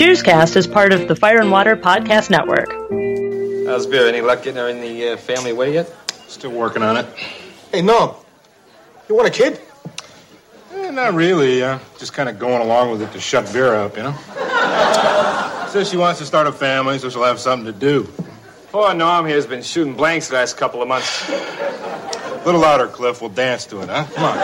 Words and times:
Cheerscast 0.00 0.56
is 0.56 0.66
part 0.66 0.94
of 0.94 1.08
the 1.08 1.14
Fire 1.14 1.42
and 1.42 1.50
Water 1.50 1.76
Podcast 1.76 2.30
Network. 2.30 2.70
How's 3.66 3.84
Vera? 3.84 4.08
Any 4.08 4.22
luck 4.22 4.42
getting 4.42 4.56
her 4.56 4.70
in 4.70 4.80
the 4.80 5.10
uh, 5.10 5.16
family 5.18 5.52
way 5.52 5.74
yet? 5.74 5.92
Still 6.26 6.52
working 6.52 6.82
on 6.82 6.96
it. 6.96 7.04
Hey, 7.70 7.82
no. 7.82 8.16
You 9.10 9.14
want 9.14 9.28
a 9.28 9.30
kid? 9.30 9.60
Eh, 10.72 10.90
not 10.90 11.12
really. 11.12 11.62
Uh, 11.62 11.78
just 11.98 12.14
kind 12.14 12.30
of 12.30 12.38
going 12.38 12.62
along 12.62 12.92
with 12.92 13.02
it 13.02 13.12
to 13.12 13.20
shut 13.20 13.46
Vera 13.50 13.84
up, 13.84 13.94
you 13.98 14.04
know? 14.04 14.14
Says 15.68 15.90
she 15.90 15.98
wants 15.98 16.18
to 16.20 16.24
start 16.24 16.46
a 16.46 16.52
family, 16.52 16.98
so 16.98 17.10
she'll 17.10 17.24
have 17.24 17.38
something 17.38 17.70
to 17.70 17.78
do. 17.78 18.08
Poor 18.72 18.94
Norm 18.94 19.26
here's 19.26 19.46
been 19.46 19.62
shooting 19.62 19.96
blanks 19.96 20.28
the 20.28 20.34
last 20.36 20.56
couple 20.56 20.80
of 20.80 20.88
months. 20.88 21.28
A 21.28 22.42
little 22.46 22.62
louder, 22.62 22.86
Cliff. 22.86 23.20
We'll 23.20 23.28
dance 23.28 23.66
to 23.66 23.82
it, 23.82 23.90
huh? 23.90 24.06
Come 24.14 24.24
on. 24.24 24.38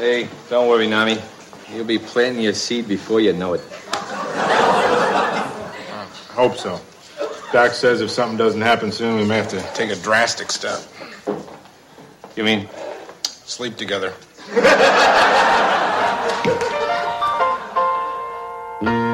Hey, 0.00 0.28
don't 0.48 0.68
worry, 0.68 0.88
Normie. 0.88 1.22
You'll 1.72 1.84
be 1.84 1.98
planting 1.98 2.42
your 2.42 2.54
seed 2.54 2.88
before 2.88 3.20
you 3.20 3.32
know 3.32 3.54
it. 3.54 3.60
I 5.12 6.08
hope 6.32 6.56
so. 6.56 6.80
Doc 7.52 7.72
says 7.72 8.00
if 8.00 8.10
something 8.10 8.36
doesn't 8.36 8.60
happen 8.60 8.92
soon, 8.92 9.16
we 9.16 9.24
may 9.24 9.36
have 9.36 9.48
to 9.48 9.60
take 9.74 9.90
a 9.90 9.96
drastic 9.96 10.50
step. 10.50 10.80
You 12.36 12.44
mean? 12.44 12.68
Sleep 13.22 13.76
together. 13.76 14.14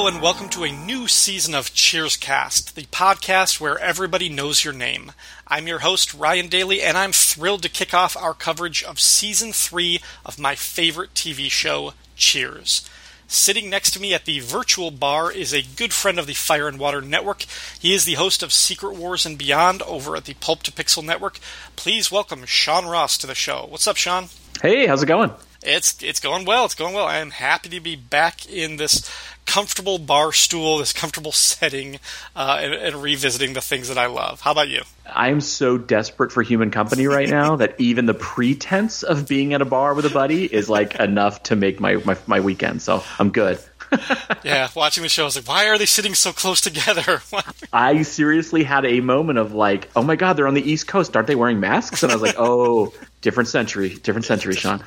Hello, 0.00 0.10
and 0.10 0.22
welcome 0.22 0.48
to 0.48 0.64
a 0.64 0.72
new 0.72 1.06
season 1.06 1.54
of 1.54 1.74
Cheerscast, 1.74 2.72
the 2.72 2.86
podcast 2.86 3.60
where 3.60 3.78
everybody 3.78 4.30
knows 4.30 4.64
your 4.64 4.72
name. 4.72 5.12
I'm 5.46 5.68
your 5.68 5.80
host, 5.80 6.14
Ryan 6.14 6.48
Daly, 6.48 6.80
and 6.80 6.96
I'm 6.96 7.12
thrilled 7.12 7.62
to 7.64 7.68
kick 7.68 7.92
off 7.92 8.16
our 8.16 8.32
coverage 8.32 8.82
of 8.82 8.98
season 8.98 9.52
three 9.52 10.00
of 10.24 10.38
my 10.38 10.54
favorite 10.54 11.12
TV 11.12 11.50
show, 11.50 11.92
Cheers. 12.16 12.88
Sitting 13.28 13.68
next 13.68 13.90
to 13.90 14.00
me 14.00 14.14
at 14.14 14.24
the 14.24 14.40
virtual 14.40 14.90
bar 14.90 15.30
is 15.30 15.52
a 15.52 15.60
good 15.60 15.92
friend 15.92 16.18
of 16.18 16.26
the 16.26 16.32
Fire 16.32 16.66
and 16.66 16.78
Water 16.78 17.02
Network. 17.02 17.44
He 17.78 17.92
is 17.92 18.06
the 18.06 18.14
host 18.14 18.42
of 18.42 18.54
Secret 18.54 18.94
Wars 18.94 19.26
and 19.26 19.36
Beyond 19.36 19.82
over 19.82 20.16
at 20.16 20.24
the 20.24 20.32
Pulp 20.32 20.62
to 20.62 20.72
Pixel 20.72 21.04
Network. 21.04 21.38
Please 21.76 22.10
welcome 22.10 22.46
Sean 22.46 22.86
Ross 22.86 23.18
to 23.18 23.26
the 23.26 23.34
show. 23.34 23.66
What's 23.68 23.86
up, 23.86 23.98
Sean? 23.98 24.28
Hey, 24.62 24.86
how's 24.86 25.02
it 25.02 25.06
going? 25.06 25.30
It's 25.62 26.02
it's 26.02 26.20
going 26.20 26.46
well. 26.46 26.64
It's 26.64 26.74
going 26.74 26.94
well. 26.94 27.06
I 27.06 27.18
am 27.18 27.32
happy 27.32 27.68
to 27.68 27.80
be 27.80 27.94
back 27.94 28.48
in 28.48 28.76
this 28.78 29.10
comfortable 29.50 29.98
bar 29.98 30.32
stool, 30.32 30.78
this 30.78 30.92
comfortable 30.92 31.32
setting, 31.50 31.98
uh, 32.36 32.58
and, 32.60 32.72
and, 32.72 33.02
revisiting 33.02 33.52
the 33.52 33.60
things 33.60 33.88
that 33.88 33.98
I 33.98 34.06
love. 34.06 34.40
How 34.40 34.52
about 34.52 34.68
you? 34.68 34.82
I'm 35.06 35.40
so 35.40 35.76
desperate 35.76 36.30
for 36.30 36.42
human 36.42 36.70
company 36.70 37.08
right 37.08 37.28
now 37.28 37.56
that 37.62 37.74
even 37.80 38.06
the 38.06 38.14
pretense 38.14 39.02
of 39.02 39.26
being 39.26 39.52
at 39.52 39.60
a 39.60 39.64
bar 39.64 39.94
with 39.94 40.06
a 40.06 40.10
buddy 40.10 40.44
is 40.44 40.70
like 40.70 40.94
enough 41.00 41.42
to 41.44 41.56
make 41.56 41.80
my 41.80 41.96
my, 41.96 42.16
my 42.28 42.40
weekend. 42.40 42.80
So 42.80 43.02
I'm 43.18 43.30
good. 43.30 43.58
yeah, 44.44 44.68
watching 44.76 45.02
the 45.02 45.08
show, 45.08 45.22
I 45.22 45.26
was 45.26 45.34
like, 45.34 45.48
why 45.48 45.66
are 45.66 45.76
they 45.76 45.86
sitting 45.86 46.14
so 46.14 46.32
close 46.32 46.60
together? 46.60 47.20
I 47.72 48.02
seriously 48.02 48.62
had 48.62 48.84
a 48.84 49.00
moment 49.00 49.40
of 49.40 49.52
like, 49.52 49.90
oh 49.96 50.02
my 50.02 50.14
god, 50.14 50.34
they're 50.34 50.46
on 50.46 50.54
the 50.54 50.70
East 50.70 50.86
Coast, 50.86 51.16
aren't 51.16 51.26
they 51.26 51.34
wearing 51.34 51.58
masks? 51.58 52.04
And 52.04 52.12
I 52.12 52.14
was 52.14 52.22
like, 52.22 52.36
oh, 52.38 52.94
different 53.20 53.48
century, 53.48 53.88
different 53.88 54.26
century, 54.26 54.54
Sean. 54.54 54.84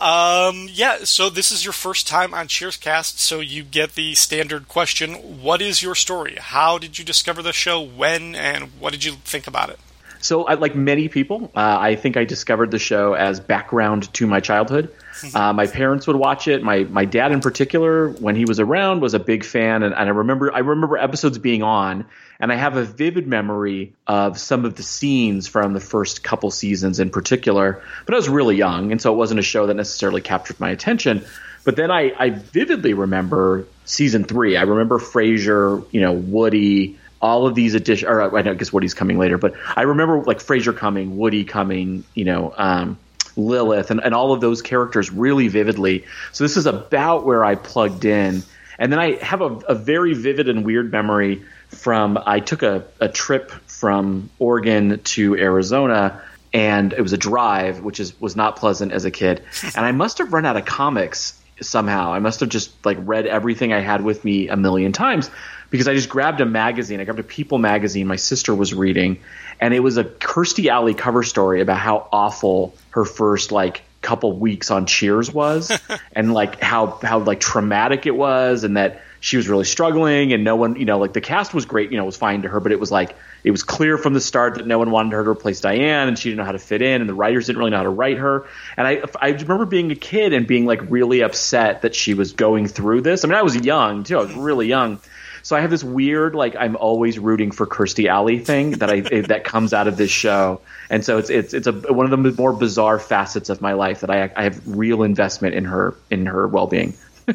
Um, 0.00 0.66
yeah, 0.70 1.04
so 1.04 1.28
this 1.28 1.52
is 1.52 1.62
your 1.62 1.74
first 1.74 2.08
time 2.08 2.32
on 2.32 2.48
Cheerscast, 2.48 3.18
so 3.18 3.40
you 3.40 3.62
get 3.62 3.96
the 3.96 4.14
standard 4.14 4.66
question 4.66 5.42
What 5.42 5.60
is 5.60 5.82
your 5.82 5.94
story? 5.94 6.36
How 6.40 6.78
did 6.78 6.98
you 6.98 7.04
discover 7.04 7.42
the 7.42 7.52
show? 7.52 7.82
When? 7.82 8.34
And 8.34 8.70
what 8.80 8.92
did 8.92 9.04
you 9.04 9.12
think 9.12 9.46
about 9.46 9.68
it? 9.68 9.78
So, 10.22 10.42
like 10.42 10.74
many 10.74 11.08
people, 11.08 11.50
uh, 11.54 11.76
I 11.80 11.96
think 11.96 12.16
I 12.16 12.24
discovered 12.24 12.70
the 12.70 12.78
show 12.78 13.14
as 13.14 13.40
background 13.40 14.12
to 14.14 14.26
my 14.26 14.40
childhood. 14.40 14.94
Uh, 15.34 15.52
my 15.52 15.66
parents 15.66 16.06
would 16.06 16.16
watch 16.16 16.48
it. 16.48 16.62
My 16.62 16.84
my 16.84 17.04
dad, 17.04 17.32
in 17.32 17.40
particular, 17.40 18.08
when 18.08 18.36
he 18.36 18.44
was 18.46 18.60
around, 18.60 19.00
was 19.00 19.12
a 19.12 19.18
big 19.18 19.44
fan, 19.44 19.82
and, 19.82 19.94
and 19.94 20.08
I 20.08 20.12
remember 20.12 20.52
I 20.52 20.60
remember 20.60 20.96
episodes 20.96 21.38
being 21.38 21.62
on, 21.62 22.06
and 22.40 22.50
I 22.50 22.56
have 22.56 22.76
a 22.76 22.84
vivid 22.84 23.26
memory 23.26 23.92
of 24.06 24.38
some 24.38 24.64
of 24.64 24.74
the 24.74 24.82
scenes 24.82 25.46
from 25.46 25.74
the 25.74 25.80
first 25.80 26.24
couple 26.24 26.50
seasons, 26.50 26.98
in 26.98 27.10
particular. 27.10 27.82
But 28.06 28.14
I 28.14 28.16
was 28.16 28.28
really 28.28 28.56
young, 28.56 28.92
and 28.92 29.00
so 29.00 29.12
it 29.12 29.16
wasn't 29.16 29.40
a 29.40 29.44
show 29.44 29.66
that 29.66 29.74
necessarily 29.74 30.22
captured 30.22 30.58
my 30.58 30.70
attention. 30.70 31.24
But 31.64 31.76
then 31.76 31.90
I, 31.90 32.12
I 32.18 32.30
vividly 32.30 32.94
remember 32.94 33.66
season 33.84 34.24
three. 34.24 34.56
I 34.56 34.62
remember 34.62 34.98
Frasier, 34.98 35.84
you 35.92 36.00
know, 36.00 36.12
Woody, 36.12 36.98
all 37.20 37.46
of 37.46 37.54
these 37.54 37.74
addition 37.74 38.08
or 38.08 38.36
I 38.36 38.54
guess 38.54 38.72
Woody's 38.72 38.94
coming 38.94 39.18
later, 39.18 39.36
but 39.36 39.54
I 39.76 39.82
remember 39.82 40.22
like 40.22 40.38
Frasier 40.38 40.74
coming, 40.74 41.18
Woody 41.18 41.44
coming, 41.44 42.04
you 42.14 42.24
know, 42.24 42.54
um, 42.56 42.98
Lilith 43.36 43.90
and, 43.90 44.00
and 44.02 44.14
all 44.14 44.32
of 44.32 44.40
those 44.40 44.62
characters 44.62 45.12
really 45.12 45.48
vividly. 45.48 46.04
So 46.32 46.44
this 46.44 46.56
is 46.56 46.66
about 46.66 47.26
where 47.26 47.44
I 47.44 47.54
plugged 47.56 48.04
in. 48.04 48.42
And 48.78 48.90
then 48.90 48.98
I 48.98 49.16
have 49.16 49.42
a, 49.42 49.48
a 49.68 49.74
very 49.74 50.14
vivid 50.14 50.48
and 50.48 50.64
weird 50.64 50.90
memory 50.90 51.42
from 51.70 52.18
I 52.24 52.40
took 52.40 52.62
a, 52.62 52.84
a 53.00 53.08
trip 53.08 53.50
from 53.66 54.30
Oregon 54.38 55.00
to 55.00 55.36
Arizona 55.36 56.20
and 56.52 56.92
it 56.92 57.00
was 57.00 57.12
a 57.12 57.16
drive, 57.16 57.80
which 57.80 58.00
is 58.00 58.18
was 58.20 58.36
not 58.36 58.56
pleasant 58.56 58.92
as 58.92 59.04
a 59.04 59.10
kid. 59.10 59.42
And 59.76 59.86
I 59.86 59.92
must 59.92 60.18
have 60.18 60.32
run 60.32 60.46
out 60.46 60.56
of 60.56 60.64
comics 60.64 61.40
somehow. 61.60 62.12
I 62.12 62.18
must 62.18 62.40
have 62.40 62.48
just 62.48 62.84
like 62.84 62.98
read 63.00 63.26
everything 63.26 63.72
I 63.72 63.80
had 63.80 64.02
with 64.02 64.24
me 64.24 64.48
a 64.48 64.56
million 64.56 64.92
times 64.92 65.30
because 65.70 65.86
I 65.86 65.94
just 65.94 66.08
grabbed 66.08 66.40
a 66.40 66.46
magazine. 66.46 67.00
I 67.00 67.04
grabbed 67.04 67.20
a 67.20 67.24
People 67.24 67.58
magazine 67.58 68.06
my 68.06 68.16
sister 68.16 68.54
was 68.54 68.74
reading, 68.74 69.20
and 69.60 69.72
it 69.72 69.80
was 69.80 69.96
a 69.96 70.04
Kirstie 70.04 70.68
Alley 70.68 70.94
cover 70.94 71.22
story 71.22 71.60
about 71.60 71.78
how 71.78 72.08
awful 72.12 72.74
her 72.90 73.04
first 73.04 73.52
like 73.52 73.82
couple 74.02 74.32
weeks 74.32 74.70
on 74.70 74.86
Cheers 74.86 75.32
was, 75.32 75.70
and 76.12 76.34
like 76.34 76.60
how 76.60 76.98
how 77.02 77.20
like 77.20 77.40
traumatic 77.40 78.06
it 78.06 78.16
was, 78.16 78.64
and 78.64 78.76
that 78.76 79.02
she 79.20 79.36
was 79.36 79.48
really 79.48 79.64
struggling, 79.64 80.32
and 80.32 80.44
no 80.44 80.56
one, 80.56 80.76
you 80.76 80.84
know, 80.84 80.98
like 80.98 81.12
the 81.12 81.20
cast 81.20 81.54
was 81.54 81.66
great, 81.66 81.92
you 81.92 81.98
know, 81.98 82.04
was 82.04 82.16
fine 82.16 82.42
to 82.42 82.48
her, 82.48 82.60
but 82.60 82.72
it 82.72 82.80
was 82.80 82.90
like 82.90 83.14
it 83.44 83.50
was 83.50 83.62
clear 83.62 83.96
from 83.96 84.14
the 84.14 84.20
start 84.20 84.56
that 84.56 84.66
no 84.66 84.78
one 84.78 84.90
wanted 84.90 85.12
her 85.12 85.24
to 85.24 85.30
replace 85.30 85.60
Diane, 85.60 86.08
and 86.08 86.18
she 86.18 86.30
didn't 86.30 86.38
know 86.38 86.44
how 86.44 86.52
to 86.52 86.58
fit 86.58 86.82
in, 86.82 87.00
and 87.00 87.08
the 87.08 87.14
writers 87.14 87.46
didn't 87.46 87.58
really 87.58 87.70
know 87.70 87.78
how 87.78 87.84
to 87.84 87.90
write 87.90 88.18
her. 88.18 88.46
And 88.76 88.86
I 88.86 89.02
I 89.20 89.28
remember 89.28 89.66
being 89.66 89.90
a 89.92 89.96
kid 89.96 90.32
and 90.32 90.46
being 90.46 90.66
like 90.66 90.90
really 90.90 91.20
upset 91.22 91.82
that 91.82 91.94
she 91.94 92.14
was 92.14 92.32
going 92.32 92.66
through 92.66 93.02
this. 93.02 93.24
I 93.24 93.28
mean, 93.28 93.36
I 93.36 93.42
was 93.42 93.56
young 93.56 94.04
too; 94.04 94.18
I 94.18 94.22
was 94.22 94.34
really 94.34 94.66
young 94.66 95.00
so 95.42 95.56
I 95.56 95.60
have 95.60 95.70
this 95.70 95.84
weird 95.84 96.34
like 96.34 96.56
I'm 96.56 96.76
always 96.76 97.18
rooting 97.18 97.50
for 97.50 97.66
Kirstie 97.66 98.08
Alley 98.08 98.38
thing 98.38 98.72
that 98.72 98.90
I 98.90 99.00
that 99.22 99.44
comes 99.44 99.72
out 99.72 99.88
of 99.88 99.96
this 99.96 100.10
show, 100.10 100.60
and 100.88 101.04
so 101.04 101.18
it's 101.18 101.30
it's 101.30 101.54
it's 101.54 101.66
a 101.66 101.72
one 101.72 102.10
of 102.10 102.22
the 102.22 102.32
more 102.32 102.52
bizarre 102.52 102.98
facets 102.98 103.48
of 103.48 103.60
my 103.60 103.72
life 103.72 104.00
that 104.00 104.10
I 104.10 104.30
I 104.36 104.44
have 104.44 104.60
real 104.66 105.02
investment 105.02 105.54
in 105.54 105.64
her 105.64 105.94
in 106.10 106.26
her 106.26 106.46
well 106.46 106.66
being. 106.66 106.94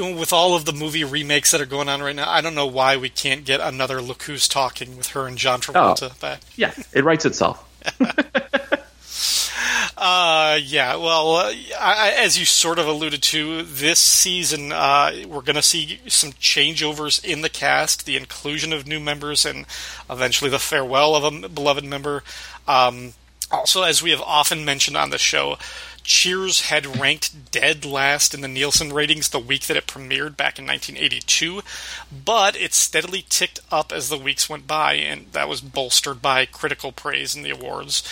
with 0.00 0.32
all 0.32 0.54
of 0.54 0.64
the 0.64 0.72
movie 0.72 1.04
remakes 1.04 1.50
that 1.50 1.60
are 1.60 1.66
going 1.66 1.88
on 1.88 2.02
right 2.02 2.16
now, 2.16 2.30
I 2.30 2.40
don't 2.40 2.54
know 2.54 2.66
why 2.66 2.96
we 2.96 3.08
can't 3.08 3.44
get 3.44 3.60
another 3.60 4.00
Look 4.00 4.22
Who's 4.24 4.48
Talking 4.48 4.96
with 4.96 5.08
her 5.08 5.26
and 5.26 5.36
John 5.36 5.60
Travolta 5.60 6.10
oh, 6.12 6.16
back. 6.20 6.40
Yeah, 6.56 6.72
it 6.92 7.04
writes 7.04 7.24
itself. 7.24 7.64
Uh, 10.00 10.60
yeah, 10.62 10.94
well, 10.94 11.34
uh, 11.34 11.52
I, 11.80 12.14
as 12.16 12.38
you 12.38 12.44
sort 12.44 12.78
of 12.78 12.86
alluded 12.86 13.20
to, 13.20 13.64
this 13.64 13.98
season 13.98 14.70
uh, 14.70 15.10
we're 15.26 15.42
going 15.42 15.56
to 15.56 15.62
see 15.62 15.98
some 16.06 16.30
changeovers 16.34 17.22
in 17.24 17.40
the 17.40 17.48
cast, 17.48 18.06
the 18.06 18.16
inclusion 18.16 18.72
of 18.72 18.86
new 18.86 19.00
members, 19.00 19.44
and 19.44 19.66
eventually 20.08 20.52
the 20.52 20.60
farewell 20.60 21.16
of 21.16 21.24
a 21.24 21.48
beloved 21.48 21.84
member. 21.84 22.22
Um, 22.68 23.14
also, 23.50 23.82
as 23.82 24.00
we 24.00 24.12
have 24.12 24.20
often 24.20 24.64
mentioned 24.64 24.96
on 24.96 25.10
the 25.10 25.18
show, 25.18 25.58
Cheers 26.08 26.62
had 26.62 26.98
ranked 26.98 27.52
dead 27.52 27.84
last 27.84 28.32
in 28.32 28.40
the 28.40 28.48
Nielsen 28.48 28.94
ratings 28.94 29.28
the 29.28 29.38
week 29.38 29.66
that 29.66 29.76
it 29.76 29.86
premiered 29.86 30.38
back 30.38 30.58
in 30.58 30.64
1982, 30.64 31.60
but 32.24 32.56
it 32.56 32.72
steadily 32.72 33.26
ticked 33.28 33.60
up 33.70 33.92
as 33.92 34.08
the 34.08 34.16
weeks 34.16 34.48
went 34.48 34.66
by, 34.66 34.94
and 34.94 35.30
that 35.32 35.50
was 35.50 35.60
bolstered 35.60 36.22
by 36.22 36.46
critical 36.46 36.92
praise 36.92 37.36
in 37.36 37.42
the 37.42 37.50
awards. 37.50 38.02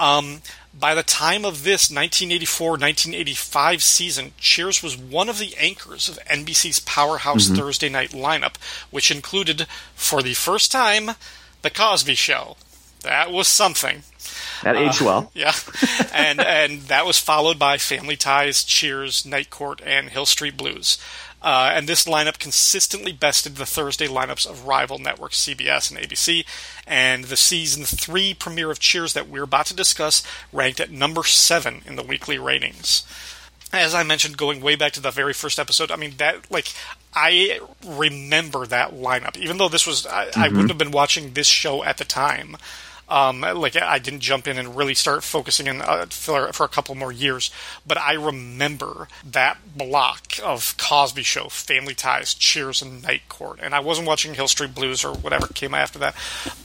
Um, 0.00 0.42
by 0.76 0.96
the 0.96 1.04
time 1.04 1.44
of 1.44 1.62
this 1.62 1.88
1984 1.88 2.70
1985 2.70 3.84
season, 3.84 4.32
Cheers 4.38 4.82
was 4.82 4.98
one 4.98 5.28
of 5.28 5.38
the 5.38 5.54
anchors 5.58 6.08
of 6.08 6.18
NBC's 6.24 6.80
powerhouse 6.80 7.46
mm-hmm. 7.46 7.54
Thursday 7.54 7.88
night 7.88 8.10
lineup, 8.10 8.56
which 8.90 9.12
included, 9.12 9.68
for 9.94 10.22
the 10.22 10.34
first 10.34 10.72
time, 10.72 11.12
The 11.62 11.70
Cosby 11.70 12.16
Show. 12.16 12.56
That 13.02 13.30
was 13.30 13.46
something. 13.46 14.02
That 14.62 14.76
aged 14.76 15.00
well. 15.00 15.30
Yeah, 15.34 15.54
and 16.12 16.40
and 16.40 16.82
that 16.82 17.06
was 17.06 17.18
followed 17.18 17.58
by 17.58 17.78
Family 17.78 18.16
Ties, 18.16 18.64
Cheers, 18.64 19.24
Night 19.24 19.50
Court, 19.50 19.80
and 19.84 20.10
Hill 20.10 20.26
Street 20.26 20.56
Blues. 20.56 20.98
Uh, 21.40 21.70
and 21.72 21.88
this 21.88 22.04
lineup 22.04 22.38
consistently 22.38 23.12
bested 23.12 23.56
the 23.56 23.66
Thursday 23.66 24.08
lineups 24.08 24.46
of 24.46 24.66
rival 24.66 24.98
networks 24.98 25.40
CBS 25.40 25.90
and 25.90 26.00
ABC. 26.00 26.44
And 26.86 27.24
the 27.24 27.36
season 27.36 27.84
three 27.84 28.34
premiere 28.34 28.70
of 28.70 28.80
Cheers 28.80 29.12
that 29.12 29.28
we're 29.28 29.44
about 29.44 29.66
to 29.66 29.74
discuss 29.76 30.22
ranked 30.52 30.80
at 30.80 30.90
number 30.90 31.22
seven 31.22 31.82
in 31.86 31.96
the 31.96 32.02
weekly 32.02 32.38
ratings. 32.38 33.04
As 33.72 33.94
I 33.94 34.02
mentioned, 34.02 34.36
going 34.36 34.60
way 34.60 34.76
back 34.76 34.92
to 34.92 35.00
the 35.00 35.10
very 35.10 35.34
first 35.34 35.58
episode, 35.58 35.90
I 35.90 35.96
mean 35.96 36.14
that 36.16 36.50
like 36.50 36.72
I 37.14 37.60
remember 37.86 38.66
that 38.66 38.92
lineup, 38.92 39.36
even 39.36 39.58
though 39.58 39.68
this 39.68 39.86
was 39.86 40.06
I, 40.06 40.26
mm-hmm. 40.26 40.40
I 40.40 40.48
wouldn't 40.48 40.70
have 40.70 40.78
been 40.78 40.90
watching 40.90 41.34
this 41.34 41.46
show 41.46 41.84
at 41.84 41.98
the 41.98 42.04
time. 42.04 42.56
Um, 43.08 43.40
like 43.40 43.74
I 43.76 43.98
didn't 43.98 44.20
jump 44.20 44.46
in 44.46 44.58
and 44.58 44.76
really 44.76 44.94
start 44.94 45.24
focusing 45.24 45.66
in 45.66 45.80
uh, 45.80 46.06
for, 46.10 46.52
for, 46.52 46.64
a 46.64 46.68
couple 46.68 46.94
more 46.94 47.10
years, 47.10 47.50
but 47.86 47.96
I 47.96 48.12
remember 48.12 49.08
that 49.24 49.58
block 49.76 50.34
of 50.44 50.76
Cosby 50.76 51.22
Show, 51.22 51.48
Family 51.48 51.94
Ties, 51.94 52.34
Cheers, 52.34 52.82
and 52.82 53.02
Night 53.02 53.22
Court, 53.30 53.60
and 53.62 53.74
I 53.74 53.80
wasn't 53.80 54.06
watching 54.06 54.34
Hill 54.34 54.48
Street 54.48 54.74
Blues 54.74 55.06
or 55.06 55.14
whatever 55.14 55.46
came 55.46 55.74
after 55.74 55.98
that, 56.00 56.14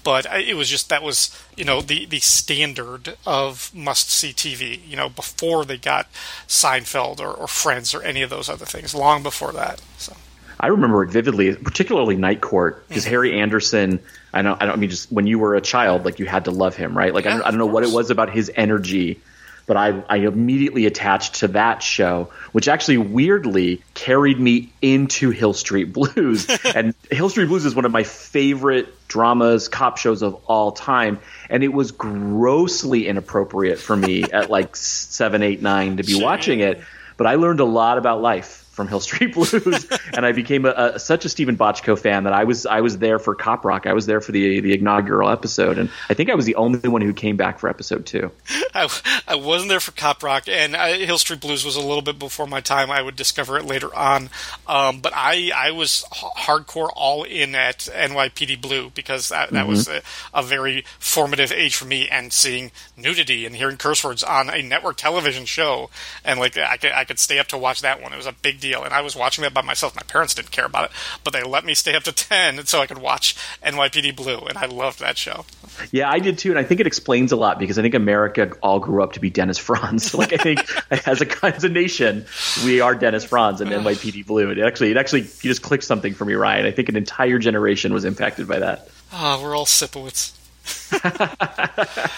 but 0.04 0.26
it 0.26 0.58
was 0.58 0.70
just 0.70 0.90
that 0.90 1.02
was 1.02 1.34
you 1.56 1.64
know 1.64 1.82
the 1.82 2.06
the 2.06 2.20
standard 2.20 3.16
of 3.26 3.74
must 3.74 4.10
see 4.10 4.34
TV. 4.34 4.80
You 4.86 4.98
know 4.98 5.08
before 5.08 5.64
they 5.64 5.78
got 5.78 6.12
Seinfeld 6.48 7.20
or, 7.20 7.34
or 7.34 7.48
Friends 7.48 7.94
or 7.94 8.04
any 8.04 8.22
of 8.22 8.30
those 8.30 8.50
other 8.50 8.66
things, 8.66 8.94
long 8.94 9.24
before 9.24 9.54
that. 9.54 9.82
So. 9.98 10.14
I 10.60 10.68
remember 10.68 11.04
it 11.04 11.10
vividly, 11.10 11.56
particularly 11.56 12.16
Night 12.16 12.42
Court, 12.42 12.88
because 12.88 13.04
mm-hmm. 13.04 13.12
Harry 13.12 13.40
Anderson. 13.40 14.00
I 14.34 14.42
don't. 14.42 14.62
I 14.62 14.66
don't 14.66 14.80
mean 14.80 14.90
just 14.90 15.12
when 15.12 15.28
you 15.28 15.38
were 15.38 15.56
a 15.56 15.62
child, 15.62 16.06
like 16.06 16.20
you 16.20 16.26
had 16.26 16.46
to 16.46 16.52
love 16.52 16.76
him, 16.76 16.98
right? 16.98 17.14
Like 17.14 17.26
yeah, 17.26 17.32
I, 17.32 17.38
don't, 17.38 17.46
I 17.46 17.50
don't 17.52 17.60
know 17.60 17.66
what 17.68 17.84
it 17.84 17.92
was 17.92 18.10
about 18.10 18.32
his 18.32 18.52
energy, 18.56 19.22
but 19.68 19.78
I 19.78 20.04
I 20.10 20.18
immediately 20.18 20.88
attached 20.88 21.36
to 21.36 21.50
that 21.50 21.84
show, 21.84 22.32
which 22.52 22.68
actually 22.68 22.98
weirdly 22.98 23.84
carried 23.94 24.40
me 24.40 24.74
into 24.82 25.30
Hill 25.30 25.54
Street 25.54 25.94
Blues. 25.94 26.50
and 26.76 26.96
Hill 27.12 27.30
Street 27.30 27.46
Blues 27.46 27.64
is 27.66 27.76
one 27.76 27.86
of 27.86 27.92
my 27.92 28.04
favorite 28.04 29.08
dramas, 29.08 29.68
cop 29.68 29.98
shows 29.98 30.24
of 30.24 30.34
all 30.48 30.72
time, 30.72 31.20
and 31.50 31.64
it 31.64 31.72
was 31.72 31.92
grossly 31.92 33.08
inappropriate 33.08 33.78
for 33.78 33.96
me 33.96 34.24
at 34.32 34.50
like 34.50 34.76
seven, 34.76 35.44
eight, 35.44 35.62
nine 35.62 35.98
to 35.98 36.04
be 36.04 36.22
watching 36.22 36.60
it. 36.60 36.82
But 37.18 37.28
I 37.28 37.36
learned 37.36 37.60
a 37.60 37.66
lot 37.66 38.00
about 38.00 38.22
life 38.22 38.63
from 38.74 38.88
Hill 38.88 39.00
Street 39.00 39.34
Blues, 39.34 39.88
and 40.14 40.26
I 40.26 40.32
became 40.32 40.66
a, 40.66 40.74
a, 40.96 41.00
such 41.00 41.26
a 41.26 41.30
Steven 41.30 41.56
Bochco 41.56 41.98
fan 41.98 42.24
that 42.24 42.34
I 42.34 42.44
was 42.44 42.66
I 42.66 42.82
was 42.82 42.98
there 42.98 43.20
for 43.20 43.36
Cop 43.36 43.64
Rock. 43.64 43.86
I 43.86 43.94
was 43.94 44.08
there 44.08 44.20
for 44.20 44.32
the 44.32 44.60
the 44.60 44.74
inaugural 44.74 45.30
episode, 45.30 45.78
and 45.78 45.90
I 46.10 46.16
think 46.16 46.30
I 46.30 46.36
was 46.36 46.46
the 46.46 46.56
only 46.56 46.90
one 46.90 47.02
who 47.02 47.14
came 47.14 47.38
back 47.38 47.60
for 47.60 47.70
episode 47.70 48.06
two. 48.06 48.32
I, 48.74 48.90
I 49.28 49.36
wasn't 49.36 49.70
there 49.70 49.80
for 49.80 49.92
Cop 49.92 50.24
Rock, 50.24 50.48
and 50.48 50.76
I, 50.76 51.06
Hill 51.06 51.20
Street 51.20 51.40
Blues 51.40 51.64
was 51.64 51.76
a 51.76 51.82
little 51.82 52.02
bit 52.02 52.18
before 52.18 52.48
my 52.48 52.62
time. 52.62 52.90
I 52.90 53.02
would 53.02 53.16
discover 53.16 53.58
it 53.58 53.66
later 53.66 53.94
on, 53.96 54.32
um, 54.68 55.00
but 55.00 55.14
I 55.16 55.52
I 55.56 55.72
was 55.72 56.04
hardcore 56.12 56.90
all 56.96 57.24
in 57.24 57.54
at 57.54 57.80
NYPD 57.94 58.60
Blue 58.60 58.90
because 58.90 59.30
that, 59.30 59.52
that 59.52 59.62
mm-hmm. 59.62 59.70
was 59.70 59.88
a, 59.88 60.02
a 60.34 60.42
very 60.42 60.84
formative 60.98 61.52
age 61.52 61.76
for 61.76 61.86
me, 61.86 62.10
and 62.10 62.34
seeing 62.34 62.72
nudity 62.98 63.46
and 63.46 63.56
hearing 63.56 63.78
curse 63.78 64.04
words 64.04 64.24
on 64.24 64.50
a 64.50 64.64
network 64.64 64.98
television 64.98 65.46
show, 65.46 65.92
and 66.26 66.40
like 66.40 66.58
I 66.58 66.78
could 66.78 66.92
I 66.92 67.04
could 67.04 67.20
stay 67.20 67.38
up 67.38 67.48
to 67.48 67.58
watch 67.58 67.82
that 67.82 68.02
one. 68.02 68.14
It 68.14 68.18
was 68.18 68.26
a 68.26 68.34
big 68.34 68.63
deal. 68.64 68.84
And 68.84 68.94
I 68.94 69.02
was 69.02 69.16
watching 69.16 69.44
that 69.44 69.54
by 69.54 69.62
myself. 69.62 69.96
My 69.96 70.02
parents 70.04 70.34
didn't 70.34 70.52
care 70.52 70.66
about 70.66 70.86
it, 70.86 70.92
but 71.24 71.34
they 71.34 71.44
let 71.44 71.66
me 71.66 71.74
stay 71.74 71.96
up 71.96 72.04
to 72.04 72.12
10 72.12 72.66
so 72.66 72.80
I 72.80 72.88
could 72.88 72.98
watch 72.98 73.36
NYPD 73.64 74.16
Blue. 74.16 74.40
And 74.40 74.58
I 74.58 74.66
loved 74.66 75.00
that 75.00 75.18
show. 75.18 75.46
Yeah, 75.92 76.10
I 76.10 76.20
did 76.20 76.38
too. 76.38 76.50
And 76.50 76.58
I 76.58 76.64
think 76.64 76.80
it 76.80 76.88
explains 76.88 77.32
a 77.32 77.36
lot 77.36 77.60
because 77.60 77.78
I 77.78 77.82
think 77.82 77.94
America 77.94 78.52
all 78.64 78.80
grew 78.80 79.04
up 79.04 79.14
to 79.14 79.20
be 79.20 79.30
Dennis 79.30 79.58
Franz. 79.58 80.14
like, 80.24 80.34
I 80.34 80.38
think 80.38 80.62
as 81.08 81.22
a, 81.22 81.46
as 81.46 81.64
a 81.64 81.70
nation, 81.70 82.26
we 82.64 82.80
are 82.80 82.96
Dennis 82.96 83.26
Franz 83.26 83.62
and 83.62 83.70
NYPD 83.70 84.26
Blue. 84.26 84.50
It 84.50 84.60
actually, 84.60 84.92
it 84.92 84.98
actually, 84.98 85.22
you 85.22 85.50
just 85.50 85.62
clicked 85.62 85.84
something 85.84 86.14
for 86.14 86.26
me, 86.26 86.34
Ryan. 86.34 86.66
I 86.66 86.72
think 86.72 86.90
an 86.90 86.96
entire 86.96 87.38
generation 87.38 87.94
was 87.94 88.06
impacted 88.06 88.48
by 88.48 88.60
that. 88.60 88.90
Ah, 89.12 89.38
oh, 89.38 89.44
we're 89.44 89.56
all 89.56 89.66
Sipowicz. 89.66 90.34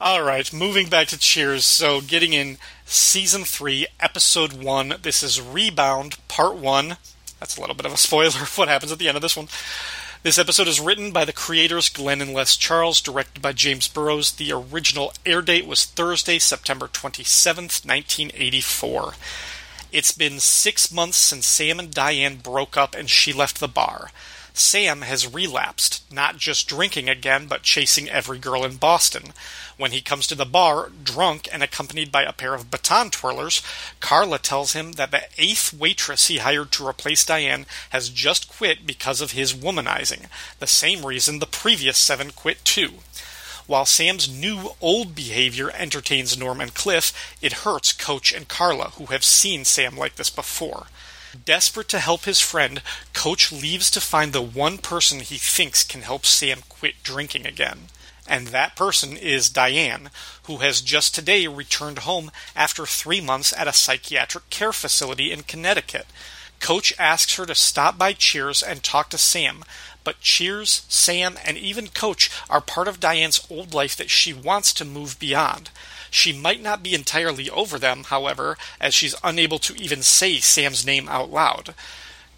All 0.00 0.22
right, 0.22 0.52
moving 0.52 0.88
back 0.88 1.08
to 1.08 1.18
Cheers. 1.18 1.64
So, 1.64 2.00
getting 2.00 2.32
in 2.32 2.58
season 2.84 3.44
three, 3.44 3.86
episode 4.00 4.52
one. 4.52 4.94
This 5.02 5.22
is 5.22 5.40
Rebound, 5.40 6.16
part 6.28 6.56
one. 6.56 6.96
That's 7.40 7.56
a 7.56 7.60
little 7.60 7.74
bit 7.74 7.86
of 7.86 7.92
a 7.92 7.96
spoiler 7.96 8.28
of 8.28 8.56
what 8.56 8.68
happens 8.68 8.92
at 8.92 8.98
the 8.98 9.08
end 9.08 9.16
of 9.16 9.22
this 9.22 9.36
one. 9.36 9.48
This 10.22 10.38
episode 10.38 10.68
is 10.68 10.80
written 10.80 11.12
by 11.12 11.26
the 11.26 11.34
creators 11.34 11.90
Glenn 11.90 12.22
and 12.22 12.32
Les 12.32 12.56
Charles, 12.56 13.02
directed 13.02 13.42
by 13.42 13.52
James 13.52 13.88
Burrows. 13.88 14.32
The 14.32 14.52
original 14.52 15.12
air 15.26 15.42
date 15.42 15.66
was 15.66 15.84
Thursday, 15.84 16.38
September 16.38 16.88
27th, 16.88 17.84
1984. 17.84 19.14
It's 19.92 20.12
been 20.12 20.40
six 20.40 20.90
months 20.90 21.18
since 21.18 21.46
Sam 21.46 21.78
and 21.78 21.92
Diane 21.92 22.36
broke 22.36 22.76
up 22.76 22.94
and 22.94 23.10
she 23.10 23.32
left 23.32 23.60
the 23.60 23.68
bar. 23.68 24.10
Sam 24.56 25.00
has 25.00 25.34
relapsed, 25.34 26.10
not 26.12 26.36
just 26.36 26.68
drinking 26.68 27.08
again, 27.08 27.48
but 27.48 27.64
chasing 27.64 28.08
every 28.08 28.38
girl 28.38 28.64
in 28.64 28.76
Boston. 28.76 29.32
When 29.76 29.90
he 29.90 30.00
comes 30.00 30.28
to 30.28 30.36
the 30.36 30.44
bar, 30.44 30.90
drunk 31.02 31.48
and 31.52 31.60
accompanied 31.60 32.12
by 32.12 32.22
a 32.22 32.32
pair 32.32 32.54
of 32.54 32.70
baton 32.70 33.10
twirlers, 33.10 33.62
Carla 33.98 34.38
tells 34.38 34.72
him 34.72 34.92
that 34.92 35.10
the 35.10 35.24
eighth 35.38 35.74
waitress 35.74 36.28
he 36.28 36.38
hired 36.38 36.70
to 36.72 36.86
replace 36.86 37.26
Diane 37.26 37.66
has 37.90 38.08
just 38.10 38.48
quit 38.48 38.86
because 38.86 39.20
of 39.20 39.32
his 39.32 39.52
womanizing, 39.52 40.28
the 40.60 40.68
same 40.68 41.04
reason 41.04 41.40
the 41.40 41.46
previous 41.46 41.98
seven 41.98 42.30
quit 42.30 42.64
too. 42.64 43.00
While 43.66 43.86
Sam's 43.86 44.28
new 44.28 44.76
old 44.80 45.16
behavior 45.16 45.70
entertains 45.70 46.38
Norm 46.38 46.60
and 46.60 46.74
Cliff, 46.74 47.36
it 47.42 47.64
hurts 47.64 47.92
Coach 47.92 48.32
and 48.32 48.46
Carla, 48.46 48.90
who 48.90 49.06
have 49.06 49.24
seen 49.24 49.64
Sam 49.64 49.96
like 49.96 50.14
this 50.14 50.30
before. 50.30 50.86
Desperate 51.44 51.88
to 51.88 51.98
help 51.98 52.24
his 52.24 52.40
friend, 52.40 52.80
Coach 53.12 53.50
leaves 53.50 53.90
to 53.90 54.00
find 54.00 54.32
the 54.32 54.42
one 54.42 54.78
person 54.78 55.20
he 55.20 55.36
thinks 55.36 55.82
can 55.82 56.02
help 56.02 56.24
Sam 56.24 56.60
quit 56.68 57.02
drinking 57.02 57.46
again. 57.46 57.88
And 58.26 58.48
that 58.48 58.76
person 58.76 59.16
is 59.16 59.50
Diane, 59.50 60.10
who 60.44 60.58
has 60.58 60.80
just 60.80 61.14
today 61.14 61.46
returned 61.46 62.00
home 62.00 62.30
after 62.56 62.86
three 62.86 63.20
months 63.20 63.52
at 63.52 63.68
a 63.68 63.72
psychiatric 63.72 64.48
care 64.48 64.72
facility 64.72 65.32
in 65.32 65.42
Connecticut. 65.42 66.06
Coach 66.60 66.94
asks 66.98 67.36
her 67.36 67.44
to 67.44 67.54
stop 67.54 67.98
by 67.98 68.12
Cheers 68.14 68.62
and 68.62 68.82
talk 68.82 69.10
to 69.10 69.18
Sam, 69.18 69.64
but 70.04 70.20
Cheers, 70.20 70.86
Sam, 70.88 71.36
and 71.44 71.58
even 71.58 71.88
Coach 71.88 72.30
are 72.48 72.60
part 72.60 72.88
of 72.88 73.00
Diane's 73.00 73.46
old 73.50 73.74
life 73.74 73.96
that 73.96 74.10
she 74.10 74.32
wants 74.32 74.72
to 74.74 74.84
move 74.84 75.18
beyond. 75.18 75.70
She 76.14 76.32
might 76.32 76.62
not 76.62 76.80
be 76.80 76.94
entirely 76.94 77.50
over 77.50 77.76
them, 77.76 78.04
however, 78.04 78.56
as 78.80 78.94
she's 78.94 79.16
unable 79.24 79.58
to 79.58 79.74
even 79.74 80.04
say 80.04 80.38
Sam's 80.38 80.86
name 80.86 81.08
out 81.08 81.32
loud. 81.32 81.74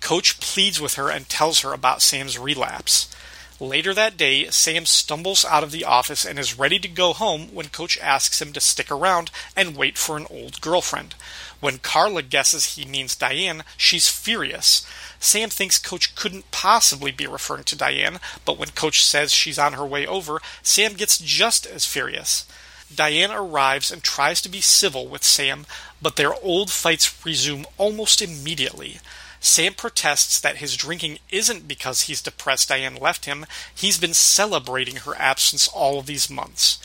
Coach 0.00 0.40
pleads 0.40 0.80
with 0.80 0.94
her 0.94 1.10
and 1.10 1.28
tells 1.28 1.60
her 1.60 1.74
about 1.74 2.00
Sam's 2.00 2.38
relapse. 2.38 3.14
Later 3.60 3.92
that 3.92 4.16
day, 4.16 4.48
Sam 4.48 4.86
stumbles 4.86 5.44
out 5.44 5.62
of 5.62 5.72
the 5.72 5.84
office 5.84 6.24
and 6.24 6.38
is 6.38 6.58
ready 6.58 6.78
to 6.78 6.88
go 6.88 7.12
home 7.12 7.54
when 7.54 7.68
Coach 7.68 7.98
asks 7.98 8.40
him 8.40 8.54
to 8.54 8.62
stick 8.62 8.90
around 8.90 9.30
and 9.54 9.76
wait 9.76 9.98
for 9.98 10.16
an 10.16 10.26
old 10.30 10.62
girlfriend. 10.62 11.14
When 11.60 11.78
Carla 11.78 12.22
guesses 12.22 12.76
he 12.76 12.86
means 12.86 13.14
Diane, 13.14 13.62
she's 13.76 14.08
furious. 14.08 14.86
Sam 15.20 15.50
thinks 15.50 15.78
Coach 15.78 16.14
couldn't 16.14 16.50
possibly 16.50 17.12
be 17.12 17.26
referring 17.26 17.64
to 17.64 17.76
Diane, 17.76 18.20
but 18.46 18.56
when 18.56 18.70
Coach 18.70 19.04
says 19.04 19.32
she's 19.32 19.58
on 19.58 19.74
her 19.74 19.84
way 19.84 20.06
over, 20.06 20.40
Sam 20.62 20.94
gets 20.94 21.18
just 21.18 21.66
as 21.66 21.84
furious. 21.84 22.46
Diane 22.94 23.32
arrives 23.32 23.90
and 23.90 24.02
tries 24.02 24.40
to 24.42 24.48
be 24.48 24.60
civil 24.60 25.08
with 25.08 25.24
Sam, 25.24 25.66
but 26.00 26.16
their 26.16 26.34
old 26.42 26.70
fights 26.70 27.24
resume 27.24 27.66
almost 27.78 28.22
immediately. 28.22 29.00
Sam 29.40 29.74
protests 29.74 30.40
that 30.40 30.56
his 30.56 30.76
drinking 30.76 31.18
isn't 31.30 31.68
because 31.68 32.02
he's 32.02 32.22
depressed 32.22 32.68
Diane 32.68 32.96
left 32.96 33.24
him, 33.26 33.46
he's 33.74 33.98
been 33.98 34.14
celebrating 34.14 34.96
her 34.96 35.16
absence 35.16 35.68
all 35.68 35.98
of 35.98 36.06
these 36.06 36.30
months. 36.30 36.78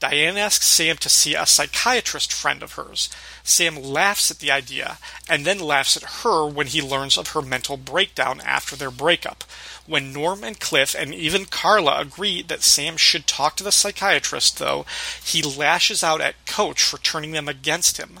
Diane 0.00 0.36
asks 0.36 0.66
Sam 0.66 0.96
to 0.98 1.08
see 1.08 1.34
a 1.34 1.44
psychiatrist 1.44 2.32
friend 2.32 2.62
of 2.62 2.74
hers. 2.74 3.08
Sam 3.42 3.82
laughs 3.82 4.30
at 4.30 4.38
the 4.38 4.50
idea, 4.50 4.98
and 5.28 5.44
then 5.44 5.58
laughs 5.58 5.96
at 5.96 6.22
her 6.22 6.46
when 6.46 6.68
he 6.68 6.80
learns 6.80 7.18
of 7.18 7.28
her 7.28 7.42
mental 7.42 7.76
breakdown 7.76 8.40
after 8.44 8.76
their 8.76 8.92
breakup. 8.92 9.42
When 9.86 10.12
Norm 10.12 10.44
and 10.44 10.60
Cliff 10.60 10.94
and 10.94 11.12
even 11.12 11.46
Carla 11.46 11.98
agree 11.98 12.42
that 12.42 12.62
Sam 12.62 12.96
should 12.96 13.26
talk 13.26 13.56
to 13.56 13.64
the 13.64 13.72
psychiatrist, 13.72 14.58
though, 14.58 14.86
he 15.24 15.42
lashes 15.42 16.04
out 16.04 16.20
at 16.20 16.46
Coach 16.46 16.82
for 16.82 16.98
turning 16.98 17.32
them 17.32 17.48
against 17.48 17.96
him. 17.96 18.20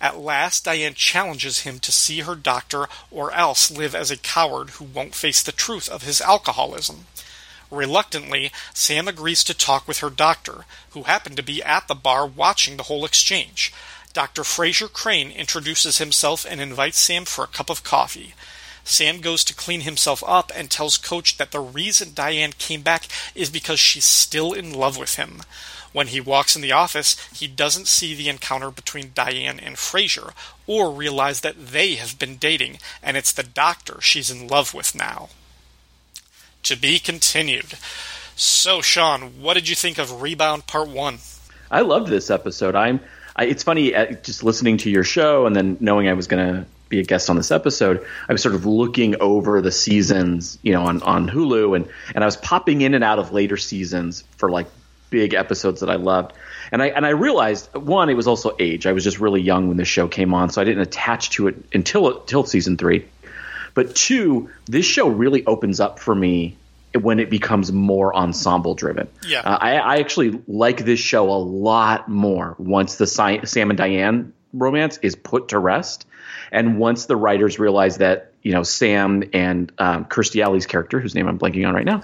At 0.00 0.18
last, 0.18 0.64
Diane 0.64 0.94
challenges 0.94 1.60
him 1.60 1.80
to 1.80 1.92
see 1.92 2.20
her 2.20 2.36
doctor 2.36 2.88
or 3.10 3.32
else 3.32 3.70
live 3.70 3.94
as 3.94 4.10
a 4.10 4.16
coward 4.16 4.70
who 4.70 4.84
won't 4.84 5.14
face 5.14 5.42
the 5.42 5.52
truth 5.52 5.88
of 5.88 6.04
his 6.04 6.20
alcoholism. 6.20 7.06
Reluctantly, 7.70 8.50
Sam 8.72 9.08
agrees 9.08 9.44
to 9.44 9.54
talk 9.54 9.86
with 9.86 9.98
her 9.98 10.10
doctor, 10.10 10.64
who 10.90 11.02
happened 11.02 11.36
to 11.36 11.42
be 11.42 11.62
at 11.62 11.86
the 11.86 11.94
bar 11.94 12.26
watching 12.26 12.76
the 12.76 12.84
whole 12.84 13.04
exchange. 13.04 13.72
Dr. 14.14 14.42
Frasier 14.42 14.90
Crane 14.90 15.30
introduces 15.30 15.98
himself 15.98 16.46
and 16.48 16.60
invites 16.60 16.98
Sam 16.98 17.24
for 17.24 17.44
a 17.44 17.48
cup 17.48 17.68
of 17.68 17.84
coffee. 17.84 18.34
Sam 18.84 19.20
goes 19.20 19.44
to 19.44 19.54
clean 19.54 19.82
himself 19.82 20.24
up 20.26 20.50
and 20.56 20.70
tells 20.70 20.96
Coach 20.96 21.36
that 21.36 21.52
the 21.52 21.60
reason 21.60 22.14
Diane 22.14 22.52
came 22.56 22.80
back 22.80 23.06
is 23.34 23.50
because 23.50 23.78
she's 23.78 24.06
still 24.06 24.54
in 24.54 24.72
love 24.72 24.96
with 24.96 25.16
him. 25.16 25.42
When 25.92 26.08
he 26.08 26.20
walks 26.20 26.56
in 26.56 26.62
the 26.62 26.72
office, 26.72 27.16
he 27.34 27.46
doesn't 27.46 27.86
see 27.86 28.14
the 28.14 28.30
encounter 28.30 28.70
between 28.70 29.12
Diane 29.14 29.60
and 29.60 29.76
Frasier 29.76 30.32
or 30.66 30.90
realize 30.90 31.42
that 31.42 31.68
they 31.68 31.96
have 31.96 32.18
been 32.18 32.36
dating, 32.36 32.78
and 33.02 33.16
it's 33.16 33.32
the 33.32 33.42
doctor 33.42 34.00
she's 34.00 34.30
in 34.30 34.48
love 34.48 34.72
with 34.72 34.94
now. 34.94 35.28
To 36.64 36.76
be 36.76 36.98
continued. 36.98 37.74
So, 38.36 38.80
Sean, 38.80 39.40
what 39.40 39.54
did 39.54 39.68
you 39.68 39.74
think 39.74 39.98
of 39.98 40.22
Rebound 40.22 40.66
Part 40.66 40.88
1? 40.88 41.18
I 41.70 41.80
loved 41.80 42.08
this 42.08 42.30
episode. 42.30 42.74
I'm. 42.74 43.00
I, 43.34 43.44
it's 43.44 43.62
funny 43.62 43.94
uh, 43.94 44.12
just 44.22 44.42
listening 44.42 44.78
to 44.78 44.90
your 44.90 45.04
show 45.04 45.46
and 45.46 45.54
then 45.54 45.76
knowing 45.80 46.08
I 46.08 46.14
was 46.14 46.26
going 46.26 46.54
to 46.54 46.66
be 46.88 47.00
a 47.00 47.04
guest 47.04 47.30
on 47.30 47.36
this 47.36 47.50
episode. 47.50 48.04
I 48.28 48.32
was 48.32 48.42
sort 48.42 48.54
of 48.54 48.66
looking 48.66 49.20
over 49.20 49.60
the 49.60 49.70
seasons, 49.70 50.58
you 50.62 50.72
know, 50.72 50.84
on 50.84 51.02
on 51.02 51.28
Hulu, 51.28 51.76
and 51.76 51.88
and 52.14 52.24
I 52.24 52.26
was 52.26 52.36
popping 52.36 52.80
in 52.80 52.94
and 52.94 53.04
out 53.04 53.18
of 53.18 53.32
later 53.32 53.56
seasons 53.56 54.24
for 54.36 54.50
like 54.50 54.66
big 55.10 55.34
episodes 55.34 55.80
that 55.80 55.90
I 55.90 55.96
loved. 55.96 56.32
And 56.70 56.82
I 56.82 56.88
and 56.88 57.06
I 57.06 57.10
realized 57.10 57.74
one, 57.74 58.08
it 58.10 58.14
was 58.14 58.26
also 58.26 58.54
age. 58.58 58.86
I 58.86 58.92
was 58.92 59.04
just 59.04 59.20
really 59.20 59.40
young 59.40 59.68
when 59.68 59.76
this 59.76 59.88
show 59.88 60.08
came 60.08 60.34
on, 60.34 60.50
so 60.50 60.60
I 60.60 60.64
didn't 60.64 60.82
attach 60.82 61.30
to 61.30 61.48
it 61.48 61.56
until 61.72 62.20
until 62.20 62.44
season 62.44 62.76
three. 62.76 63.06
But 63.74 63.94
two, 63.94 64.50
this 64.66 64.86
show 64.86 65.08
really 65.08 65.44
opens 65.46 65.80
up 65.80 65.98
for 65.98 66.14
me 66.14 66.56
when 66.94 67.20
it 67.20 67.30
becomes 67.30 67.70
more 67.70 68.14
ensemble 68.14 68.74
driven. 68.74 69.08
Yeah. 69.26 69.40
Uh, 69.40 69.58
I, 69.60 69.76
I 69.76 69.96
actually 69.96 70.40
like 70.46 70.84
this 70.84 71.00
show 71.00 71.30
a 71.30 71.38
lot 71.38 72.08
more 72.08 72.54
once 72.58 72.96
the 72.96 73.06
Si- 73.06 73.44
Sam 73.44 73.70
and 73.70 73.76
Diane 73.76 74.32
romance 74.52 74.98
is 75.02 75.14
put 75.14 75.48
to 75.48 75.58
rest, 75.58 76.06
and 76.50 76.78
once 76.78 77.06
the 77.06 77.16
writers 77.16 77.58
realize 77.58 77.98
that 77.98 78.32
you 78.42 78.52
know 78.52 78.62
Sam 78.62 79.24
and 79.32 79.70
um, 79.78 80.04
Kirstie 80.06 80.42
Alley's 80.42 80.66
character, 80.66 81.00
whose 81.00 81.14
name 81.14 81.28
I'm 81.28 81.38
blanking 81.38 81.68
on 81.68 81.74
right 81.74 81.84
now, 81.84 82.02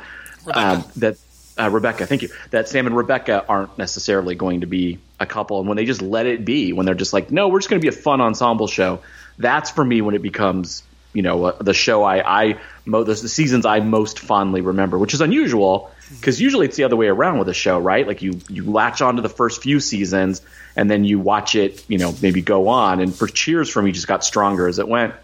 um, 0.52 0.84
that 0.96 1.16
uh, 1.58 1.70
Rebecca, 1.70 2.06
thank 2.06 2.22
you, 2.22 2.28
that 2.50 2.68
Sam 2.68 2.86
and 2.86 2.96
Rebecca 2.96 3.44
aren't 3.48 3.78
necessarily 3.78 4.34
going 4.34 4.60
to 4.60 4.66
be 4.66 4.98
a 5.18 5.26
couple, 5.26 5.60
and 5.60 5.68
when 5.68 5.76
they 5.76 5.86
just 5.86 6.02
let 6.02 6.26
it 6.26 6.44
be, 6.44 6.72
when 6.72 6.84
they're 6.84 6.94
just 6.94 7.12
like, 7.12 7.30
no, 7.30 7.48
we're 7.48 7.60
just 7.60 7.70
going 7.70 7.80
to 7.80 7.84
be 7.84 7.94
a 7.94 7.98
fun 7.98 8.20
ensemble 8.20 8.66
show. 8.66 9.00
That's 9.38 9.70
for 9.70 9.84
me 9.84 10.02
when 10.02 10.14
it 10.14 10.22
becomes 10.22 10.82
you 11.14 11.22
know 11.22 11.46
uh, 11.46 11.62
the 11.62 11.72
show 11.72 12.02
I 12.02 12.42
I 12.42 12.58
mo- 12.84 13.04
the, 13.04 13.14
the 13.14 13.28
seasons 13.28 13.64
I 13.64 13.80
most 13.80 14.18
fondly 14.18 14.60
remember, 14.60 14.98
which 14.98 15.14
is 15.14 15.22
unusual 15.22 15.90
because 16.10 16.40
usually 16.40 16.66
it's 16.66 16.76
the 16.76 16.84
other 16.84 16.96
way 16.96 17.06
around 17.06 17.38
with 17.38 17.48
a 17.48 17.54
show, 17.54 17.78
right? 17.78 18.06
Like 18.06 18.20
you 18.22 18.40
you 18.48 18.64
latch 18.64 19.00
on 19.00 19.16
to 19.16 19.22
the 19.22 19.28
first 19.28 19.62
few 19.62 19.80
seasons 19.80 20.42
and 20.76 20.90
then 20.90 21.04
you 21.04 21.18
watch 21.18 21.54
it, 21.54 21.84
you 21.88 21.98
know, 21.98 22.14
maybe 22.20 22.42
go 22.42 22.68
on. 22.68 23.00
And 23.00 23.14
for 23.14 23.26
Cheers, 23.26 23.70
for 23.70 23.80
me, 23.80 23.92
just 23.92 24.08
got 24.08 24.24
stronger 24.24 24.68
as 24.68 24.78
it 24.78 24.88
went. 24.88 25.14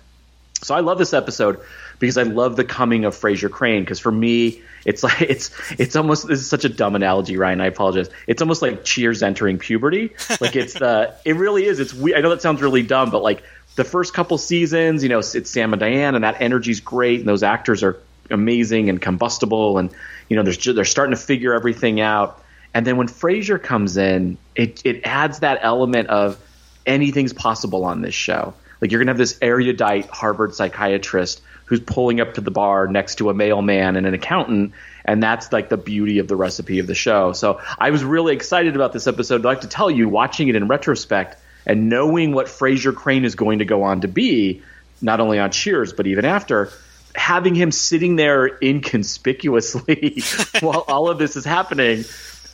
So 0.62 0.74
I 0.74 0.80
love 0.80 0.98
this 0.98 1.12
episode 1.12 1.60
because 1.98 2.18
I 2.18 2.24
love 2.24 2.56
the 2.56 2.64
coming 2.64 3.04
of 3.04 3.14
Frasier 3.14 3.50
Crane. 3.50 3.82
Because 3.82 3.98
for 3.98 4.12
me, 4.12 4.62
it's 4.84 5.02
like 5.04 5.22
it's 5.22 5.50
it's 5.78 5.96
almost 5.96 6.26
this 6.26 6.40
is 6.40 6.48
such 6.48 6.64
a 6.64 6.68
dumb 6.68 6.94
analogy, 6.94 7.36
Ryan. 7.36 7.60
I 7.60 7.66
apologize. 7.66 8.10
It's 8.26 8.42
almost 8.42 8.62
like 8.62 8.84
Cheers 8.84 9.22
entering 9.22 9.58
puberty. 9.58 10.12
Like 10.40 10.56
it's 10.56 10.74
the 10.74 11.14
it 11.24 11.36
really 11.36 11.66
is. 11.66 11.80
It's 11.80 11.94
we. 11.94 12.14
I 12.14 12.20
know 12.20 12.30
that 12.30 12.42
sounds 12.42 12.62
really 12.62 12.82
dumb, 12.82 13.10
but 13.10 13.22
like 13.22 13.42
the 13.80 13.84
first 13.84 14.12
couple 14.12 14.36
seasons, 14.36 15.02
you 15.02 15.08
know, 15.08 15.20
it's 15.20 15.48
Sam 15.48 15.72
and 15.72 15.80
Diane, 15.80 16.14
and 16.14 16.22
that 16.22 16.42
energy's 16.42 16.80
great, 16.80 17.20
and 17.20 17.26
those 17.26 17.42
actors 17.42 17.82
are 17.82 17.98
amazing 18.30 18.90
and 18.90 19.00
combustible, 19.00 19.78
and 19.78 19.90
you 20.28 20.36
know, 20.36 20.42
they're 20.42 20.74
they're 20.74 20.84
starting 20.84 21.14
to 21.14 21.20
figure 21.20 21.54
everything 21.54 21.98
out. 21.98 22.42
And 22.74 22.86
then 22.86 22.98
when 22.98 23.08
Frasier 23.08 23.60
comes 23.60 23.96
in, 23.96 24.36
it 24.54 24.82
it 24.84 25.00
adds 25.04 25.38
that 25.38 25.60
element 25.62 26.08
of 26.08 26.38
anything's 26.84 27.32
possible 27.32 27.86
on 27.86 28.02
this 28.02 28.14
show. 28.14 28.52
Like 28.82 28.92
you're 28.92 29.00
gonna 29.00 29.12
have 29.12 29.18
this 29.18 29.38
erudite 29.40 30.10
Harvard 30.10 30.54
psychiatrist 30.54 31.40
who's 31.64 31.80
pulling 31.80 32.20
up 32.20 32.34
to 32.34 32.42
the 32.42 32.50
bar 32.50 32.86
next 32.86 33.14
to 33.16 33.30
a 33.30 33.34
mailman 33.34 33.96
and 33.96 34.06
an 34.06 34.12
accountant, 34.12 34.74
and 35.06 35.22
that's 35.22 35.54
like 35.54 35.70
the 35.70 35.78
beauty 35.78 36.18
of 36.18 36.28
the 36.28 36.36
recipe 36.36 36.80
of 36.80 36.86
the 36.86 36.94
show. 36.94 37.32
So 37.32 37.62
I 37.78 37.92
was 37.92 38.04
really 38.04 38.34
excited 38.34 38.76
about 38.76 38.92
this 38.92 39.06
episode. 39.06 39.40
I'd 39.40 39.44
like 39.44 39.62
to 39.62 39.68
tell 39.68 39.90
you, 39.90 40.06
watching 40.06 40.48
it 40.48 40.54
in 40.54 40.68
retrospect 40.68 41.38
and 41.66 41.88
knowing 41.88 42.32
what 42.32 42.46
Frasier 42.46 42.94
Crane 42.94 43.24
is 43.24 43.34
going 43.34 43.58
to 43.60 43.64
go 43.64 43.82
on 43.82 44.02
to 44.02 44.08
be, 44.08 44.62
not 45.00 45.20
only 45.20 45.38
on 45.38 45.50
Cheers 45.50 45.92
but 45.92 46.06
even 46.06 46.24
after, 46.24 46.70
having 47.14 47.54
him 47.54 47.72
sitting 47.72 48.16
there 48.16 48.46
inconspicuously 48.62 50.22
while 50.60 50.84
all 50.86 51.08
of 51.08 51.18
this 51.18 51.36
is 51.36 51.44
happening 51.44 52.04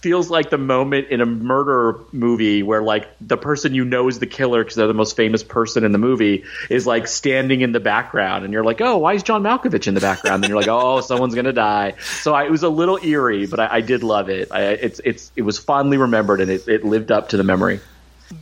feels 0.07 0.31
like 0.31 0.51
the 0.51 0.59
moment 0.59 1.09
in 1.09 1.21
a 1.21 1.27
murder 1.27 1.99
movie 2.13 2.63
where 2.63 2.83
like 2.83 3.09
the 3.21 3.37
person 3.37 3.75
you 3.75 3.85
know 3.85 4.09
is 4.09 4.19
the 4.19 4.27
killer 4.27 4.63
because 4.63 4.77
they're 4.77 4.87
the 4.87 4.95
most 4.95 5.17
famous 5.17 5.43
person 5.43 5.85
in 5.85 5.91
the 5.91 5.99
movie 5.99 6.45
is 6.71 6.87
like 6.87 7.09
standing 7.09 7.61
in 7.61 7.73
the 7.73 7.81
background. 7.81 8.45
And 8.45 8.53
you're 8.53 8.63
like 8.63 8.81
oh 8.81 8.99
why 8.99 9.15
is 9.15 9.23
john 9.23 9.43
malkovich 9.43 9.89
in 9.89 9.95
the 9.95 10.01
background? 10.01 10.45
And 10.45 10.51
you're 10.51 10.61
like 10.61 10.69
oh 10.69 11.01
someone's 11.01 11.35
gonna 11.35 11.53
die. 11.53 11.95
So 12.21 12.35
I, 12.35 12.45
it 12.45 12.51
was 12.51 12.63
a 12.63 12.69
little 12.69 12.99
eerie 13.03 13.47
but 13.47 13.59
I, 13.59 13.69
I 13.73 13.81
did 13.81 14.03
love 14.03 14.29
it. 14.29 14.53
I, 14.53 14.63
it's 14.75 15.01
it's 15.05 15.33
it 15.35 15.43
was 15.43 15.59
fondly 15.59 15.97
remembered 15.97 16.41
and 16.41 16.51
it, 16.51 16.69
it 16.69 16.85
lived 16.85 17.11
up 17.11 17.31
to 17.31 17.37
the 17.37 17.45
memory 17.45 17.81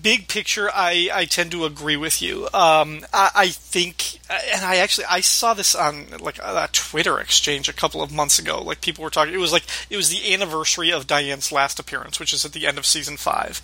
big 0.02 0.28
picture, 0.28 0.70
I, 0.72 1.08
I 1.12 1.24
tend 1.26 1.50
to 1.52 1.64
agree 1.64 1.96
with 1.96 2.22
you. 2.22 2.44
Um, 2.54 3.00
I, 3.12 3.30
I 3.34 3.48
think, 3.48 4.18
and 4.30 4.64
I 4.64 4.76
actually 4.76 5.06
I 5.10 5.20
saw 5.20 5.54
this 5.54 5.74
on 5.74 6.06
like 6.20 6.38
a 6.38 6.68
Twitter 6.72 7.18
exchange 7.20 7.68
a 7.68 7.72
couple 7.72 8.02
of 8.02 8.12
months 8.12 8.38
ago. 8.38 8.62
Like 8.62 8.80
people 8.80 9.04
were 9.04 9.10
talking. 9.10 9.34
It 9.34 9.38
was 9.38 9.52
like 9.52 9.64
it 9.90 9.96
was 9.96 10.10
the 10.10 10.32
anniversary 10.32 10.90
of 10.90 11.06
Diane's 11.06 11.52
last 11.52 11.78
appearance, 11.78 12.18
which 12.18 12.32
is 12.32 12.44
at 12.44 12.52
the 12.52 12.66
end 12.66 12.78
of 12.78 12.86
season 12.86 13.16
five, 13.16 13.60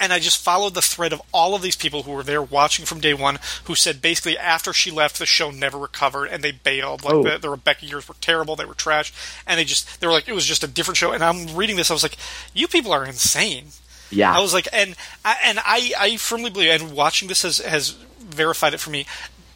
and 0.00 0.12
I 0.12 0.18
just 0.18 0.42
followed 0.42 0.74
the 0.74 0.82
thread 0.82 1.12
of 1.12 1.22
all 1.32 1.54
of 1.54 1.62
these 1.62 1.76
people 1.76 2.02
who 2.02 2.12
were 2.12 2.22
there 2.24 2.42
watching 2.42 2.84
from 2.84 3.00
day 3.00 3.14
one, 3.14 3.38
who 3.64 3.74
said 3.74 4.02
basically 4.02 4.36
after 4.36 4.72
she 4.72 4.90
left, 4.90 5.18
the 5.18 5.26
show 5.26 5.50
never 5.50 5.78
recovered 5.78 6.26
and 6.26 6.42
they 6.42 6.52
bailed. 6.52 7.04
Like 7.04 7.14
Oh. 7.14 7.22
the, 7.22 7.38
the 7.38 7.50
Rebecca 7.50 7.86
years 7.86 8.08
were 8.08 8.14
terrible, 8.20 8.56
they 8.56 8.64
were 8.64 8.74
trash, 8.74 9.12
and 9.46 9.58
they 9.58 9.64
just 9.64 10.00
they 10.00 10.06
were 10.06 10.12
like 10.12 10.28
it 10.28 10.34
was 10.34 10.46
just 10.46 10.64
a 10.64 10.68
different 10.68 10.96
show. 10.98 11.12
And 11.12 11.22
I'm 11.22 11.54
reading 11.56 11.76
this, 11.76 11.90
I 11.90 11.94
was 11.94 12.02
like, 12.02 12.16
you 12.54 12.66
people 12.68 12.92
are 12.92 13.04
insane. 13.04 13.66
Yeah 14.10 14.36
I 14.36 14.40
was 14.40 14.52
like, 14.52 14.68
and 14.72 14.94
I- 15.24 15.38
and 15.44 15.58
I, 15.60 15.92
I 15.98 16.16
firmly 16.16 16.50
believe, 16.50 16.70
and 16.70 16.92
watching 16.92 17.28
this 17.28 17.42
has 17.42 17.58
has 17.58 17.90
verified 18.18 18.74
it 18.74 18.80
for 18.80 18.90
me. 18.90 19.06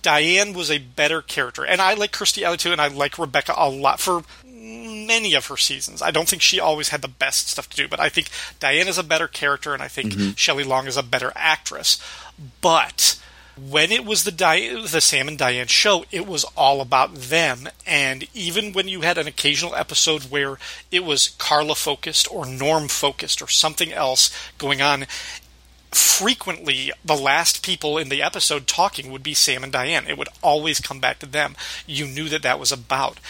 Diane 0.03 0.53
was 0.53 0.71
a 0.71 0.79
better 0.79 1.23
character, 1.23 1.65
and 1.65 1.81
I 1.81 1.95
like 1.95 2.13
Kirstie 2.13 2.43
Alley 2.43 2.59
too, 2.59 2.73
and 2.73 2.81
I 2.81 2.89
like 2.89 3.19
Rebecca 3.19 3.55
a 3.57 3.71
lot 3.71 4.01
for 4.01 4.23
many 4.45 5.35
of 5.35 5.47
her 5.47 5.57
seasons. 5.57 6.03
I 6.03 6.11
don't 6.11 6.29
think 6.29 6.43
she 6.43 6.61
always 6.61 6.91
had 6.91 7.03
the 7.03 7.09
best 7.09 7.49
stuff 7.49 7.69
to 7.71 7.77
do, 7.77 7.89
but 7.89 8.01
I 8.01 8.09
think 8.09 8.29
Diane 8.61 8.89
is 8.89 8.99
a 8.99 9.03
better 9.03 9.29
character, 9.29 9.73
and 9.73 9.83
I 9.83 9.89
think 9.89 10.13
mm-hmm. 10.13 10.33
Shelley 10.33 10.65
Long 10.65 10.87
is 10.87 10.97
a 10.97 11.03
better 11.03 11.33
actress. 11.35 11.99
But 12.61 13.19
when 13.57 13.93
it 13.93 14.05
was 14.05 14.25
the 14.25 14.33
Di- 14.33 14.87
the 14.87 15.01
Sam 15.01 15.29
and 15.29 15.39
Diane 15.39 15.67
show, 15.67 16.05
it 16.11 16.27
was 16.27 16.45
all 16.57 16.81
about 16.81 17.15
them. 17.15 17.69
And 17.87 18.27
even 18.35 18.73
when 18.73 18.89
you 18.89 19.03
had 19.03 19.19
an 19.19 19.27
occasional 19.27 19.75
episode 19.75 20.25
where 20.25 20.59
it 20.91 21.05
was 21.05 21.35
Carla 21.39 21.75
focused 21.75 22.31
or 22.31 22.47
Norm 22.47 22.89
focused 22.89 23.41
or 23.41 23.49
something 23.49 23.93
else 23.93 24.31
going 24.59 24.83
on, 24.83 25.07
frequently 25.93 26.91
the 27.05 27.17
last 27.17 27.65
people 27.65 27.97
in 27.97 28.09
the 28.09 28.23
episode 28.23 28.67
talking 28.67 29.13
would 29.13 29.23
be 29.23 29.35
Sam 29.35 29.63
and 29.63 29.73
Diane. 29.73 30.07
It 30.09 30.19
would 30.19 30.29
always 30.43 30.81
come 30.81 30.99
back 30.99 31.21
to 31.21 31.27
them. 31.27 31.55
You 31.87 32.07
knew 32.07 32.29
that 32.31 32.43
that 32.43 32.59
was 32.59 32.73
about. 32.73 33.21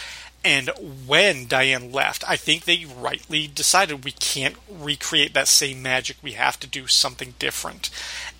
And 0.44 0.70
when 1.06 1.46
Diane 1.46 1.90
left, 1.90 2.22
I 2.28 2.36
think 2.36 2.64
they 2.64 2.84
rightly 2.84 3.46
decided 3.46 4.04
we 4.04 4.12
can't 4.12 4.56
recreate 4.68 5.32
that 5.34 5.48
same 5.48 5.82
magic. 5.82 6.18
We 6.22 6.32
have 6.32 6.60
to 6.60 6.66
do 6.66 6.86
something 6.86 7.34
different. 7.38 7.88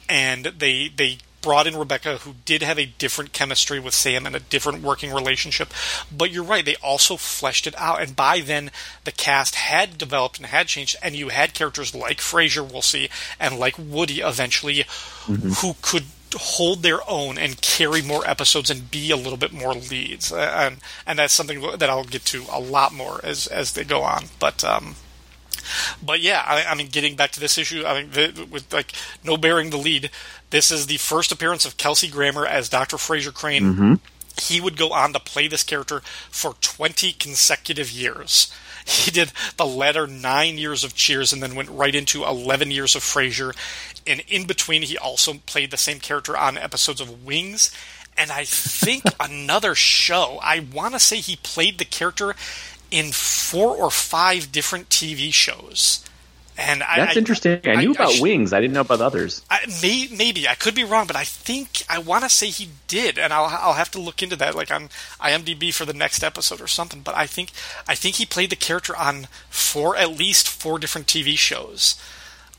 And 0.07 0.45
they 0.45 0.89
they 0.89 1.19
brought 1.45 1.67
in 1.67 1.77
Rebecca, 1.77 2.17
who 2.19 2.35
did 2.45 2.63
have 2.63 2.79
a 2.79 2.87
different 2.87 3.33
chemistry 3.33 3.79
with 3.79 3.95
Sam 3.95 4.27
and 4.27 4.35
a 4.35 4.41
different 4.41 4.83
working 4.83 5.13
relationship. 5.13 5.73
But 6.11 6.33
you're 6.33 6.43
right, 6.43 6.65
they 6.65 6.77
also 6.83 7.17
fleshed 7.17 7.67
it 7.67 7.75
out. 7.79 8.03
And 8.03 8.17
by 8.17 8.41
then, 8.41 8.71
the 9.05 9.13
cast 9.13 9.55
had 9.55 9.99
developed 9.99 10.39
and 10.39 10.47
had 10.47 10.67
changed, 10.67 10.97
and 11.03 11.15
you 11.15 11.29
had 11.29 11.55
characters 11.55 11.95
like 11.95 12.19
Frasier, 12.19 12.69
we'll 12.69 12.83
see, 12.83 13.09
and 13.39 13.59
like 13.59 13.77
Woody 13.79 14.21
eventually, 14.21 14.85
who 15.27 15.77
could 15.83 16.05
hold 16.37 16.83
their 16.83 16.99
own 17.09 17.39
and 17.39 17.61
carry 17.61 18.03
more 18.03 18.29
episodes 18.29 18.71
and 18.71 18.91
be 18.91 19.13
a 19.13 19.17
little 19.17 19.39
bit 19.39 19.53
more 19.53 19.75
leads. 19.75 20.33
Uh, 20.33 20.53
And, 20.57 20.77
and 21.07 21.19
that's 21.19 21.33
something 21.33 21.61
that 21.79 21.89
I'll 21.91 22.05
get 22.05 22.25
to 22.27 22.45
a 22.51 22.59
lot 22.59 22.93
more 22.93 23.21
as, 23.23 23.47
as 23.47 23.73
they 23.73 23.85
go 23.85 24.03
on. 24.03 24.25
But, 24.41 24.65
um, 24.65 24.97
but 26.03 26.21
yeah, 26.21 26.43
I, 26.45 26.65
I 26.65 26.75
mean, 26.75 26.89
getting 26.89 27.17
back 27.17 27.31
to 27.33 27.41
this 27.41 27.57
issue, 27.57 27.85
I 27.87 28.03
mean, 28.03 28.11
the, 28.11 28.49
with 28.51 28.73
like 28.73 28.93
no 29.23 29.37
bearing 29.37 29.71
the 29.71 29.79
lead, 29.79 30.11
this 30.55 30.71
is 30.71 30.87
the 30.87 30.99
first 30.99 31.33
appearance 31.33 31.67
of 31.67 31.79
Kelsey 31.79 32.07
Grammer 32.07 32.47
as 32.47 32.69
Dr. 32.69 32.97
Frasier 32.97 33.35
Crane. 33.35 33.75
Mm-hmm. 33.75 33.95
He 34.41 34.61
would 34.61 34.77
go 34.77 34.93
on 34.93 35.13
to 35.13 35.19
play 35.19 35.49
this 35.49 35.65
character 35.65 36.01
for 36.31 36.55
20 36.61 37.13
consecutive 37.15 37.91
years. 37.91 38.53
He 38.87 39.11
did 39.11 39.33
the 39.57 39.65
latter 39.65 40.07
nine 40.07 40.59
years 40.59 40.85
of 40.85 40.95
Cheers 40.95 41.33
and 41.33 41.43
then 41.43 41.55
went 41.55 41.71
right 41.71 41.95
into 41.95 42.23
11 42.23 42.71
years 42.71 42.95
of 42.95 43.03
Frasier. 43.03 43.57
And 44.07 44.23
in 44.29 44.47
between, 44.47 44.83
he 44.83 44.99
also 44.99 45.35
played 45.47 45.71
the 45.71 45.79
same 45.79 46.01
character 46.01 46.37
on 46.37 46.59
episodes 46.59 47.01
of 47.01 47.25
Wings. 47.25 47.75
And 48.15 48.31
I 48.31 48.45
think 48.45 49.05
another 49.19 49.75
show. 49.75 50.39
I 50.43 50.61
want 50.61 50.93
to 50.93 51.01
say 51.01 51.17
he 51.17 51.37
played 51.37 51.79
the 51.79 51.87
character 51.87 52.37
in 52.91 53.11
four 53.11 53.75
or 53.75 53.91
five 53.91 54.53
different 54.53 54.91
TV 54.91 55.33
shows. 55.33 56.04
And 56.57 56.83
I, 56.85 56.99
That's 56.99 57.17
I- 57.17 57.19
interesting. 57.19 57.61
I, 57.65 57.75
knew 57.77 57.93
about 57.93 58.13
sh- 58.13 58.21
Wings. 58.21 58.53
I 58.53 58.61
didn't 58.61 58.75
know 58.75 58.83
about 58.83 59.01
others. 59.01 59.43
I, 59.51 59.61
may, 59.83 60.09
maybe 60.17 60.47
I 60.47 60.55
could 60.55 60.75
be 60.75 60.85
wrong, 60.85 61.07
but 61.07 61.17
I 61.17 61.25
think 61.25 61.83
I 61.89 61.99
want 61.99 62.23
to 62.23 62.31
say 62.31 62.47
he 62.47 62.69
did, 62.87 63.19
and 63.19 63.33
I'll 63.33 63.47
I'll 63.47 63.73
have 63.75 63.91
to 63.93 64.01
look 64.01 64.23
into 64.23 64.37
that, 64.37 64.55
like 64.55 64.71
on 64.71 64.89
IMDb 65.21 65.75
for 65.75 65.85
the 65.85 65.93
next 65.93 66.23
episode 66.23 66.61
or 66.61 66.69
something. 66.69 67.01
But 67.01 67.17
I 67.17 67.27
think 67.27 67.51
I 67.89 67.95
think 67.97 68.17
he 68.17 68.27
played 68.27 68.51
the 68.51 68.57
character 68.57 68.97
on 68.97 69.27
four 69.51 69.97
at 69.97 70.13
least 70.17 70.49
four 70.49 70.79
different 70.79 71.09
TV 71.09 71.37
shows. 71.37 71.97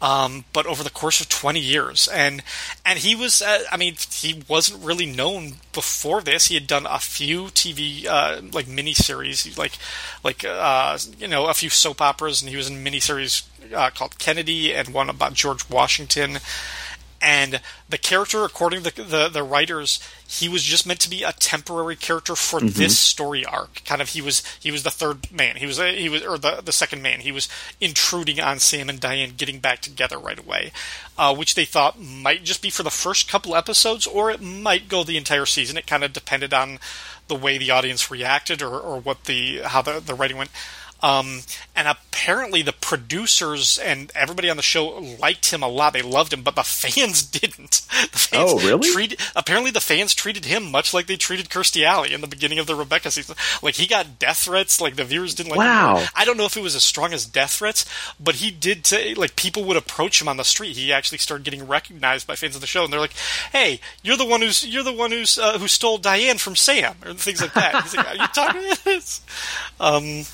Um, 0.01 0.43
but 0.51 0.65
over 0.65 0.83
the 0.83 0.89
course 0.89 1.21
of 1.21 1.29
20 1.29 1.59
years, 1.59 2.09
and 2.09 2.43
and 2.85 2.99
he 2.99 3.15
was, 3.15 3.41
uh, 3.41 3.63
I 3.71 3.77
mean, 3.77 3.95
he 4.11 4.43
wasn't 4.47 4.83
really 4.83 5.05
known 5.05 5.53
before 5.71 6.21
this. 6.21 6.47
He 6.47 6.55
had 6.55 6.67
done 6.67 6.85
a 6.85 6.99
few 6.99 7.45
TV 7.45 8.05
uh, 8.05 8.41
like 8.51 8.65
miniseries, 8.65 9.57
like 9.57 9.73
like 10.21 10.43
uh, 10.43 10.97
you 11.17 11.29
know 11.29 11.47
a 11.47 11.53
few 11.53 11.69
soap 11.69 12.01
operas, 12.01 12.41
and 12.41 12.49
he 12.49 12.57
was 12.57 12.69
in 12.69 12.83
miniseries 12.83 13.45
uh, 13.73 13.89
called 13.89 14.19
Kennedy 14.19 14.73
and 14.73 14.89
one 14.89 15.09
about 15.09 15.33
George 15.33 15.69
Washington. 15.69 16.39
And 17.27 17.59
the 17.89 17.97
character, 17.97 18.43
according 18.43 18.83
to 18.83 18.95
the, 18.95 19.01
the, 19.01 19.29
the 19.29 19.43
writers, 19.43 19.99
he 20.27 20.47
was 20.47 20.61
just 20.61 20.85
meant 20.85 20.99
to 20.99 21.09
be 21.09 21.23
a 21.23 21.31
temporary 21.31 21.95
character 21.95 22.35
for 22.35 22.59
this 22.59 22.99
story 22.99 23.43
arc. 23.43 23.83
Kind 23.83 23.99
of, 23.99 24.09
he 24.09 24.21
was 24.21 24.43
he 24.59 24.69
was 24.69 24.83
the 24.83 24.91
third 24.91 25.31
man. 25.31 25.55
He 25.55 25.65
was 25.65 25.79
he 25.79 26.07
was 26.07 26.23
or 26.23 26.37
the 26.37 26.61
the 26.63 26.71
second 26.71 27.01
man. 27.01 27.21
He 27.21 27.31
was 27.31 27.49
intruding 27.81 28.39
on 28.39 28.59
Sam 28.59 28.89
and 28.89 28.99
Diane 28.99 29.33
getting 29.35 29.57
back 29.57 29.81
together 29.81 30.19
right 30.19 30.37
away, 30.37 30.71
uh, 31.17 31.33
which 31.35 31.55
they 31.55 31.65
thought 31.65 31.99
might 31.99 32.43
just 32.43 32.61
be 32.61 32.69
for 32.69 32.83
the 32.83 32.91
first 32.91 33.27
couple 33.27 33.55
episodes, 33.55 34.05
or 34.05 34.29
it 34.29 34.39
might 34.39 34.87
go 34.87 35.03
the 35.03 35.17
entire 35.17 35.47
season. 35.47 35.77
It 35.77 35.87
kind 35.87 36.03
of 36.03 36.13
depended 36.13 36.53
on 36.53 36.77
the 37.27 37.35
way 37.35 37.57
the 37.57 37.71
audience 37.71 38.11
reacted 38.11 38.61
or, 38.61 38.79
or 38.79 38.99
what 38.99 39.23
the 39.23 39.61
how 39.63 39.81
the, 39.81 39.99
the 39.99 40.13
writing 40.13 40.37
went. 40.37 40.51
Um, 41.05 41.41
and 41.75 41.87
apparently 41.87 42.63
the 42.63 42.73
producers 42.73 43.77
and 43.77 44.11
everybody 44.15 44.49
on 44.49 44.57
the 44.57 44.63
show 44.63 44.87
liked 45.21 45.51
him 45.51 45.61
a 45.61 45.67
lot. 45.67 45.93
They 45.93 46.01
loved 46.01 46.33
him, 46.33 46.41
but 46.41 46.55
the 46.55 46.63
fans 46.63 47.21
didn't. 47.23 47.81
The 48.11 48.17
fans 48.17 48.51
Oh, 48.53 48.57
really? 48.59 48.91
Treated, 48.91 49.19
apparently 49.35 49.69
the 49.69 49.81
fans 49.81 50.15
treated 50.15 50.45
him 50.45 50.71
much 50.71 50.95
like 50.95 51.05
they 51.05 51.15
treated 51.15 51.49
Kirstie 51.49 51.83
Alley 51.85 52.11
in 52.11 52.21
the 52.21 52.27
beginning 52.27 52.57
of 52.57 52.65
the 52.65 52.73
Rebecca 52.73 53.11
season. 53.11 53.35
Like 53.61 53.75
he 53.75 53.85
got 53.85 54.17
death 54.17 54.37
threats. 54.39 54.81
Like 54.81 54.95
the 54.95 55.03
viewers 55.03 55.35
didn't 55.35 55.51
like. 55.51 55.59
Wow. 55.59 55.97
Him. 55.97 56.07
I 56.15 56.25
don't 56.25 56.37
know 56.37 56.45
if 56.45 56.57
it 56.57 56.63
was 56.63 56.75
as 56.75 56.83
strong 56.83 57.13
as 57.13 57.27
death 57.27 57.51
threats, 57.51 57.85
but 58.19 58.35
he 58.35 58.49
did. 58.49 58.87
Say, 58.87 59.13
like 59.13 59.35
people 59.35 59.63
would 59.65 59.77
approach 59.77 60.19
him 60.19 60.27
on 60.27 60.37
the 60.37 60.43
street. 60.43 60.75
He 60.75 60.91
actually 60.91 61.19
started 61.19 61.43
getting 61.43 61.67
recognized 61.67 62.25
by 62.25 62.35
fans 62.35 62.55
of 62.55 62.61
the 62.61 62.67
show, 62.67 62.83
and 62.83 62.91
they're 62.91 62.99
like, 62.99 63.13
"Hey, 63.51 63.79
you're 64.01 64.17
the 64.17 64.25
one 64.25 64.41
who's 64.41 64.65
you're 64.65 64.83
the 64.83 64.91
one 64.91 65.11
who's 65.11 65.37
uh, 65.37 65.59
who 65.59 65.67
stole 65.67 65.99
Diane 65.99 66.39
from 66.39 66.55
Sam," 66.55 66.95
or 67.05 67.13
things 67.13 67.41
like 67.41 67.53
that. 67.53 67.83
He's 67.83 67.95
like, 67.95 68.07
"Are 68.07 68.15
you 68.15 68.27
talking 68.33 68.61
to 68.61 68.83
this?" 68.83 69.21
Um, 69.79 70.25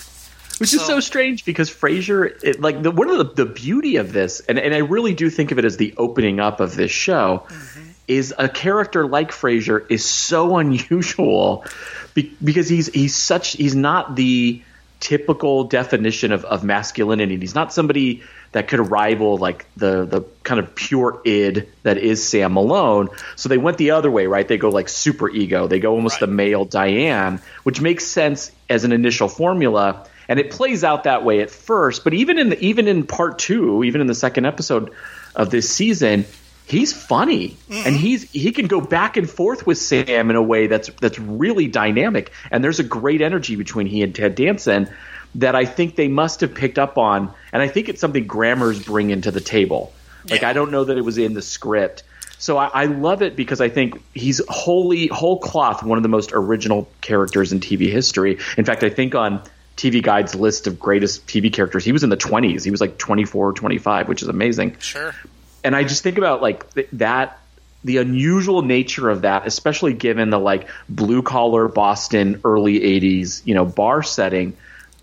Which 0.61 0.73
is 0.73 0.81
So- 0.81 0.87
so 0.87 0.99
strange 0.99 1.43
because 1.43 1.69
Frasier, 1.69 2.41
it, 2.43 2.61
like 2.61 2.81
the 2.81 2.91
one 2.91 3.09
of 3.09 3.17
the, 3.17 3.45
the 3.45 3.51
beauty 3.51 3.97
of 3.97 4.13
this, 4.13 4.39
and, 4.41 4.57
and 4.57 4.73
I 4.73 4.79
really 4.79 5.13
do 5.13 5.29
think 5.29 5.51
of 5.51 5.59
it 5.59 5.65
as 5.65 5.77
the 5.77 5.93
opening 5.97 6.39
up 6.39 6.59
of 6.59 6.75
this 6.75 6.91
show, 6.91 7.43
mm-hmm. 7.47 7.89
is 8.07 8.33
a 8.37 8.47
character 8.47 9.05
like 9.05 9.31
Frasier 9.31 9.85
is 9.89 10.05
so 10.05 10.57
unusual 10.63 11.65
be, 12.13 12.31
because 12.43 12.69
he's 12.69 12.87
he's 12.87 13.15
such 13.15 13.53
he's 13.53 13.75
not 13.75 14.15
the 14.15 14.61
typical 14.99 15.63
definition 15.63 16.31
of, 16.31 16.45
of 16.45 16.63
masculinity. 16.63 17.35
He's 17.37 17.55
not 17.55 17.73
somebody 17.73 18.21
that 18.51 18.67
could 18.67 18.79
rival 18.91 19.37
like 19.37 19.65
the 19.77 20.05
the 20.05 20.21
kind 20.43 20.59
of 20.59 20.75
pure 20.75 21.21
id 21.25 21.67
that 21.83 21.97
is 21.97 22.23
Sam 22.27 22.53
Malone. 22.53 23.09
So 23.35 23.49
they 23.49 23.57
went 23.57 23.77
the 23.77 23.91
other 23.91 24.11
way, 24.11 24.27
right? 24.27 24.47
They 24.47 24.57
go 24.57 24.69
like 24.69 24.89
super 24.89 25.27
ego. 25.29 25.67
They 25.67 25.79
go 25.79 25.93
almost 25.93 26.21
Right. 26.21 26.27
the 26.29 26.35
male 26.35 26.65
Diane, 26.65 27.41
which 27.63 27.81
makes 27.81 28.05
sense 28.05 28.51
as 28.69 28.83
an 28.83 28.91
initial 28.91 29.27
formula, 29.27 30.05
and 30.27 30.39
it 30.39 30.51
plays 30.51 30.83
out 30.83 31.03
that 31.03 31.23
way 31.23 31.41
at 31.41 31.49
first. 31.49 32.03
But 32.03 32.13
even 32.13 32.39
in 32.39 32.49
the, 32.49 32.59
even 32.59 32.87
in 32.87 33.05
part 33.05 33.39
two, 33.39 33.83
even 33.83 34.01
in 34.01 34.07
the 34.07 34.15
second 34.15 34.45
episode 34.45 34.91
of 35.35 35.49
this 35.49 35.69
season, 35.69 36.25
he's 36.65 36.93
funny 36.93 37.49
mm-hmm. 37.69 37.81
and 37.85 37.95
he's 37.95 38.29
he 38.31 38.51
can 38.51 38.67
go 38.67 38.81
back 38.81 39.17
and 39.17 39.29
forth 39.29 39.67
with 39.67 39.77
Sam 39.77 40.29
in 40.29 40.35
a 40.35 40.41
way 40.41 40.67
that's 40.67 40.89
that's 41.01 41.19
really 41.19 41.67
dynamic. 41.67 42.31
And 42.49 42.63
there's 42.63 42.79
a 42.79 42.83
great 42.83 43.21
energy 43.21 43.55
between 43.55 43.87
he 43.87 44.01
and 44.01 44.15
Ted 44.15 44.35
Danson 44.35 44.89
that 45.35 45.55
I 45.55 45.65
think 45.65 45.95
they 45.95 46.07
must 46.07 46.41
have 46.41 46.53
picked 46.53 46.77
up 46.77 46.97
on, 46.97 47.33
and 47.53 47.61
I 47.61 47.67
think 47.67 47.89
it's 47.89 48.01
something 48.01 48.27
Grammer's 48.27 48.83
bring 48.83 49.11
into 49.11 49.31
the 49.31 49.41
table. 49.41 49.93
Like 50.29 50.41
Yeah. 50.41 50.49
I 50.49 50.53
don't 50.53 50.71
know 50.71 50.83
that 50.83 50.97
it 50.97 51.05
was 51.05 51.17
in 51.17 51.33
the 51.33 51.41
script. 51.41 52.03
So 52.37 52.57
I, 52.57 52.67
I 52.73 52.85
love 52.85 53.21
it 53.21 53.35
because 53.35 53.61
I 53.61 53.69
think 53.69 54.01
he's 54.15 54.41
wholly 54.49 55.07
whole 55.07 55.39
cloth 55.39 55.83
one 55.83 55.97
of 55.97 56.03
the 56.03 56.09
most 56.09 56.31
original 56.33 56.89
characters 56.99 57.53
in 57.53 57.59
TV 57.59 57.91
history. 57.91 58.39
In 58.57 58.65
fact, 58.65 58.83
I 58.83 58.89
think 58.89 59.13
on 59.13 59.43
TV 59.81 60.03
Guide's 60.03 60.35
list 60.35 60.67
of 60.67 60.79
greatest 60.79 61.25
TV 61.25 61.51
characters, 61.51 61.83
he 61.83 61.91
was 61.91 62.03
in 62.03 62.11
the 62.11 62.17
20s. 62.17 62.63
He 62.63 62.69
was 62.69 62.79
like 62.79 62.99
24 62.99 63.49
or 63.49 63.53
25, 63.53 64.07
which 64.07 64.21
is 64.21 64.27
amazing 64.27 64.77
sure. 64.79 65.15
and 65.63 65.75
I 65.75 65.83
just 65.83 66.03
think 66.03 66.19
about 66.19 66.41
like 66.41 66.71
th- 66.75 66.87
that 66.93 67.39
the 67.83 67.97
unusual 67.97 68.61
nature 68.61 69.09
of 69.09 69.23
that, 69.23 69.47
especially 69.47 69.93
given 69.93 70.29
the 70.29 70.37
like 70.37 70.69
blue 70.87 71.23
collar 71.23 71.67
Boston 71.67 72.41
early 72.45 72.79
'80s 72.79 73.41
you 73.45 73.55
know 73.55 73.65
bar 73.65 74.03
setting. 74.03 74.55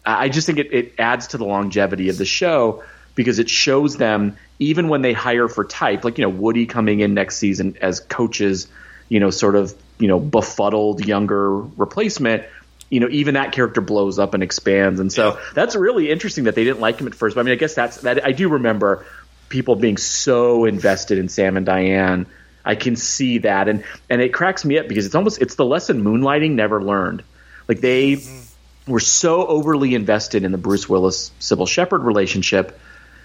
I 0.06 0.26
I 0.26 0.28
just 0.28 0.46
think 0.46 0.58
it, 0.58 0.72
it 0.72 0.94
adds 0.96 1.28
to 1.28 1.38
the 1.38 1.44
longevity 1.44 2.08
of 2.08 2.16
the 2.16 2.24
show 2.24 2.84
because 3.16 3.40
it 3.40 3.50
shows 3.50 3.96
them 3.96 4.36
even 4.60 4.88
when 4.88 5.02
they 5.02 5.12
hire 5.12 5.48
for 5.48 5.64
type, 5.64 6.04
like 6.04 6.18
you 6.18 6.22
know 6.22 6.30
Woody 6.30 6.66
coming 6.66 7.00
in 7.00 7.14
next 7.14 7.38
season 7.38 7.76
as 7.80 7.98
coaches, 7.98 8.68
you 9.08 9.18
know, 9.18 9.30
sort 9.30 9.56
of 9.56 9.74
you 9.98 10.06
know 10.06 10.20
befuddled 10.20 11.04
younger 11.04 11.56
replacement. 11.56 12.44
You 12.90 13.00
know, 13.00 13.08
even 13.10 13.34
that 13.34 13.52
character 13.52 13.80
blows 13.80 14.18
up 14.18 14.34
and 14.34 14.42
expands, 14.42 15.00
and 15.00 15.12
so 15.12 15.34
Yeah. 15.34 15.40
that's 15.54 15.76
really 15.76 16.10
interesting 16.10 16.44
that 16.44 16.54
they 16.54 16.64
didn't 16.64 16.80
like 16.80 16.98
him 16.98 17.06
at 17.06 17.14
first. 17.14 17.34
But 17.34 17.42
I 17.42 17.44
mean, 17.44 17.52
I 17.52 17.56
guess 17.56 17.74
that's 17.74 17.98
that. 18.02 18.24
I 18.24 18.32
do 18.32 18.48
remember 18.48 19.04
people 19.48 19.76
being 19.76 19.96
so 19.96 20.64
invested 20.64 21.18
in 21.18 21.28
Sam 21.28 21.56
and 21.56 21.66
Diane. 21.66 22.26
I 22.64 22.74
can 22.74 22.96
see 22.96 23.38
that, 23.38 23.68
and 23.68 23.84
and 24.08 24.20
it 24.20 24.32
cracks 24.32 24.64
me 24.64 24.78
up 24.78 24.88
because 24.88 25.06
it's 25.06 25.14
almost 25.14 25.40
it's 25.40 25.54
the 25.54 25.64
lesson 25.64 26.02
Moonlighting 26.02 26.52
never 26.52 26.82
learned. 26.82 27.22
Like 27.66 27.80
they 27.80 28.12
mm-hmm. 28.12 28.92
were 28.92 29.00
so 29.00 29.46
overly 29.46 29.94
invested 29.94 30.44
in 30.44 30.52
the 30.52 30.58
Bruce 30.58 30.88
Willis 30.88 31.30
Cybill 31.40 31.68
Shepherd 31.68 32.02
relationship 32.02 32.78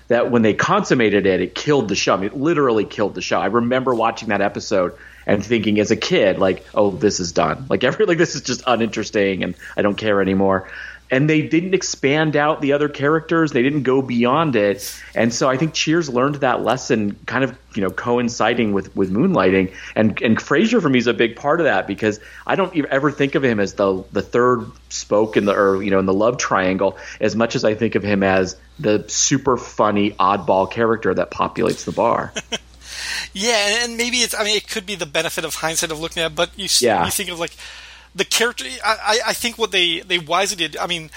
that 0.10 0.30
when 0.30 0.42
they 0.42 0.54
consummated 0.54 1.26
it, 1.26 1.42
it 1.42 1.56
killed 1.56 1.88
the 1.88 1.96
show. 1.96 2.14
I 2.14 2.18
mean, 2.18 2.26
it 2.28 2.38
literally 2.38 2.86
killed 2.86 3.16
the 3.16 3.22
show. 3.22 3.40
I 3.40 3.48
remember 3.48 3.96
watching 3.96 4.30
that 4.30 4.42
episode 4.42 4.94
and 5.26 5.44
thinking 5.44 5.80
as 5.80 5.92
a 5.92 5.96
kid, 5.96 6.40
like, 6.40 6.66
oh, 6.74 6.92
this 6.92 7.20
is 7.20 7.32
done. 7.32 7.68
Like 7.74 7.84
every 7.84 8.06
like 8.06 8.20
this 8.20 8.36
is 8.36 8.42
just 8.42 8.62
uninteresting 8.68 9.44
and 9.44 9.56
I 9.76 9.82
don't 9.82 9.96
care 9.96 10.22
anymore. 10.22 10.70
And 11.10 11.28
they 11.30 11.42
didn't 11.42 11.74
expand 11.74 12.36
out 12.36 12.62
the 12.62 12.74
other 12.74 12.88
characters. 12.88 13.52
They 13.52 13.64
didn't 13.64 13.84
go 13.84 14.02
beyond 14.02 14.56
it. 14.56 15.02
And 15.16 15.34
so 15.34 15.50
I 15.50 15.58
think 15.58 15.74
Cheers 15.74 16.10
learned 16.10 16.36
that 16.36 16.62
lesson 16.62 17.16
kind 17.26 17.44
of, 17.44 17.58
you 17.76 17.82
know, 17.82 17.90
coinciding 17.90 18.74
with, 18.74 18.96
with 18.96 19.12
Moonlighting. 19.12 19.74
And 19.96 20.22
and 20.22 20.38
Frasier 20.38 20.82
for 20.82 20.90
me 20.90 21.00
is 21.00 21.08
a 21.08 21.14
big 21.14 21.36
part 21.36 21.60
of 21.60 21.66
that 21.66 21.88
because 21.88 22.20
I 22.46 22.56
don't 22.56 22.76
ever 22.86 23.12
think 23.12 23.36
of 23.36 23.44
him 23.44 23.60
as 23.60 23.74
the 23.74 24.04
the 24.12 24.22
third 24.22 24.66
spoke 24.90 25.36
in 25.36 25.46
the 25.46 25.54
or 25.54 25.82
you 25.82 25.90
know 25.90 26.00
in 26.00 26.06
the 26.06 26.14
love 26.14 26.38
triangle 26.38 26.98
as 27.20 27.36
much 27.36 27.56
as 27.56 27.64
I 27.64 27.74
think 27.74 27.96
of 27.96 28.04
him 28.04 28.22
as 28.22 28.56
the 28.80 29.04
super 29.08 29.58
funny 29.58 30.12
oddball 30.12 30.70
character 30.70 31.14
that 31.14 31.32
populates 31.32 31.86
the 31.86 31.92
bar. 31.92 32.34
Yeah, 33.34 33.84
and 33.84 33.98
maybe 33.98 34.18
it's. 34.18 34.36
I 34.36 34.44
mean, 34.44 34.56
it 34.56 34.70
could 34.70 34.86
be 34.86 34.96
the 34.96 35.06
benefit 35.06 35.44
of 35.44 35.56
hindsight 35.56 35.92
of 35.92 36.00
looking 36.00 36.24
at, 36.24 36.32
it, 36.32 36.36
but 36.36 36.52
you 36.58 36.68
yeah. 36.80 37.06
you 37.06 37.12
think 37.12 37.30
of 37.30 37.40
like 37.40 37.56
the 38.16 38.26
character. 38.26 38.66
I, 38.84 38.98
I 39.02 39.20
I 39.30 39.34
think 39.34 39.58
what 39.58 39.72
they 39.72 40.02
they 40.02 40.20
wisely 40.20 40.56
did. 40.56 40.78
I 40.78 40.88
mean, 40.88 41.10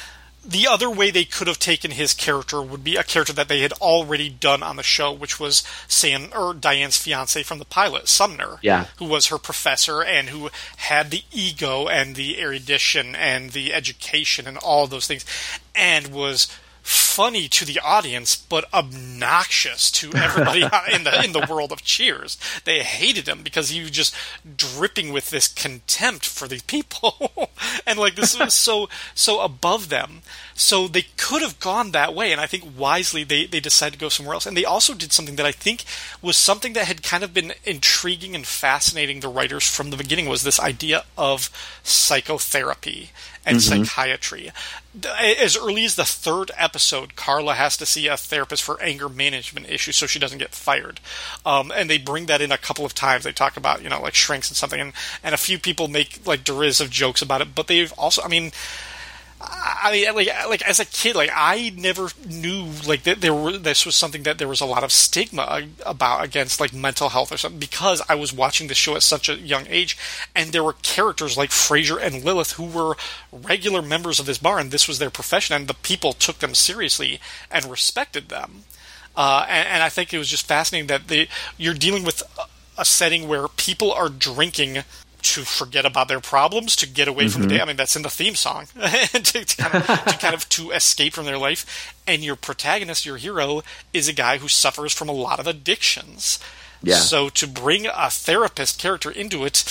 the 0.44 0.66
other 0.66 0.88
way 0.88 1.10
they 1.10 1.24
could 1.24 1.48
have 1.48 1.58
taken 1.58 1.90
his 1.90 2.14
character 2.14 2.62
would 2.62 2.84
be 2.84 2.96
a 2.96 3.02
character 3.02 3.32
that 3.32 3.48
they 3.48 3.60
had 3.60 3.72
already 3.74 4.30
done 4.30 4.62
on 4.62 4.76
the 4.76 4.82
show, 4.82 5.12
which 5.12 5.40
was 5.40 5.62
Sam 5.88 6.28
or 6.34 6.54
Diane's 6.54 6.96
fiance 6.96 7.42
from 7.42 7.58
the 7.58 7.64
pilot, 7.64 8.08
Sumner. 8.08 8.58
Yeah. 8.62 8.86
who 8.98 9.06
was 9.06 9.26
her 9.26 9.38
professor 9.38 10.02
and 10.02 10.28
who 10.28 10.50
had 10.76 11.10
the 11.10 11.24
ego 11.32 11.88
and 11.88 12.14
the 12.14 12.40
erudition 12.40 13.14
and 13.14 13.50
the 13.50 13.74
education 13.74 14.46
and 14.46 14.56
all 14.58 14.86
those 14.86 15.06
things, 15.06 15.24
and 15.74 16.08
was 16.08 16.46
funny 16.86 17.48
to 17.48 17.64
the 17.64 17.80
audience 17.80 18.36
but 18.36 18.72
obnoxious 18.72 19.90
to 19.90 20.12
everybody 20.14 20.62
in 20.92 21.02
the 21.04 21.24
in 21.24 21.32
the 21.32 21.46
world 21.50 21.72
of 21.72 21.82
Cheers. 21.82 22.38
They 22.64 22.82
hated 22.82 23.28
him 23.28 23.42
because 23.42 23.70
he 23.70 23.80
was 23.80 23.90
just 23.90 24.14
dripping 24.56 25.12
with 25.12 25.30
this 25.30 25.48
contempt 25.48 26.24
for 26.26 26.46
these 26.46 26.62
people, 26.62 27.50
and 27.86 27.98
like 27.98 28.14
this 28.14 28.38
was 28.38 28.54
so 28.54 28.88
so 29.14 29.40
above 29.40 29.88
them. 29.88 30.22
So 30.54 30.88
they 30.88 31.06
could 31.16 31.42
have 31.42 31.58
gone 31.58 31.90
that 31.90 32.14
way, 32.14 32.32
and 32.32 32.40
I 32.40 32.46
think 32.46 32.64
wisely 32.78 33.24
they 33.24 33.46
they 33.46 33.60
decided 33.60 33.94
to 33.94 33.98
go 33.98 34.08
somewhere 34.08 34.34
else. 34.34 34.46
And 34.46 34.56
they 34.56 34.64
also 34.64 34.94
did 34.94 35.12
something 35.12 35.36
that 35.36 35.46
I 35.46 35.52
think 35.52 35.84
was 36.22 36.36
something 36.36 36.72
that 36.74 36.86
had 36.86 37.02
kind 37.02 37.24
of 37.24 37.34
been 37.34 37.52
intriguing 37.64 38.34
and 38.34 38.46
fascinating 38.46 39.20
the 39.20 39.28
writers 39.28 39.68
from 39.68 39.90
the 39.90 39.96
beginning 39.96 40.28
was 40.28 40.44
this 40.44 40.60
idea 40.60 41.04
of 41.18 41.50
psychotherapy 41.82 43.10
and 43.46 43.58
mm-hmm. 43.58 43.84
psychiatry. 43.84 44.52
As 45.04 45.56
early 45.56 45.84
as 45.84 45.96
the 45.96 46.04
third 46.04 46.50
episode, 46.56 47.16
Carla 47.16 47.54
has 47.54 47.76
to 47.76 47.86
see 47.86 48.06
a 48.06 48.16
therapist 48.16 48.62
for 48.62 48.80
anger 48.82 49.08
management 49.08 49.68
issues 49.68 49.96
so 49.96 50.06
she 50.06 50.18
doesn't 50.18 50.38
get 50.38 50.54
fired. 50.54 51.00
Um, 51.44 51.72
and 51.74 51.90
they 51.90 51.98
bring 51.98 52.26
that 52.26 52.40
in 52.40 52.52
a 52.52 52.58
couple 52.58 52.84
of 52.84 52.94
times. 52.94 53.24
They 53.24 53.32
talk 53.32 53.56
about, 53.56 53.82
you 53.82 53.88
know, 53.88 54.00
like 54.00 54.14
shrinks 54.14 54.48
and 54.48 54.56
something, 54.56 54.80
and, 54.80 54.92
and 55.22 55.34
a 55.34 55.38
few 55.38 55.58
people 55.58 55.88
make 55.88 56.26
like 56.26 56.44
derisive 56.44 56.90
jokes 56.90 57.20
about 57.20 57.40
it, 57.40 57.54
but 57.54 57.66
they've 57.66 57.92
also, 57.94 58.22
I 58.22 58.28
mean, 58.28 58.52
I 59.38 59.92
mean, 59.92 60.14
like, 60.14 60.28
like 60.48 60.62
as 60.62 60.80
a 60.80 60.86
kid, 60.86 61.14
like 61.14 61.30
I 61.34 61.72
never 61.76 62.08
knew 62.26 62.70
like 62.86 63.02
that 63.02 63.20
there 63.20 63.34
were 63.34 63.58
this 63.58 63.84
was 63.84 63.94
something 63.94 64.22
that 64.22 64.38
there 64.38 64.48
was 64.48 64.62
a 64.62 64.66
lot 64.66 64.82
of 64.82 64.92
stigma 64.92 65.64
about 65.84 66.24
against 66.24 66.58
like 66.58 66.72
mental 66.72 67.10
health 67.10 67.30
or 67.30 67.36
something 67.36 67.60
because 67.60 68.00
I 68.08 68.14
was 68.14 68.32
watching 68.32 68.68
the 68.68 68.74
show 68.74 68.96
at 68.96 69.02
such 69.02 69.28
a 69.28 69.36
young 69.36 69.66
age, 69.68 69.98
and 70.34 70.52
there 70.52 70.64
were 70.64 70.72
characters 70.82 71.36
like 71.36 71.50
Frasier 71.50 72.00
and 72.00 72.24
Lilith 72.24 72.52
who 72.52 72.64
were 72.64 72.96
regular 73.30 73.82
members 73.82 74.18
of 74.18 74.26
this 74.26 74.38
bar, 74.38 74.58
and 74.58 74.70
this 74.70 74.88
was 74.88 74.98
their 74.98 75.10
profession, 75.10 75.54
and 75.54 75.68
the 75.68 75.74
people 75.74 76.14
took 76.14 76.38
them 76.38 76.54
seriously 76.54 77.20
and 77.50 77.66
respected 77.66 78.30
them. 78.30 78.64
Uh, 79.14 79.46
and, 79.48 79.68
and 79.68 79.82
I 79.82 79.90
think 79.90 80.12
it 80.12 80.18
was 80.18 80.28
just 80.28 80.46
fascinating 80.46 80.88
that 80.88 81.08
they, 81.08 81.28
you're 81.56 81.74
dealing 81.74 82.04
with 82.04 82.22
a 82.78 82.84
setting 82.84 83.28
where 83.28 83.48
people 83.48 83.92
are 83.92 84.08
drinking 84.08 84.84
to 85.34 85.42
forget 85.42 85.84
about 85.84 86.08
their 86.08 86.20
problems, 86.20 86.76
to 86.76 86.88
get 86.88 87.08
away 87.08 87.24
mm-hmm. 87.24 87.32
from 87.32 87.42
the 87.42 87.48
day. 87.48 87.60
I 87.60 87.64
mean, 87.64 87.76
that's 87.76 87.96
in 87.96 88.02
the 88.02 88.10
theme 88.10 88.34
song, 88.34 88.66
to, 88.74 89.22
to, 89.44 89.56
kind 89.56 89.74
of, 89.74 89.86
to 89.86 90.18
kind 90.18 90.34
of 90.34 90.48
to 90.50 90.70
escape 90.70 91.14
from 91.14 91.26
their 91.26 91.38
life. 91.38 91.94
And 92.06 92.24
your 92.24 92.36
protagonist, 92.36 93.04
your 93.04 93.16
hero, 93.16 93.62
is 93.92 94.08
a 94.08 94.12
guy 94.12 94.38
who 94.38 94.48
suffers 94.48 94.92
from 94.92 95.08
a 95.08 95.12
lot 95.12 95.40
of 95.40 95.46
addictions. 95.46 96.38
Yeah. 96.82 96.96
So 96.96 97.28
to 97.30 97.46
bring 97.46 97.86
a 97.86 98.10
therapist 98.10 98.78
character 98.78 99.10
into 99.10 99.44
it 99.44 99.64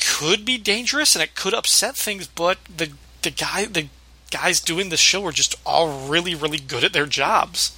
could 0.00 0.44
be 0.44 0.56
dangerous 0.56 1.14
and 1.14 1.22
it 1.22 1.34
could 1.34 1.54
upset 1.54 1.96
things. 1.96 2.26
But 2.26 2.58
the 2.74 2.92
the 3.22 3.30
guy 3.30 3.66
the 3.66 3.88
guys 4.30 4.60
doing 4.60 4.88
the 4.88 4.96
show 4.96 5.24
are 5.26 5.32
just 5.32 5.54
all 5.66 6.08
really 6.08 6.34
really 6.34 6.58
good 6.58 6.84
at 6.84 6.92
their 6.92 7.06
jobs. 7.06 7.72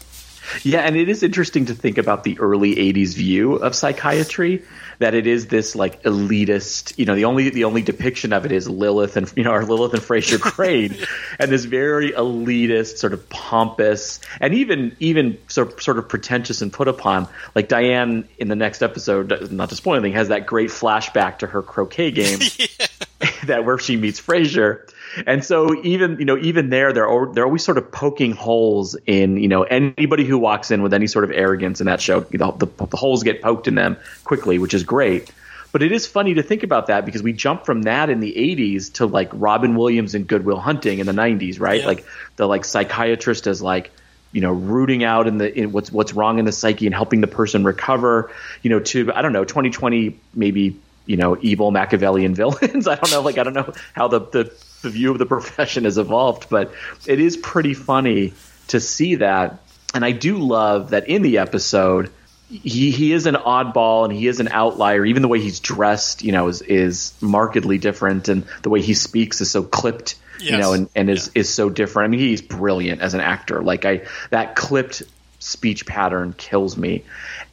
Yeah, 0.63 0.81
and 0.81 0.97
it 0.97 1.09
is 1.09 1.23
interesting 1.23 1.67
to 1.67 1.75
think 1.75 1.99
about 1.99 2.25
the 2.25 2.39
early 2.39 2.77
'80s 2.77 3.15
view 3.15 3.55
of 3.55 3.75
psychiatry 3.75 4.63
that 4.99 5.15
it 5.15 5.27
is 5.27 5.47
this 5.47 5.77
like 5.77 6.03
elitist. 6.03 6.99
You 6.99 7.07
know, 7.07 7.15
the 7.15 7.25
only 7.25 7.51
the 7.51 7.65
only 7.65 7.83
depiction 7.83 8.33
of 8.33 8.45
it 8.45 8.53
is 8.53 8.69
Lilith 8.69 9.17
and 9.17 9.33
you 9.37 9.45
know 9.45 9.51
our 9.51 9.65
Lilith 9.65 9.95
and 9.95 10.03
Frasier 10.03 10.41
Crane, 10.41 10.97
and 11.39 11.51
this 11.51 11.65
very 11.65 12.13
elitist, 12.13 12.99
sort 12.99 13.13
of 13.13 13.29
pompous, 13.29 14.21
and 14.41 14.55
even 14.55 14.97
even 15.01 15.39
sort 15.49 15.83
sort 15.83 15.99
of 15.99 16.09
pretentious 16.09 16.63
and 16.63 16.73
put 16.73 16.89
upon. 16.89 17.29
Like 17.55 17.69
Diane 17.69 18.29
in 18.39 18.49
the 18.49 18.57
next 18.57 18.83
episode, 18.83 19.51
not 19.51 19.69
to 19.71 19.77
spoil 19.77 19.95
anything, 19.95 20.15
has 20.15 20.29
that 20.29 20.47
great 20.47 20.71
flashback 20.71 21.39
to 21.39 21.47
her 21.47 21.63
croquet 21.63 22.11
game 22.11 22.39
that 23.47 23.65
where 23.65 23.79
she 23.79 23.97
meets 23.97 24.21
Frasier 24.21 24.89
and 25.27 25.44
so 25.44 25.75
even 25.83 26.18
you 26.18 26.25
know 26.25 26.37
even 26.38 26.71
there 26.71 26.92
they're 26.92 27.09
they're 27.33 27.44
always 27.44 27.64
sort 27.64 27.79
of 27.79 27.90
poking 27.90 28.33
holes 28.33 28.97
in 29.07 29.37
you 29.37 29.49
know 29.49 29.62
anybody 29.62 30.25
who 30.25 30.38
walks 30.38 30.71
in 30.71 30.83
with 30.83 30.94
any 30.94 31.07
sort 31.07 31.25
of 31.25 31.31
arrogance 31.31 31.81
in 31.81 31.87
that 31.87 32.01
show 32.01 32.21
the, 32.21 32.38
the, 32.38 32.87
the 32.87 32.97
holes 32.97 33.23
get 33.23 33.42
poked 33.42 33.68
in 33.68 33.75
them 33.75 33.97
quickly 34.25 34.59
which 34.59 34.75
is 34.75 34.85
great 34.85 35.33
but 35.71 35.83
it 35.83 35.92
is 35.92 36.07
funny 36.07 36.35
to 36.35 36.42
think 36.42 36.62
about 36.62 36.87
that 36.87 37.05
because 37.05 37.23
we 37.23 37.33
jump 37.33 37.66
from 37.66 37.83
that 37.83 38.09
in 38.09 38.21
the 38.21 38.33
80s 38.33 38.94
to 38.94 39.07
like 39.07 39.29
Robin 39.35 39.77
Williams 39.77 40.14
and 40.14 40.27
Good 40.27 40.44
Will 40.47 40.59
Hunting 40.59 40.99
in 40.99 41.07
the 41.07 41.12
90s 41.12 41.61
right 41.61 41.81
yeah. 41.81 41.87
like 41.87 42.07
the 42.37 42.47
like 42.47 42.64
psychiatrist 42.64 43.47
as 43.47 43.61
like 43.61 43.90
you 44.33 44.40
know 44.40 44.53
rooting 44.53 45.05
out 45.05 45.27
in 45.27 45.38
the 45.38 45.59
in 45.59 45.73
what's 45.73 45.90
what's 45.92 46.12
wrong 46.12 46.38
in 46.38 46.44
the 46.44 46.53
psyche 46.53 46.87
and 46.87 46.94
helping 46.94 47.21
the 47.21 47.27
person 47.27 47.64
recover 47.64 48.31
you 48.62 48.71
know 48.71 48.81
to 48.81 49.12
I 49.12 49.23
don't 49.23 49.33
know 49.33 49.44
2020 49.44 50.18
maybe 50.35 50.79
you 51.09 51.16
know 51.16 51.37
evil 51.40 51.73
Machiavellian 51.73 52.35
villains. 52.37 52.87
I 52.87 52.94
don't 52.94 53.11
know, 53.11 53.23
like 53.23 53.38
I 53.38 53.42
don't 53.42 53.55
know 53.55 53.73
how 53.94 54.07
the, 54.07 54.21
the 54.21 54.55
the 54.83 54.91
view 54.91 55.11
of 55.11 55.19
the 55.19 55.27
profession 55.27 55.85
has 55.85 55.99
evolved, 55.99 56.49
but 56.49 56.73
it 57.07 57.21
is 57.21 57.37
pretty 57.37 57.75
funny 57.75 58.33
to 58.69 58.81
see 58.81 59.17
that. 59.17 59.61
And 59.95 60.05
I 60.05 60.12
do 60.12 60.38
love 60.38 60.91
that 60.91 61.09
in 61.09 61.23
the 61.23 61.38
episode, 61.38 62.11
he 62.51 62.91
he 62.91 63.12
is 63.12 63.27
an 63.27 63.35
oddball 63.35 64.05
and 64.05 64.12
he 64.12 64.27
is 64.27 64.41
an 64.41 64.49
outlier. 64.49 65.05
Even 65.05 65.23
the 65.23 65.29
way 65.29 65.41
he's 65.41 65.61
dressed, 65.61 66.23
you 66.23 66.33
know, 66.33 66.49
is 66.49 66.62
is 66.62 67.14
markedly 67.21 67.79
different, 67.79 68.29
and 68.29 68.47
the 68.62 68.71
way 68.71 68.81
he 68.81 68.95
speaks 68.95 69.41
is 69.41 69.51
so 69.51 69.62
clipped, 69.62 70.14
yes. 70.41 70.53
you 70.53 70.57
know, 70.57 70.73
and, 70.73 70.88
and 70.95 71.11
is 71.11 71.31
yeah. 71.35 71.41
is 71.41 71.49
so 71.49 71.69
different. 71.69 72.09
I 72.09 72.11
mean, 72.11 72.21
he's 72.21 72.43
brilliant 72.43 73.03
as 73.03 73.14
an 73.14 73.21
actor. 73.21 73.62
Like 73.62 73.85
I 73.85 74.03
that 74.31 74.57
clipped 74.57 75.03
speech 75.38 75.87
pattern 75.87 76.33
kills 76.33 76.77
me, 76.77 77.05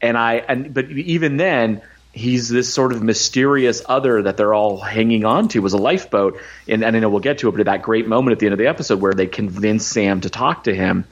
and 0.01 0.17
I 0.17 0.35
and 0.35 0.73
but 0.73 0.89
even 0.89 1.37
then 1.37 1.81
he's 2.15 2.47
this 2.47 2.73
sort 2.73 2.93
of 2.93 3.03
mysterious 3.03 3.81
other 3.87 4.23
that 4.23 4.37
they're 4.37 4.53
all 4.53 4.77
hanging 4.77 5.25
on 5.25 5.49
to 5.49 5.59
was 5.59 5.73
a 5.73 5.77
lifeboat. 5.77 6.39
And, 6.67 6.83
and 6.83 6.95
I 6.95 6.99
know 6.99 7.09
we'll 7.09 7.19
get 7.19 7.39
to 7.39 7.49
it 7.49 7.51
but 7.51 7.65
that 7.65 7.81
great 7.81 8.07
moment 8.07 8.31
at 8.31 8.39
the 8.39 8.45
end 8.47 8.53
of 8.53 8.57
the 8.59 8.67
episode 8.67 9.01
where 9.01 9.13
they 9.13 9.27
convince 9.27 9.85
Sam 9.85 10.21
to 10.21 10.29
talk 10.29 10.63
to 10.63 10.73
him. 10.73 11.05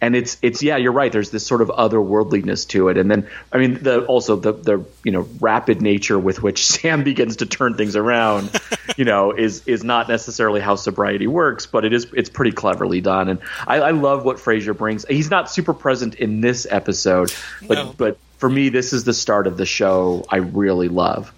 And 0.00 0.14
it's 0.14 0.36
it's 0.42 0.62
yeah 0.62 0.76
you're 0.76 0.92
right. 0.92 1.10
There's 1.10 1.30
this 1.30 1.46
sort 1.46 1.62
of 1.62 1.68
otherworldliness 1.68 2.68
to 2.70 2.88
it. 2.88 2.98
And 2.98 3.10
then 3.10 3.26
I 3.50 3.56
mean 3.56 3.82
the 3.82 4.04
also 4.04 4.36
the 4.36 4.52
the 4.52 4.84
you 5.02 5.12
know 5.12 5.26
rapid 5.40 5.80
nature 5.80 6.18
with 6.18 6.42
which 6.42 6.66
Sam 6.66 7.04
begins 7.04 7.36
to 7.36 7.46
turn 7.46 7.78
things 7.78 7.96
around 7.96 8.50
you 8.98 9.06
know 9.06 9.32
is 9.32 9.66
is 9.66 9.82
not 9.82 10.08
necessarily 10.08 10.60
how 10.60 10.74
sobriety 10.74 11.26
works 11.26 11.64
but 11.64 11.86
it 11.86 11.94
is 11.94 12.06
it's 12.12 12.28
pretty 12.28 12.52
cleverly 12.52 13.00
done. 13.00 13.30
And 13.30 13.40
I, 13.66 13.76
I 13.76 13.90
love 13.92 14.26
what 14.26 14.36
Frasier 14.36 14.76
brings. 14.76 15.06
He's 15.06 15.30
not 15.30 15.50
super 15.50 15.72
present 15.72 16.16
in 16.16 16.42
this 16.42 16.66
episode 16.70 17.32
but 17.66 17.74
no. 17.74 17.94
but 17.96 18.18
for 18.38 18.48
me, 18.48 18.68
this 18.68 18.92
is 18.92 19.04
the 19.04 19.14
start 19.14 19.46
of 19.46 19.56
the 19.56 19.66
show 19.66 20.24
I 20.28 20.36
really 20.36 20.88
love. 20.88 21.32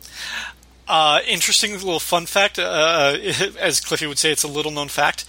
Uh, 0.89 1.21
interesting 1.27 1.73
little 1.73 2.01
fun 2.01 2.27
fact. 2.27 2.59
Uh, 2.59 3.17
as 3.61 3.81
Cliffy 3.81 4.07
would 4.07 4.19
say, 4.19 4.31
it's 4.31 4.45
a 4.45 4.49
little 4.49 4.73
known 4.73 4.89
fact. 4.89 5.25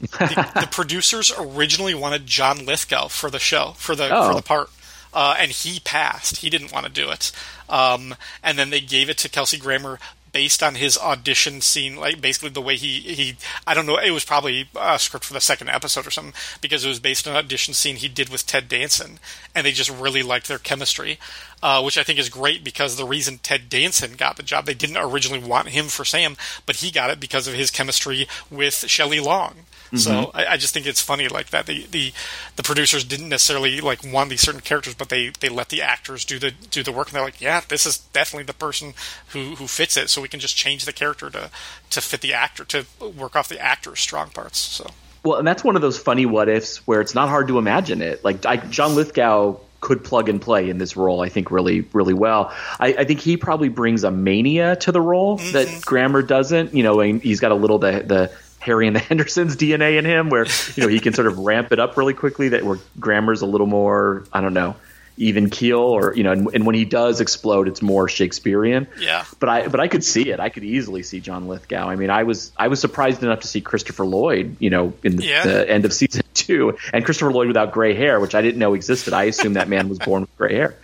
The, 0.00 0.50
the, 0.60 0.68
producers 0.70 1.32
originally 1.38 1.94
wanted 1.94 2.26
John 2.26 2.66
Lithgow 2.66 3.08
for 3.08 3.30
the 3.30 3.38
show 3.38 3.74
for 3.76 3.94
the 3.94 4.08
oh. 4.10 4.28
for 4.28 4.34
the 4.34 4.42
part, 4.42 4.70
uh, 5.14 5.36
and 5.38 5.50
he 5.50 5.80
passed. 5.80 6.38
He 6.38 6.50
didn't 6.50 6.72
want 6.72 6.86
to 6.86 6.92
do 6.92 7.10
it. 7.10 7.30
Um, 7.68 8.14
and 8.42 8.58
then 8.58 8.70
they 8.70 8.80
gave 8.80 9.08
it 9.08 9.18
to 9.18 9.28
Kelsey 9.28 9.58
Grammer 9.58 9.98
based 10.32 10.62
on 10.62 10.74
his 10.74 10.98
audition 10.98 11.60
scene, 11.60 11.96
like 11.96 12.20
basically 12.20 12.50
the 12.50 12.60
way 12.60 12.76
he 12.76 13.00
he 13.00 13.36
I 13.66 13.74
don't 13.74 13.86
know, 13.86 13.98
it 13.98 14.10
was 14.10 14.24
probably 14.24 14.68
a 14.78 14.98
script 14.98 15.24
for 15.24 15.34
the 15.34 15.40
second 15.40 15.68
episode 15.68 16.06
or 16.06 16.10
something 16.10 16.34
because 16.60 16.84
it 16.84 16.88
was 16.88 17.00
based 17.00 17.26
on 17.26 17.34
an 17.34 17.44
audition 17.44 17.74
scene 17.74 17.96
he 17.96 18.08
did 18.08 18.28
with 18.28 18.46
Ted 18.46 18.68
Danson, 18.68 19.18
and 19.54 19.66
they 19.66 19.72
just 19.72 19.90
really 19.90 20.22
liked 20.22 20.48
their 20.48 20.58
chemistry, 20.58 21.18
uh, 21.62 21.82
which 21.82 21.98
I 21.98 22.02
think 22.02 22.18
is 22.18 22.28
great 22.28 22.64
because 22.64 22.96
the 22.96 23.04
reason 23.04 23.38
Ted 23.38 23.68
Danson 23.68 24.14
got 24.14 24.36
the 24.36 24.42
job, 24.42 24.66
they 24.66 24.74
didn't 24.74 24.96
originally 24.96 25.42
want 25.46 25.68
him 25.68 25.86
for 25.86 26.04
Sam, 26.04 26.36
but 26.66 26.76
he 26.76 26.90
got 26.90 27.10
it 27.10 27.20
because 27.20 27.46
of 27.46 27.54
his 27.54 27.70
chemistry 27.70 28.26
with 28.50 28.74
Shelley 28.88 29.20
Long. 29.20 29.66
Mm-hmm. 29.92 29.98
So 29.98 30.30
I, 30.32 30.46
I, 30.46 30.56
just 30.56 30.72
think 30.72 30.86
it's 30.86 31.02
funny 31.02 31.28
like 31.28 31.50
that. 31.50 31.66
The, 31.66 31.86
the 31.90 32.14
the 32.56 32.62
producers 32.62 33.04
didn't 33.04 33.28
necessarily 33.28 33.82
like 33.82 34.02
want 34.02 34.30
these 34.30 34.40
certain 34.40 34.62
characters, 34.62 34.94
but 34.94 35.10
they, 35.10 35.32
they 35.40 35.50
let 35.50 35.68
the 35.68 35.82
actors 35.82 36.24
do 36.24 36.38
the 36.38 36.50
do 36.50 36.82
the 36.82 36.92
work, 36.92 37.08
and 37.08 37.16
they're 37.16 37.24
like, 37.24 37.42
yeah, 37.42 37.60
this 37.68 37.84
is 37.84 37.98
definitely 37.98 38.44
the 38.44 38.54
person 38.54 38.94
who, 39.28 39.56
who 39.56 39.66
fits 39.66 39.98
it. 39.98 40.08
So 40.08 40.22
we 40.22 40.28
can 40.28 40.40
just 40.40 40.56
change 40.56 40.86
the 40.86 40.94
character 40.94 41.28
to 41.30 41.50
to 41.90 42.00
fit 42.00 42.22
the 42.22 42.32
actor 42.32 42.64
to 42.64 42.86
work 43.06 43.36
off 43.36 43.50
the 43.50 43.60
actor's 43.60 44.00
strong 44.00 44.30
parts. 44.30 44.58
So. 44.58 44.90
Well, 45.24 45.38
and 45.38 45.46
that's 45.46 45.62
one 45.62 45.76
of 45.76 45.82
those 45.82 45.98
funny 45.98 46.24
what 46.24 46.48
ifs 46.48 46.78
where 46.86 47.02
it's 47.02 47.14
not 47.14 47.28
hard 47.28 47.48
to 47.48 47.58
imagine 47.58 48.00
it. 48.00 48.24
Like 48.24 48.46
I, 48.46 48.56
John 48.56 48.94
Lithgow 48.94 49.58
could 49.82 50.02
plug 50.02 50.30
and 50.30 50.40
play 50.40 50.70
in 50.70 50.78
this 50.78 50.96
role, 50.96 51.20
I 51.20 51.28
think, 51.28 51.50
really, 51.50 51.82
really 51.92 52.14
well. 52.14 52.54
I, 52.80 52.94
I 52.94 53.04
think 53.04 53.20
he 53.20 53.36
probably 53.36 53.68
brings 53.68 54.04
a 54.04 54.10
mania 54.10 54.76
to 54.76 54.92
the 54.92 55.00
role 55.00 55.38
mm-hmm. 55.38 55.52
that 55.52 55.82
Grammer 55.84 56.22
doesn't. 56.22 56.74
You 56.74 56.82
know, 56.82 57.00
he's 57.00 57.40
got 57.40 57.52
a 57.52 57.56
little 57.56 57.78
the 57.78 58.00
the 58.00 58.32
Harry 58.62 58.86
and 58.86 58.96
the 58.96 59.00
Hendersons 59.00 59.56
DNA 59.56 59.98
in 59.98 60.04
him, 60.04 60.30
where 60.30 60.46
you 60.74 60.82
know 60.82 60.88
he 60.88 61.00
can 61.00 61.12
sort 61.12 61.26
of 61.26 61.38
ramp 61.38 61.72
it 61.72 61.78
up 61.78 61.96
really 61.96 62.14
quickly. 62.14 62.50
That 62.50 62.64
where 62.64 62.78
Grammer's 62.98 63.42
a 63.42 63.46
little 63.46 63.66
more, 63.66 64.24
I 64.32 64.40
don't 64.40 64.54
know, 64.54 64.76
even 65.16 65.50
keel, 65.50 65.80
or 65.80 66.14
you 66.14 66.22
know, 66.22 66.32
and, 66.32 66.48
and, 66.54 66.66
when 66.66 66.74
he 66.74 66.84
does 66.84 67.20
explode, 67.20 67.68
it's 67.68 67.82
more 67.82 68.08
Shakespearean. 68.08 68.86
Yeah. 68.98 69.24
But 69.38 69.48
I 69.48 69.68
but 69.68 69.80
I 69.80 69.88
could 69.88 70.04
see 70.04 70.30
it. 70.30 70.40
I 70.40 70.48
could 70.48 70.64
easily 70.64 71.02
see 71.02 71.20
John 71.20 71.48
Lithgow. 71.48 71.88
I 71.88 71.96
mean, 71.96 72.10
I 72.10 72.22
was 72.22 72.52
I 72.56 72.68
was 72.68 72.80
surprised 72.80 73.22
enough 73.22 73.40
to 73.40 73.48
see 73.48 73.60
Christopher 73.60 74.06
Lloyd, 74.06 74.56
you 74.58 74.70
know, 74.70 74.94
in 75.02 75.16
the, 75.16 75.24
yeah. 75.24 75.44
the 75.44 75.68
end 75.68 75.84
of 75.84 75.92
season 75.92 76.22
two, 76.34 76.78
and 76.92 77.04
Christopher 77.04 77.32
Lloyd 77.32 77.48
without 77.48 77.72
gray 77.72 77.94
hair, 77.94 78.20
which 78.20 78.34
I 78.34 78.42
didn't 78.42 78.58
know 78.58 78.74
existed. 78.74 79.12
I 79.12 79.24
assumed 79.24 79.56
that 79.56 79.68
man 79.68 79.88
was 79.88 79.98
born 80.04 80.22
with 80.22 80.36
gray 80.36 80.54
hair. 80.54 80.76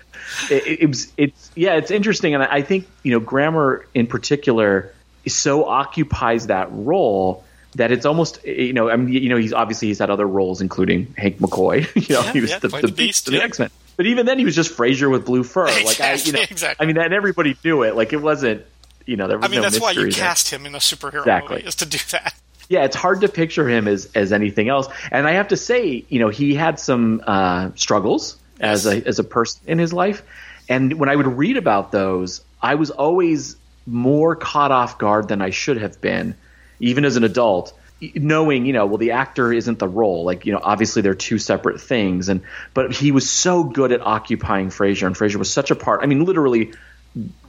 It, 0.51 0.67
it, 0.67 0.83
it 0.83 0.87
was 0.87 1.13
it's 1.17 1.51
yeah, 1.55 1.77
it's 1.77 1.91
interesting, 1.91 2.35
and 2.35 2.43
I 2.43 2.63
think 2.63 2.87
you 3.03 3.13
know, 3.13 3.21
Grammer 3.21 3.87
in 3.95 4.07
particular 4.07 4.93
so 5.27 5.65
occupies 5.65 6.47
that 6.47 6.69
role 6.71 7.45
that 7.79 7.91
it's 7.91 8.05
almost 8.05 8.45
you 8.45 8.73
know 8.73 8.91
I 8.91 8.97
mean 8.97 9.13
you 9.23 9.29
know 9.29 9.37
he's 9.37 9.53
obviously 9.53 9.89
he's 9.89 9.99
had 9.99 10.11
other 10.11 10.27
roles 10.27 10.61
including 10.61 11.15
Hank 11.17 11.39
McCoy 11.39 11.83
you 12.09 12.15
know 12.15 12.23
yeah, 12.23 12.33
he 12.33 12.41
was 12.41 12.51
yeah, 12.51 12.59
the, 12.59 12.69
the, 12.69 12.81
the, 12.83 12.93
beast 12.93 13.27
of 13.27 13.33
the 13.33 13.43
X 13.43 13.59
Men 13.59 13.71
but 13.97 14.07
even 14.07 14.27
then 14.27 14.39
he 14.39 14.45
was 14.45 14.55
just 14.55 14.77
Frasier 14.77 15.11
with 15.11 15.25
blue 15.25 15.43
fur. 15.43 15.67
Exactly, 15.67 15.85
like 15.85 16.01
I 16.01 16.15
you 16.15 16.33
know 16.33 16.41
exactly. 16.43 16.85
I 16.85 16.87
mean 16.87 16.99
and 16.99 17.15
everybody 17.15 17.57
knew 17.65 17.83
it. 17.83 17.97
Like 17.97 18.13
it 18.13 18.21
wasn't 18.21 18.65
you 19.07 19.17
know 19.17 19.27
there 19.27 19.39
was 19.39 19.47
I 19.47 19.49
mean 19.49 19.57
no 19.57 19.63
that's 19.63 19.81
why 19.81 19.93
you 19.93 20.03
there. 20.03 20.11
cast 20.11 20.51
him 20.51 20.67
in 20.67 20.75
a 20.75 20.79
superhero 20.79 21.21
exactly. 21.21 21.57
movie 21.57 21.69
is 21.69 21.77
to 21.77 21.87
do 21.87 21.99
that. 22.13 22.35
Yeah 22.69 22.85
it's 22.85 22.97
hard 22.97 23.23
to 23.23 23.29
picture 23.29 23.69
him 23.69 23.89
as 23.89 24.11
as 24.15 24.33
anything 24.33 24.69
else. 24.69 24.89
And 25.11 25.27
I 25.27 25.33
have 25.33 25.49
to 25.49 25.57
say 25.57 26.05
you 26.09 26.19
know 26.19 26.29
he 26.29 26.55
had 26.55 26.79
some 26.79 27.23
uh, 27.27 27.71
struggles 27.75 28.37
as 28.61 28.87
a 28.87 29.07
as 29.07 29.19
a 29.19 29.25
person 29.25 29.63
in 29.67 29.79
his 29.79 29.93
life. 29.93 30.23
And 30.69 30.93
when 30.99 31.09
I 31.09 31.17
would 31.17 31.27
read 31.27 31.57
about 31.57 31.93
those 31.93 32.43
I 32.61 32.75
was 32.75 32.91
always 32.91 33.57
more 33.87 34.37
caught 34.37 34.71
off 34.73 34.99
guard 34.99 35.29
than 35.29 35.41
I 35.41 35.51
should 35.51 35.79
have 35.79 36.01
been 36.01 36.37
even 36.81 37.05
as 37.05 37.17
an 37.17 37.25
adult 37.25 37.73
knowing 38.15 38.65
you 38.65 38.73
know 38.73 38.87
well 38.87 38.99
the 38.99 39.11
actor 39.11 39.53
isn't 39.53 39.79
the 39.81 39.89
role 39.89 40.25
like 40.25 40.47
you 40.47 40.53
know 40.53 40.61
obviously 40.63 41.03
they're 41.03 41.15
two 41.15 41.39
separate 41.39 41.81
things 41.81 42.29
and 42.29 42.43
but 42.73 42.93
he 42.93 43.11
was 43.11 43.29
so 43.29 43.65
good 43.65 43.91
at 43.91 44.01
occupying 44.01 44.69
Frasier 44.69 45.07
and 45.07 45.17
Frasier 45.17 45.37
was 45.37 45.53
such 45.53 45.73
a 45.73 45.75
part 45.75 46.01
I 46.03 46.07
mean 46.07 46.25
literally 46.25 46.73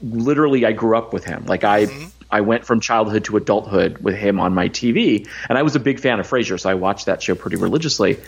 literally 0.01 0.65
I 0.65 0.71
grew 0.71 0.97
up 0.97 1.13
with 1.13 1.23
him 1.23 1.45
like 1.45 1.63
I 1.63 1.85
mm-hmm. 1.85 2.07
I 2.31 2.41
went 2.41 2.65
from 2.65 2.79
childhood 2.79 3.25
to 3.25 3.37
adulthood 3.37 3.99
with 3.99 4.15
him 4.15 4.39
on 4.39 4.53
my 4.53 4.69
TV, 4.69 5.27
and 5.49 5.57
I 5.57 5.63
was 5.63 5.75
a 5.75 5.79
big 5.79 5.99
fan 5.99 6.19
of 6.19 6.29
Frasier, 6.29 6.59
so 6.59 6.69
I 6.69 6.75
watched 6.75 7.07
that 7.07 7.23
show 7.23 7.35
pretty 7.35 7.57
religiously. 7.57 8.19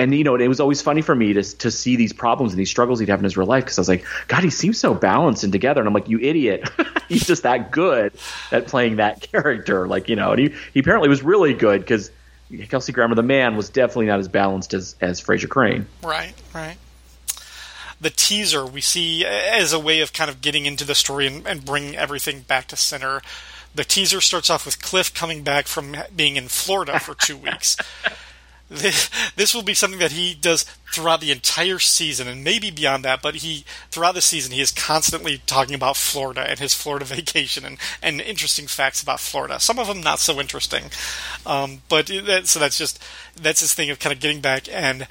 And 0.00 0.14
you 0.14 0.24
know, 0.24 0.34
it 0.34 0.48
was 0.48 0.60
always 0.60 0.80
funny 0.80 1.02
for 1.02 1.14
me 1.14 1.34
to 1.34 1.42
to 1.42 1.70
see 1.70 1.94
these 1.94 2.14
problems 2.14 2.52
and 2.52 2.58
these 2.58 2.70
struggles 2.70 3.00
he'd 3.00 3.10
have 3.10 3.20
in 3.20 3.24
his 3.24 3.36
real 3.36 3.46
life 3.46 3.64
because 3.64 3.78
I 3.78 3.82
was 3.82 3.88
like, 3.90 4.06
God, 4.28 4.42
he 4.42 4.48
seems 4.48 4.78
so 4.78 4.94
balanced 4.94 5.44
and 5.44 5.52
together. 5.52 5.78
And 5.82 5.86
I'm 5.86 5.92
like, 5.92 6.08
you 6.08 6.18
idiot, 6.18 6.70
he's 7.08 7.26
just 7.26 7.42
that 7.42 7.70
good 7.70 8.14
at 8.50 8.66
playing 8.66 8.96
that 8.96 9.20
character. 9.32 9.86
Like 9.86 10.08
you 10.08 10.16
know, 10.16 10.32
and 10.32 10.40
he 10.40 10.54
he 10.72 10.80
apparently 10.80 11.10
was 11.10 11.22
really 11.22 11.52
good 11.52 11.82
because 11.82 12.10
Kelsey 12.70 12.92
Grammer, 12.92 13.14
the 13.14 13.22
man, 13.22 13.56
was 13.56 13.68
definitely 13.68 14.06
not 14.06 14.20
as 14.20 14.28
balanced 14.28 14.72
as 14.72 14.96
as 15.02 15.20
Frasier 15.20 15.50
Crane. 15.50 15.86
Right, 16.02 16.32
right. 16.54 16.78
The 18.00 18.10
teaser 18.10 18.64
we 18.64 18.80
see 18.80 19.26
as 19.26 19.74
a 19.74 19.78
way 19.78 20.00
of 20.00 20.14
kind 20.14 20.30
of 20.30 20.40
getting 20.40 20.64
into 20.64 20.86
the 20.86 20.94
story 20.94 21.26
and, 21.26 21.46
and 21.46 21.62
bringing 21.62 21.94
everything 21.94 22.40
back 22.40 22.68
to 22.68 22.76
center. 22.76 23.20
The 23.74 23.84
teaser 23.84 24.20
starts 24.22 24.48
off 24.48 24.64
with 24.64 24.82
Cliff 24.82 25.12
coming 25.12 25.44
back 25.44 25.66
from 25.68 25.94
being 26.16 26.36
in 26.36 26.48
Florida 26.48 26.98
for 26.98 27.14
two 27.14 27.36
weeks. 27.36 27.76
This, 28.70 29.10
this 29.36 29.54
will 29.54 29.62
be 29.62 29.74
something 29.74 29.98
that 29.98 30.12
he 30.12 30.34
does 30.34 30.64
throughout 30.92 31.20
the 31.20 31.32
entire 31.32 31.78
season 31.78 32.26
and 32.26 32.42
maybe 32.42 32.70
beyond 32.70 33.04
that, 33.04 33.20
but 33.20 33.36
he 33.36 33.64
throughout 33.90 34.14
the 34.14 34.20
season 34.20 34.52
he 34.52 34.60
is 34.60 34.70
constantly 34.70 35.42
talking 35.46 35.74
about 35.74 35.96
Florida 35.96 36.48
and 36.48 36.58
his 36.58 36.72
Florida 36.72 37.04
vacation 37.16 37.64
and, 37.64 37.78
and 38.02 38.20
interesting 38.20 38.66
facts 38.66 39.02
about 39.02 39.20
Florida. 39.20 39.60
Some 39.60 39.78
of 39.78 39.88
them 39.88 40.00
not 40.00 40.20
so 40.20 40.40
interesting, 40.40 40.84
um, 41.44 41.82
but 41.88 42.06
that, 42.06 42.46
so 42.46 42.58
that's 42.58 42.78
just 42.78 43.02
that's 43.36 43.60
his 43.60 43.74
thing 43.74 43.90
of 43.90 43.98
kind 43.98 44.12
of 44.12 44.20
getting 44.20 44.40
back 44.40 44.68
and 44.72 45.06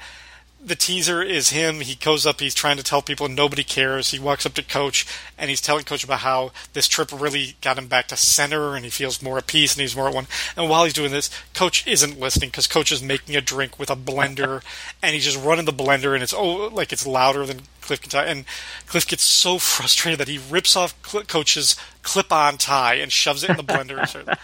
the 0.64 0.76
teaser 0.76 1.22
is 1.22 1.50
him. 1.50 1.80
He 1.80 1.94
goes 1.94 2.26
up, 2.26 2.40
he's 2.40 2.54
trying 2.54 2.76
to 2.76 2.82
tell 2.82 3.00
people, 3.00 3.26
and 3.26 3.34
nobody 3.34 3.64
cares. 3.64 4.10
He 4.10 4.18
walks 4.18 4.44
up 4.44 4.54
to 4.54 4.62
Coach, 4.62 5.06
and 5.38 5.48
he's 5.48 5.60
telling 5.60 5.84
Coach 5.84 6.04
about 6.04 6.20
how 6.20 6.52
this 6.74 6.86
trip 6.86 7.10
really 7.12 7.56
got 7.60 7.78
him 7.78 7.86
back 7.86 8.08
to 8.08 8.16
center, 8.16 8.74
and 8.74 8.84
he 8.84 8.90
feels 8.90 9.22
more 9.22 9.38
at 9.38 9.46
peace, 9.46 9.74
and 9.74 9.80
he's 9.80 9.96
more 9.96 10.08
at 10.08 10.14
one. 10.14 10.26
And 10.56 10.68
while 10.68 10.84
he's 10.84 10.92
doing 10.92 11.12
this, 11.12 11.30
Coach 11.54 11.86
isn't 11.86 12.20
listening 12.20 12.50
because 12.50 12.66
Coach 12.66 12.92
is 12.92 13.02
making 13.02 13.36
a 13.36 13.40
drink 13.40 13.78
with 13.78 13.90
a 13.90 13.96
blender, 13.96 14.62
and 15.02 15.14
he's 15.14 15.24
just 15.24 15.42
running 15.42 15.64
the 15.64 15.72
blender, 15.72 16.14
and 16.14 16.22
it's 16.22 16.34
oh, 16.34 16.68
like 16.68 16.92
it's 16.92 17.06
louder 17.06 17.46
than 17.46 17.62
Cliff 17.80 18.02
can 18.02 18.10
tie. 18.10 18.26
And 18.26 18.44
Cliff 18.86 19.06
gets 19.06 19.22
so 19.22 19.58
frustrated 19.58 20.20
that 20.20 20.28
he 20.28 20.38
rips 20.50 20.76
off 20.76 21.00
Coach's 21.02 21.76
clip-on 22.02 22.58
tie 22.58 22.94
and 22.94 23.10
shoves 23.10 23.44
it 23.44 23.50
in 23.50 23.56
the 23.56 23.64
blender. 23.64 24.38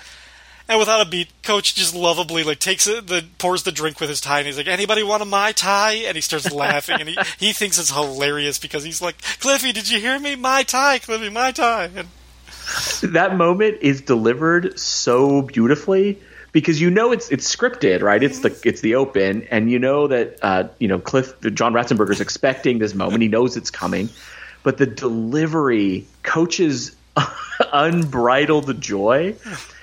And 0.69 0.81
without 0.81 1.07
a 1.07 1.09
beat, 1.09 1.29
Coach 1.45 1.77
just 1.77 1.95
lovably 1.95 2.43
like 2.43 2.59
takes 2.59 2.89
it, 2.89 3.07
the 3.07 3.25
pours 3.39 3.63
the 3.63 3.71
drink 3.71 4.01
with 4.01 4.09
his 4.09 4.21
tie, 4.21 4.39
and 4.39 4.47
he's 4.47 4.57
like, 4.57 4.67
"Anybody 4.67 5.05
want 5.05 5.23
a 5.23 5.25
my 5.25 5.53
tie?" 5.53 5.93
And 5.93 6.17
he 6.17 6.21
starts 6.21 6.51
laughing, 6.53 7.01
and 7.01 7.09
he 7.09 7.17
he 7.39 7.53
thinks 7.53 7.79
it's 7.79 7.91
hilarious 7.91 8.59
because 8.59 8.83
he's 8.83 9.01
like, 9.01 9.17
"Cliffy, 9.39 9.73
did 9.73 9.89
you 9.89 10.01
hear 10.01 10.19
me? 10.19 10.35
My 10.35 10.65
tie, 10.65 10.99
Cliffy, 10.99 11.31
my 11.31 11.53
tie." 11.53 11.91
And 11.95 12.09
that 13.13 13.37
moment 13.37 13.79
is 13.81 14.01
delivered 14.01 14.79
so 14.79 15.43
beautifully 15.43 16.19
because 16.51 16.81
you 16.81 16.91
know 16.91 17.13
it's 17.13 17.31
it's 17.31 17.55
scripted, 17.55 18.03
right? 18.03 18.23
It's 18.23 18.41
the 18.41 18.59
it's 18.65 18.81
the 18.81 18.97
open, 18.97 19.47
and 19.51 19.71
you 19.71 19.79
know 19.79 20.09
that 20.09 20.39
uh, 20.43 20.69
you 20.79 20.89
know 20.89 20.99
Cliff 20.99 21.39
John 21.53 21.75
Ratzenberger 21.75 22.11
is 22.11 22.21
expecting 22.21 22.79
this 22.79 22.95
moment. 22.95 23.23
He 23.23 23.29
knows 23.29 23.57
it's 23.57 23.71
coming, 23.71 24.09
but 24.65 24.79
the 24.79 24.87
delivery, 24.87 26.07
Coach's 26.23 26.97
unbridled 27.73 28.81
joy 28.81 29.37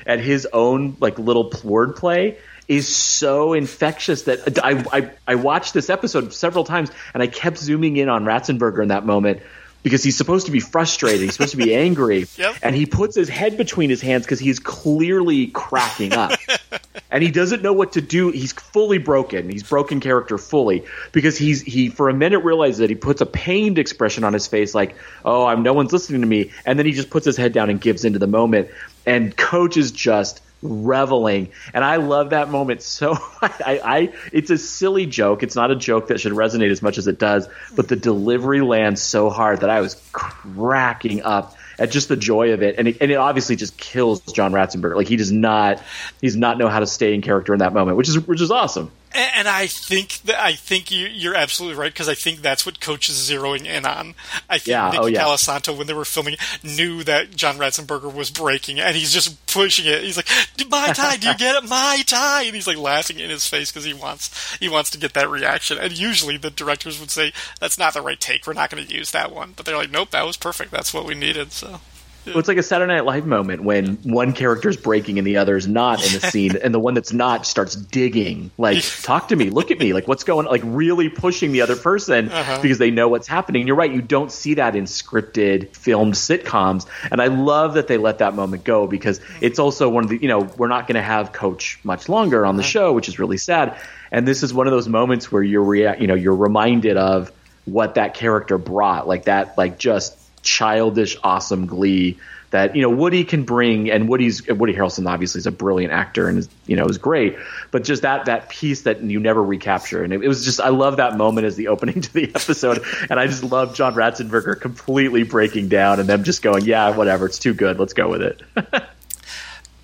at 0.05 0.19
his 0.19 0.47
own 0.53 0.95
like 0.99 1.17
little 1.19 1.49
wordplay 1.49 2.37
is 2.67 2.87
so 2.93 3.53
infectious 3.53 4.23
that 4.23 4.63
I, 4.63 4.83
I 4.91 5.11
I 5.27 5.35
watched 5.35 5.73
this 5.73 5.89
episode 5.89 6.33
several 6.33 6.63
times 6.63 6.91
and 7.13 7.21
I 7.21 7.27
kept 7.27 7.57
zooming 7.57 7.97
in 7.97 8.07
on 8.09 8.23
Ratzenberger 8.23 8.81
in 8.81 8.87
that 8.89 9.05
moment 9.05 9.41
because 9.83 10.01
he's 10.01 10.15
supposed 10.15 10.45
to 10.45 10.51
be 10.53 10.61
frustrated, 10.61 11.19
he's 11.21 11.33
supposed 11.33 11.51
to 11.51 11.57
be 11.57 11.75
angry, 11.87 12.25
Yep. 12.37 12.55
and 12.63 12.73
he 12.73 12.85
puts 12.85 13.17
his 13.17 13.27
head 13.27 13.57
between 13.57 13.89
his 13.89 14.01
hands 14.01 14.23
because 14.23 14.39
he's 14.39 14.59
clearly 14.59 15.47
cracking 15.47 16.13
up. 16.13 16.31
and 17.11 17.21
he 17.21 17.29
doesn't 17.31 17.61
know 17.61 17.73
what 17.73 17.91
to 17.91 18.01
do. 18.01 18.29
He's 18.29 18.53
fully 18.53 18.97
broken. 18.97 19.49
He's 19.49 19.61
broken 19.63 19.99
character 19.99 20.37
fully 20.37 20.85
because 21.11 21.37
he's 21.37 21.61
he 21.61 21.89
for 21.89 22.07
a 22.07 22.13
minute 22.13 22.39
realizes 22.45 22.77
that 22.77 22.89
he 22.89 22.95
puts 22.95 23.19
a 23.19 23.25
pained 23.25 23.77
expression 23.77 24.23
on 24.23 24.31
his 24.31 24.47
face, 24.47 24.73
like 24.73 24.95
"Oh, 25.25 25.45
I'm 25.45 25.63
no 25.63 25.73
one's 25.73 25.91
listening 25.91 26.21
to 26.21 26.27
me," 26.27 26.51
and 26.65 26.79
then 26.79 26.85
he 26.85 26.93
just 26.93 27.09
puts 27.09 27.25
his 27.25 27.35
head 27.35 27.51
down 27.51 27.69
and 27.69 27.81
gives 27.81 28.05
into 28.05 28.19
the 28.19 28.27
moment. 28.27 28.69
And 29.05 29.35
coach 29.35 29.77
is 29.77 29.91
just 29.91 30.41
reveling 30.63 31.51
and 31.73 31.83
i 31.83 31.97
love 31.97 32.29
that 32.29 32.49
moment 32.49 32.81
so 32.81 33.17
I, 33.41 33.81
I 33.83 34.13
it's 34.31 34.49
a 34.49 34.57
silly 34.57 35.05
joke 35.05 35.43
it's 35.43 35.57
not 35.57 35.71
a 35.71 35.75
joke 35.75 36.07
that 36.07 36.21
should 36.21 36.31
resonate 36.31 36.71
as 36.71 36.81
much 36.81 36.97
as 36.97 37.05
it 37.05 37.19
does 37.19 37.49
but 37.75 37.89
the 37.89 37.97
delivery 37.97 38.61
lands 38.61 39.01
so 39.01 39.29
hard 39.29 39.59
that 39.59 39.69
i 39.69 39.81
was 39.81 40.01
cracking 40.13 41.21
up 41.23 41.57
at 41.79 41.91
just 41.91 42.07
the 42.07 42.15
joy 42.15 42.53
of 42.53 42.61
it, 42.61 42.75
and 42.77 42.87
it, 42.87 42.97
and 43.01 43.11
it 43.11 43.15
obviously 43.15 43.55
just 43.55 43.77
kills 43.77 44.21
John 44.31 44.51
Ratzenberger. 44.51 44.95
Like 44.95 45.07
he 45.07 45.15
does 45.15 45.31
not, 45.31 45.81
he 46.21 46.27
does 46.27 46.35
not 46.35 46.57
know 46.57 46.67
how 46.67 46.79
to 46.79 46.87
stay 46.87 47.13
in 47.13 47.21
character 47.21 47.53
in 47.53 47.59
that 47.59 47.73
moment, 47.73 47.97
which 47.97 48.09
is 48.09 48.19
which 48.27 48.41
is 48.41 48.51
awesome. 48.51 48.91
And, 49.13 49.31
and 49.35 49.47
I 49.47 49.67
think 49.67 50.21
that 50.23 50.41
I 50.41 50.53
think 50.53 50.91
you, 50.91 51.07
you're 51.07 51.35
absolutely 51.35 51.77
right 51.77 51.91
because 51.91 52.09
I 52.09 52.15
think 52.15 52.41
that's 52.41 52.65
what 52.65 52.79
Coach 52.79 53.09
is 53.09 53.15
zeroing 53.29 53.65
in 53.65 53.85
on. 53.85 54.15
I 54.49 54.57
think 54.57 54.67
Yeah, 54.67 54.89
Nicky 54.89 54.97
oh, 54.97 55.05
yeah. 55.05 55.23
Colasanto, 55.23 55.77
when 55.77 55.87
they 55.87 55.93
were 55.93 56.05
filming, 56.05 56.35
knew 56.63 57.03
that 57.03 57.35
John 57.35 57.57
Ratzenberger 57.57 58.13
was 58.13 58.29
breaking, 58.29 58.79
and 58.79 58.95
he's 58.95 59.13
just 59.13 59.45
pushing 59.47 59.85
it. 59.85 60.03
He's 60.03 60.17
like, 60.17 60.29
"My 60.69 60.91
tie, 60.93 61.17
do 61.17 61.27
you 61.27 61.37
get 61.37 61.55
it? 61.55 61.67
My 61.67 62.03
tie!" 62.05 62.43
And 62.43 62.55
he's 62.55 62.67
like 62.67 62.77
laughing 62.77 63.19
in 63.19 63.29
his 63.29 63.47
face 63.47 63.71
because 63.71 63.85
he 63.85 63.93
wants 63.93 64.55
he 64.57 64.69
wants 64.69 64.89
to 64.91 64.97
get 64.97 65.13
that 65.13 65.29
reaction. 65.29 65.77
And 65.77 65.97
usually 65.97 66.37
the 66.37 66.49
directors 66.49 66.99
would 66.99 67.11
say, 67.11 67.33
"That's 67.59 67.77
not 67.77 67.93
the 67.93 68.01
right 68.01 68.19
take. 68.19 68.47
We're 68.47 68.53
not 68.53 68.69
going 68.69 68.85
to 68.85 68.93
use 68.93 69.11
that 69.11 69.33
one." 69.33 69.53
But 69.55 69.65
they're 69.65 69.77
like, 69.77 69.91
"Nope, 69.91 70.11
that 70.11 70.25
was 70.25 70.37
perfect. 70.37 70.71
That's 70.71 70.93
what 70.93 71.05
we 71.05 71.15
needed." 71.15 71.51
So. 71.51 71.79
Well, 72.25 72.37
it's 72.37 72.47
like 72.47 72.57
a 72.57 72.63
Saturday 72.63 72.93
Night 72.93 73.05
Live 73.05 73.25
moment 73.25 73.63
when 73.63 73.97
one 74.03 74.33
character's 74.33 74.77
breaking 74.77 75.17
and 75.17 75.27
the 75.27 75.37
other's 75.37 75.67
not 75.67 76.05
in 76.05 76.19
the 76.19 76.27
scene, 76.27 76.55
and 76.55 76.73
the 76.73 76.79
one 76.79 76.93
that's 76.93 77.11
not 77.11 77.45
starts 77.45 77.75
digging, 77.75 78.49
like, 78.57 78.83
talk 79.01 79.27
to 79.27 79.35
me, 79.35 79.49
look 79.49 79.71
at 79.71 79.79
me, 79.79 79.93
like, 79.93 80.07
what's 80.07 80.23
going 80.23 80.45
like, 80.47 80.61
really 80.63 81.09
pushing 81.09 81.51
the 81.51 81.61
other 81.61 81.75
person 81.75 82.29
uh-huh. 82.29 82.61
because 82.61 82.77
they 82.77 82.91
know 82.91 83.09
what's 83.09 83.27
happening. 83.27 83.67
You're 83.67 83.75
right, 83.75 83.91
you 83.91 84.01
don't 84.01 84.31
see 84.31 84.53
that 84.53 84.75
in 84.75 84.85
scripted, 84.85 85.75
filmed 85.75 86.13
sitcoms, 86.13 86.85
and 87.11 87.21
I 87.21 87.27
love 87.27 87.73
that 87.73 87.87
they 87.87 87.97
let 87.97 88.19
that 88.19 88.35
moment 88.35 88.63
go 88.63 88.87
because 88.87 89.19
it's 89.41 89.59
also 89.59 89.89
one 89.89 90.05
of 90.05 90.09
the, 90.09 90.21
you 90.21 90.27
know, 90.27 90.39
we're 90.57 90.67
not 90.69 90.87
going 90.87 90.95
to 90.95 91.01
have 91.01 91.33
Coach 91.33 91.79
much 91.83 92.07
longer 92.07 92.45
on 92.45 92.55
the 92.55 92.61
uh-huh. 92.61 92.69
show, 92.69 92.93
which 92.93 93.09
is 93.09 93.19
really 93.19 93.37
sad. 93.37 93.77
And 94.11 94.27
this 94.27 94.43
is 94.43 94.53
one 94.53 94.67
of 94.67 94.71
those 94.71 94.87
moments 94.87 95.31
where 95.31 95.43
you're, 95.43 95.63
rea- 95.63 95.97
you 95.99 96.07
know, 96.07 96.13
you're 96.13 96.35
reminded 96.35 96.97
of 96.97 97.31
what 97.65 97.95
that 97.95 98.13
character 98.13 98.57
brought, 98.57 99.07
like 99.07 99.25
that, 99.25 99.57
like 99.57 99.77
just 99.77 100.17
childish, 100.43 101.17
awesome 101.23 101.65
glee 101.65 102.19
that 102.53 102.75
you 102.75 102.83
know 102.83 102.89
Woody 102.89 103.23
can 103.23 103.45
bring, 103.45 103.89
and 103.89 104.07
Woody's 104.07 104.47
Woody 104.47 104.73
Harrelson 104.73 105.09
obviously 105.09 105.39
is 105.39 105.47
a 105.47 105.51
brilliant 105.51 105.91
actor 105.91 106.29
and 106.29 106.37
is, 106.37 106.47
you 106.67 106.75
know 106.75 106.85
is 106.85 106.99
great, 106.99 107.35
but 107.71 107.83
just 107.83 108.03
that 108.03 108.25
that 108.25 108.47
piece 108.47 108.83
that 108.83 109.01
you 109.01 109.19
never 109.19 109.43
recapture, 109.43 110.03
and 110.03 110.13
it, 110.13 110.23
it 110.23 110.27
was 110.27 110.45
just 110.45 110.61
I 110.61 110.69
love 110.69 110.97
that 110.97 111.17
moment 111.17 111.47
as 111.47 111.55
the 111.55 111.69
opening 111.69 112.01
to 112.01 112.13
the 112.13 112.29
episode, 112.29 112.85
and 113.09 113.19
I 113.19 113.25
just 113.25 113.43
love 113.43 113.73
John 113.73 113.95
Ratzenberger 113.95 114.61
completely 114.61 115.23
breaking 115.23 115.67
down 115.67 115.99
and 115.99 116.07
them 116.07 116.23
just 116.23 116.43
going, 116.43 116.63
yeah, 116.63 116.95
whatever, 116.95 117.25
it's 117.25 117.39
too 117.39 117.55
good, 117.55 117.79
let's 117.79 117.93
go 117.93 118.07
with 118.07 118.21
it. 118.21 118.41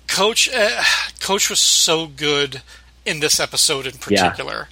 Coach, 0.06 0.48
uh, 0.54 0.82
Coach 1.20 1.50
was 1.50 1.58
so 1.58 2.06
good 2.06 2.62
in 3.04 3.18
this 3.18 3.40
episode 3.40 3.84
in 3.84 3.92
particular. 3.98 4.68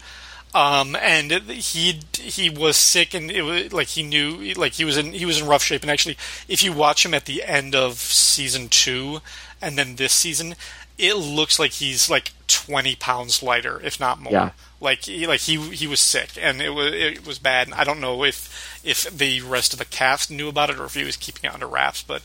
Um, 0.55 0.97
and 0.97 1.31
he 1.31 2.01
he 2.15 2.49
was 2.49 2.77
sick, 2.77 3.13
and 3.13 3.31
it 3.31 3.43
was 3.43 3.73
like 3.73 3.89
he 3.89 4.03
knew, 4.03 4.55
like 4.55 4.73
he 4.75 4.85
was 4.85 4.97
in 4.97 5.13
he 5.13 5.27
was 5.27 5.41
in 5.41 5.47
rough 5.47 5.63
shape. 5.63 5.83
And 5.83 5.91
actually, 5.91 6.17
if 6.49 6.63
you 6.63 6.73
watch 6.73 7.05
him 7.05 7.13
at 7.13 7.27
the 7.27 7.45
end 7.45 7.75
of 7.75 7.95
season 7.99 8.69
two, 8.69 9.21
and 9.61 9.77
then 9.77 9.97
this 9.97 10.13
season, 10.13 10.55
it 10.97 11.15
looks 11.15 11.59
like 11.59 11.73
he's 11.73 12.09
like 12.09 12.33
twenty 12.47 12.97
pounds 12.97 13.43
lighter, 13.43 13.81
if 13.85 14.01
not 14.01 14.21
more. 14.21 14.33
Yeah. 14.33 14.51
Like 14.81 15.05
he, 15.05 15.27
like 15.27 15.41
he 15.41 15.59
he 15.71 15.87
was 15.87 16.01
sick, 16.01 16.31
and 16.41 16.63
it 16.63 16.71
was 16.71 16.95
it 16.95 17.27
was 17.27 17.39
bad. 17.39 17.67
And 17.67 17.75
I 17.75 17.85
don't 17.85 18.01
know 18.01 18.25
if 18.25 18.81
if 18.85 19.05
the 19.11 19.43
rest 19.43 19.75
of 19.75 19.79
the 19.79 19.85
cast 19.85 20.31
knew 20.31 20.49
about 20.49 20.71
it 20.71 20.79
or 20.79 20.87
if 20.87 20.95
he 20.95 21.05
was 21.05 21.17
keeping 21.17 21.49
it 21.49 21.53
under 21.53 21.67
wraps. 21.67 22.03
But 22.03 22.23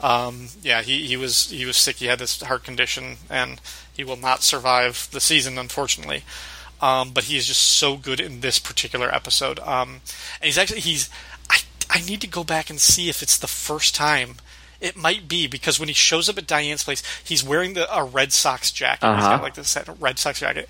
um, 0.00 0.48
yeah, 0.62 0.82
he, 0.82 1.06
he 1.06 1.16
was 1.16 1.50
he 1.50 1.66
was 1.66 1.76
sick. 1.76 1.96
He 1.96 2.06
had 2.06 2.20
this 2.20 2.40
heart 2.40 2.64
condition, 2.64 3.16
and 3.28 3.60
he 3.92 4.04
will 4.04 4.16
not 4.16 4.42
survive 4.42 5.08
the 5.12 5.20
season, 5.20 5.58
unfortunately. 5.58 6.24
Um, 6.80 7.10
but 7.12 7.24
he 7.24 7.36
is 7.36 7.46
just 7.46 7.62
so 7.62 7.96
good 7.96 8.20
in 8.20 8.40
this 8.40 8.58
particular 8.58 9.12
episode. 9.14 9.58
Um, 9.60 10.00
and 10.40 10.44
he's 10.44 10.58
actually 10.58 10.80
he's 10.80 11.08
I 11.48 11.58
I 11.90 12.00
need 12.00 12.20
to 12.20 12.26
go 12.26 12.44
back 12.44 12.68
and 12.70 12.80
see 12.80 13.08
if 13.08 13.22
it's 13.22 13.38
the 13.38 13.46
first 13.46 13.94
time. 13.94 14.36
It 14.78 14.94
might 14.94 15.26
be 15.26 15.46
because 15.46 15.80
when 15.80 15.88
he 15.88 15.94
shows 15.94 16.28
up 16.28 16.36
at 16.36 16.46
Diane's 16.46 16.84
place, 16.84 17.02
he's 17.24 17.42
wearing 17.42 17.72
the 17.72 17.92
a 17.94 18.04
Red 18.04 18.32
Sox 18.32 18.70
jacket. 18.70 19.06
He's 19.06 19.24
Uh-huh. 19.24 19.36
got 19.36 19.42
like 19.42 19.54
this 19.54 19.76
Red 19.98 20.18
Sox 20.18 20.40
jacket. 20.40 20.68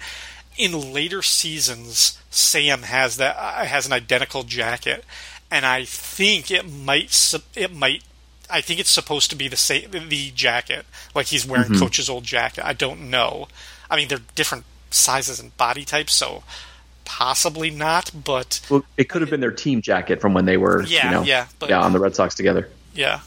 In 0.57 0.93
later 0.95 1.23
seasons, 1.23 2.19
Sam 2.31 2.83
has 2.83 3.17
that 3.17 3.37
uh, 3.37 3.65
has 3.65 3.85
an 3.87 3.93
identical 3.93 4.43
jacket, 4.45 5.05
and 5.51 5.67
I 5.67 5.85
think 5.85 6.51
it 6.51 6.71
might 6.71 7.35
it 7.57 7.75
might 7.75 8.05
I 8.49 8.61
think 8.61 8.79
it's 8.79 8.91
supposed 8.91 9.29
to 9.31 9.37
be 9.37 9.49
the 9.49 9.57
same 9.57 9.91
the 10.09 10.31
jacket, 10.31 10.87
like 11.17 11.27
he's 11.27 11.45
wearing 11.45 11.71
Mm-hmm. 11.73 11.81
Coach's 11.83 12.09
old 12.09 12.23
jacket. 12.25 12.65
I 12.65 12.75
don't 12.75 13.11
know. 13.11 13.49
I 13.91 13.97
mean, 13.97 14.07
they're 14.09 14.21
different 14.37 14.65
sizes 14.91 15.41
and 15.41 15.57
body 15.57 15.85
types, 15.85 16.13
so 16.15 16.43
possibly 17.05 17.71
not. 17.71 18.11
But 18.25 18.61
well, 18.71 18.85
it 18.97 19.09
could 19.09 19.21
have 19.23 19.31
been 19.31 19.41
their 19.41 19.51
team 19.53 19.81
jacket 19.83 20.21
from 20.21 20.35
when 20.35 20.45
they 20.45 20.57
were, 20.57 20.83
Yeah, 20.83 21.05
you 21.07 21.11
know, 21.13 21.23
yeah, 21.23 21.47
but- 21.59 21.71
yeah, 21.71 21.81
on 21.81 21.93
the 21.93 21.99
Red 22.01 22.15
Sox 22.17 22.35
together. 22.35 22.69
yeah, 22.95 23.21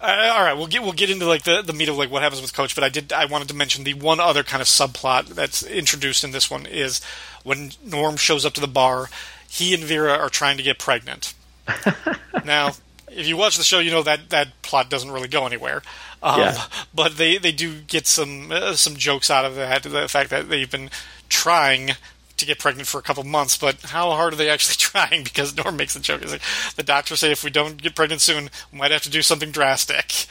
Uh, 0.00 0.32
all 0.34 0.42
right, 0.42 0.54
we'll 0.54 0.66
get 0.66 0.82
we'll 0.82 0.92
get 0.92 1.10
into 1.10 1.26
like 1.26 1.44
the, 1.44 1.62
the 1.62 1.72
meat 1.72 1.88
of 1.88 1.96
like 1.96 2.10
what 2.10 2.22
happens 2.22 2.42
with 2.42 2.52
Coach, 2.52 2.74
but 2.74 2.82
I 2.84 2.88
did 2.88 3.12
I 3.12 3.24
wanted 3.26 3.48
to 3.48 3.54
mention 3.54 3.84
the 3.84 3.94
one 3.94 4.18
other 4.20 4.42
kind 4.42 4.60
of 4.60 4.66
subplot 4.66 5.28
that's 5.28 5.62
introduced 5.62 6.24
in 6.24 6.32
this 6.32 6.50
one 6.50 6.66
is 6.66 7.00
when 7.44 7.70
Norm 7.84 8.16
shows 8.16 8.44
up 8.44 8.52
to 8.54 8.60
the 8.60 8.66
bar, 8.68 9.08
he 9.48 9.74
and 9.74 9.82
Vera 9.84 10.12
are 10.12 10.28
trying 10.28 10.56
to 10.56 10.62
get 10.62 10.78
pregnant. 10.78 11.34
now, 12.44 12.72
if 13.14 13.26
you 13.26 13.36
watch 13.36 13.56
the 13.56 13.64
show, 13.64 13.78
you 13.78 13.90
know 13.90 14.02
that 14.02 14.30
that 14.30 14.62
plot 14.62 14.90
doesn't 14.90 15.10
really 15.10 15.28
go 15.28 15.46
anywhere. 15.46 15.82
Um, 16.22 16.40
Yeah. 16.40 16.62
But 16.94 17.16
they, 17.16 17.38
they 17.38 17.52
do 17.52 17.80
get 17.80 18.06
some 18.06 18.52
uh, 18.52 18.74
some 18.74 18.96
jokes 18.96 19.30
out 19.30 19.44
of 19.44 19.54
that. 19.56 19.82
The 19.82 20.08
fact 20.08 20.30
that 20.30 20.48
they've 20.48 20.70
been 20.70 20.90
trying 21.28 21.92
to 22.36 22.46
get 22.46 22.58
pregnant 22.58 22.88
for 22.88 22.98
a 22.98 23.02
couple 23.02 23.24
months, 23.24 23.56
but 23.56 23.80
how 23.82 24.10
hard 24.10 24.34
are 24.34 24.36
they 24.36 24.50
actually 24.50 24.74
trying? 24.78 25.24
Because 25.24 25.56
Norm 25.56 25.76
makes 25.76 25.94
the 25.94 26.00
joke. 26.00 26.22
He's 26.22 26.32
like, 26.32 26.42
the 26.76 26.82
doctors 26.82 27.20
say 27.20 27.32
if 27.32 27.44
we 27.44 27.50
don't 27.50 27.80
get 27.80 27.94
pregnant 27.94 28.20
soon, 28.20 28.50
we 28.72 28.78
might 28.78 28.90
have 28.90 29.02
to 29.02 29.10
do 29.10 29.22
something 29.22 29.50
drastic. 29.50 30.26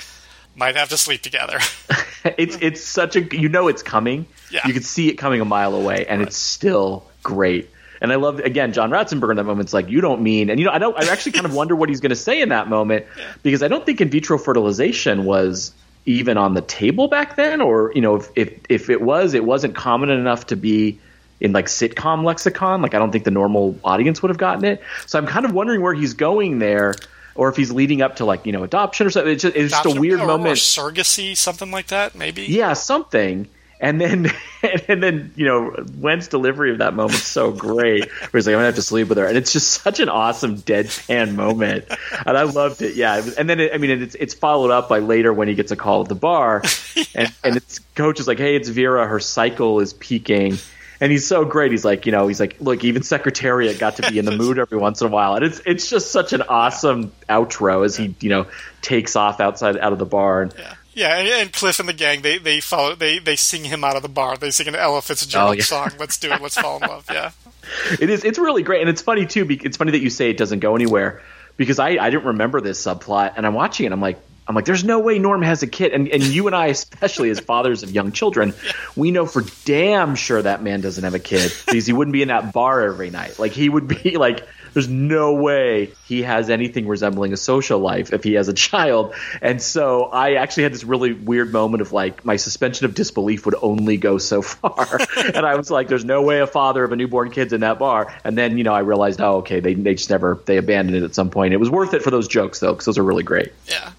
Might 0.56 0.76
have 0.76 0.90
to 0.90 0.98
sleep 0.98 1.22
together. 1.22 1.60
it's 2.38 2.58
it's 2.62 2.84
such 2.84 3.16
a 3.16 3.22
you 3.36 3.48
know 3.50 3.68
it's 3.70 3.82
coming. 3.82 4.28
Yeah. 4.52 4.68
You 4.68 4.74
can 4.74 4.84
see 4.84 5.08
it 5.08 5.14
coming 5.14 5.40
a 5.40 5.46
mile 5.46 5.74
away, 5.74 6.06
and 6.08 6.22
it's 6.22 6.36
still 6.36 7.06
great. 7.24 7.70
And 8.02 8.12
I 8.12 8.16
love 8.16 8.40
again 8.40 8.74
John 8.74 8.90
Ratzenberger 8.90 9.32
in 9.32 9.38
that 9.38 9.44
moment. 9.44 9.68
It's 9.68 9.74
like 9.74 9.90
you 9.90 10.02
don't 10.02 10.22
mean, 10.22 10.50
and 10.50 10.60
you 10.60 10.66
know 10.66 10.72
I 10.72 10.80
don't. 10.80 10.98
I 10.98 11.12
actually 11.12 11.34
kind 11.34 11.46
of 11.46 11.54
wonder 11.54 11.76
what 11.76 11.88
he's 11.88 12.00
going 12.00 12.10
to 12.10 12.16
say 12.16 12.42
in 12.42 12.50
that 12.50 12.68
moment 12.68 13.06
because 13.44 13.62
I 13.62 13.68
don't 13.68 13.86
think 13.86 14.02
in 14.02 14.10
vitro 14.10 14.40
fertilization 14.40 15.24
was 15.24 15.72
even 16.08 16.36
on 16.36 16.56
the 16.56 16.62
table 16.62 17.08
back 17.08 17.36
then, 17.36 17.62
or 17.62 17.92
you 17.94 18.02
know 18.02 18.16
if 18.16 18.30
if 18.36 18.60
if 18.70 18.90
it 18.90 19.02
was, 19.02 19.36
it 19.36 19.46
wasn't 19.46 19.76
common 19.76 20.10
enough 20.10 20.48
to 20.48 20.56
be 20.56 21.00
in 21.40 21.54
like 21.54 21.68
sitcom 21.68 22.24
lexicon. 22.24 22.82
Like 22.82 22.96
I 22.96 23.00
don't 23.00 23.12
think 23.12 23.24
the 23.24 23.32
normal 23.32 23.78
audience 23.84 24.22
would 24.24 24.30
have 24.30 24.38
gotten 24.40 24.66
it. 24.66 24.82
So 25.06 25.20
I'm 25.20 25.28
kind 25.28 25.46
of 25.46 25.54
wondering 25.54 25.82
where 25.82 25.94
he's 25.94 26.14
going 26.14 26.60
there. 26.60 26.96
Or 27.34 27.48
if 27.48 27.56
he's 27.56 27.72
leading 27.72 28.02
up 28.02 28.18
to 28.18 28.26
like 28.26 28.46
you 28.46 28.52
know 28.52 28.64
adoption 28.64 29.08
or 29.08 29.10
something, 29.10 29.32
it's 29.32 29.44
just, 29.44 29.56
it's 29.56 29.72
just 29.72 29.86
a 29.86 30.00
weird 30.00 30.20
moment. 30.20 30.52
Or 30.52 30.56
surrogacy, 30.56 31.38
something 31.38 31.72
like 31.72 31.88
that, 31.88 32.14
maybe. 32.14 32.44
Yeah, 32.44 32.74
something. 32.74 33.48
And 33.82 34.00
then, 34.00 34.32
and 34.88 35.02
then, 35.02 35.34
you 35.36 35.46
know, 35.46 35.76
Wendt's 35.98 36.28
delivery 36.28 36.72
of 36.72 36.78
that 36.78 36.94
moment 36.94 37.16
is 37.16 37.24
so 37.24 37.52
great. 37.52 38.10
Where 38.10 38.30
he's 38.32 38.46
like, 38.46 38.54
"I'm 38.54 38.60
gonna 38.60 38.68
have 38.68 38.76
to 38.76 38.82
sleep 38.84 39.10
with 39.10 39.18
her," 39.18 39.26
and 39.26 39.36
it's 39.36 39.52
just 39.52 39.82
such 39.82 40.00
an 40.00 40.08
awesome 40.08 40.58
deadpan 40.58 41.34
moment, 41.34 41.86
and 42.26 42.38
I 42.38 42.44
loved 42.44 42.84
it. 42.84 42.96
Yeah, 42.96 43.22
and 43.38 43.50
then 43.50 43.60
it, 43.60 43.74
I 43.74 43.80
mean, 43.80 43.90
it's 44.02 44.16
it's 44.16 44.36
followed 44.36 44.70
up 44.70 44.88
by 44.88 45.00
later 45.00 45.34
when 45.34 45.48
he 45.48 45.56
gets 45.56 45.72
a 45.72 45.76
call 45.76 46.04
at 46.04 46.10
the 46.10 46.16
bar, 46.16 46.62
and 47.16 47.34
and 47.44 47.58
it's 47.58 47.80
coach 47.96 48.20
is 48.20 48.28
like, 48.28 48.38
"Hey, 48.38 48.56
it's 48.56 48.70
Vera. 48.70 49.08
Her 49.08 49.20
cycle 49.20 49.80
is 49.80 49.94
peaking." 49.94 50.58
And 51.00 51.12
he's 51.12 51.26
so 51.26 51.46
great. 51.46 51.72
He's 51.72 51.84
like, 51.84 52.06
you 52.06 52.12
know, 52.12 52.28
he's 52.28 52.40
like, 52.40 52.58
look, 52.60 52.84
even 52.84 53.02
Secretariat 53.02 53.80
got 53.80 53.96
to 53.96 54.12
be 54.12 54.20
in 54.20 54.26
the 54.26 54.38
mood 54.38 54.60
every 54.60 54.78
once 54.78 55.02
in 55.02 55.08
a 55.08 55.10
while, 55.10 55.34
and 55.34 55.44
it's 55.44 55.60
it's 55.66 55.90
just 55.90 56.12
such 56.12 56.32
an 56.32 56.44
awesome 56.44 57.12
outro 57.28 57.84
as 57.84 57.98
he, 57.98 58.14
you 58.20 58.30
know, 58.30 58.46
takes 58.84 59.16
off 59.16 59.40
outside 59.40 59.78
out 59.80 59.94
of 59.94 59.98
the 59.98 60.06
bar. 60.06 60.44
And, 60.44 60.54
Yeah, 60.56 60.76
yeah, 60.94 61.18
and, 61.18 61.28
and 61.28 61.54
Cliff 61.54 61.80
and 61.80 61.88
the 61.90 61.94
gang 61.94 62.22
they 62.22 62.38
they 62.38 62.60
follow 62.60 62.96
they 62.96 63.20
they 63.20 63.36
sing 63.36 63.64
him 63.66 63.84
out 63.84 63.96
of 63.96 64.02
the 64.02 64.10
bar. 64.10 64.38
They 64.38 64.52
sing 64.52 64.68
an 64.68 64.76
Ella 64.76 65.02
Fitzgerald 65.02 65.50
Oh, 65.50 65.54
yeah. 65.54 65.64
song. 65.64 65.92
Let's 66.00 66.18
do 66.18 66.32
it. 66.32 66.42
Let's 66.42 66.58
fall 66.58 66.78
in 66.82 66.90
love. 66.90 67.06
Yeah, 67.12 67.32
It 68.00 68.10
is. 68.10 68.24
It's 68.24 68.38
really 68.40 68.64
great, 68.64 68.82
and 68.82 68.90
it's 68.90 69.02
funny 69.02 69.26
too. 69.26 69.48
It's 69.50 69.78
funny 69.78 69.92
that 69.92 70.02
you 70.02 70.10
say 70.10 70.30
it 70.30 70.38
doesn't 70.38 70.60
go 70.60 70.76
anywhere 70.76 71.22
because 71.58 71.80
I 71.80 71.90
I 71.92 72.10
didn't 72.10 72.26
remember 72.26 72.62
this 72.62 72.84
subplot, 72.84 73.34
and 73.38 73.46
I'm 73.46 73.54
watching 73.54 73.86
it. 73.86 73.92
I'm 73.92 74.02
like. 74.02 74.20
I'm 74.48 74.56
like, 74.56 74.66
there's 74.66 74.84
no 74.84 75.00
way 75.00 75.20
Norm 75.20 75.42
has 75.44 75.64
a 75.64 75.68
kid, 75.68 75.94
and 75.94 76.08
and 76.08 76.24
you 76.24 76.48
and 76.48 76.56
I, 76.56 76.68
especially 76.68 77.30
as 77.30 77.40
fathers 77.40 77.84
of 77.84 77.92
young 77.92 78.12
children, 78.12 78.54
we 78.96 79.12
know 79.12 79.26
for 79.26 79.44
damn 79.66 80.16
sure 80.16 80.42
that 80.42 80.64
man 80.64 80.82
doesn't 80.82 81.04
have 81.04 81.14
a 81.14 81.20
kid 81.20 81.54
because 81.66 81.86
he 81.86 81.94
wouldn't 81.94 82.14
be 82.14 82.22
in 82.22 82.30
that 82.30 82.52
bar 82.52 82.82
every 82.82 83.12
night. 83.12 83.40
Like 83.40 83.52
he 83.52 83.70
would 83.70 83.88
be 83.88 84.18
like, 84.18 84.48
there's 84.74 84.90
no 84.90 85.34
way 85.34 85.94
he 86.08 86.24
has 86.24 86.50
anything 86.50 86.88
resembling 86.88 87.34
a 87.34 87.38
social 87.38 87.80
life 87.80 88.14
if 88.14 88.24
he 88.24 88.34
has 88.34 88.48
a 88.48 88.54
child. 88.54 89.14
And 89.42 89.62
so 89.62 90.06
I 90.06 90.34
actually 90.36 90.64
had 90.64 90.74
this 90.74 90.84
really 90.84 91.14
weird 91.14 91.52
moment 91.52 91.82
of 91.82 91.92
like 91.92 92.26
my 92.26 92.38
suspension 92.38 92.86
of 92.86 92.96
disbelief 92.96 93.46
would 93.46 93.56
only 93.62 93.98
go 93.98 94.18
so 94.18 94.42
far, 94.42 95.00
and 95.18 95.46
I 95.46 95.56
was 95.56 95.70
like, 95.70 95.88
there's 95.88 96.06
no 96.06 96.24
way 96.24 96.40
a 96.40 96.48
father 96.48 96.84
of 96.84 96.92
a 96.92 96.96
newborn 96.96 97.32
kid's 97.32 97.54
in 97.54 97.62
that 97.62 97.80
bar. 97.80 98.14
And 98.24 98.38
then 98.38 98.58
you 98.58 98.64
know 98.64 98.74
I 98.74 98.80
realized, 98.80 99.22
oh 99.22 99.38
okay, 99.38 99.60
they 99.60 99.76
they 99.76 99.96
just 99.96 100.10
never 100.10 100.42
they 100.46 100.58
abandoned 100.58 100.98
it 100.98 101.04
at 101.04 101.16
some 101.16 101.30
point. 101.30 101.54
It 101.54 101.58
was 101.58 101.70
worth 101.70 101.94
it 101.94 102.02
for 102.02 102.12
those 102.12 102.28
jokes 102.28 102.60
though, 102.60 102.74
because 102.74 102.86
those 102.86 102.98
are 102.98 103.04
really 103.04 103.24
great. 103.24 103.54
yeah. 103.68 103.92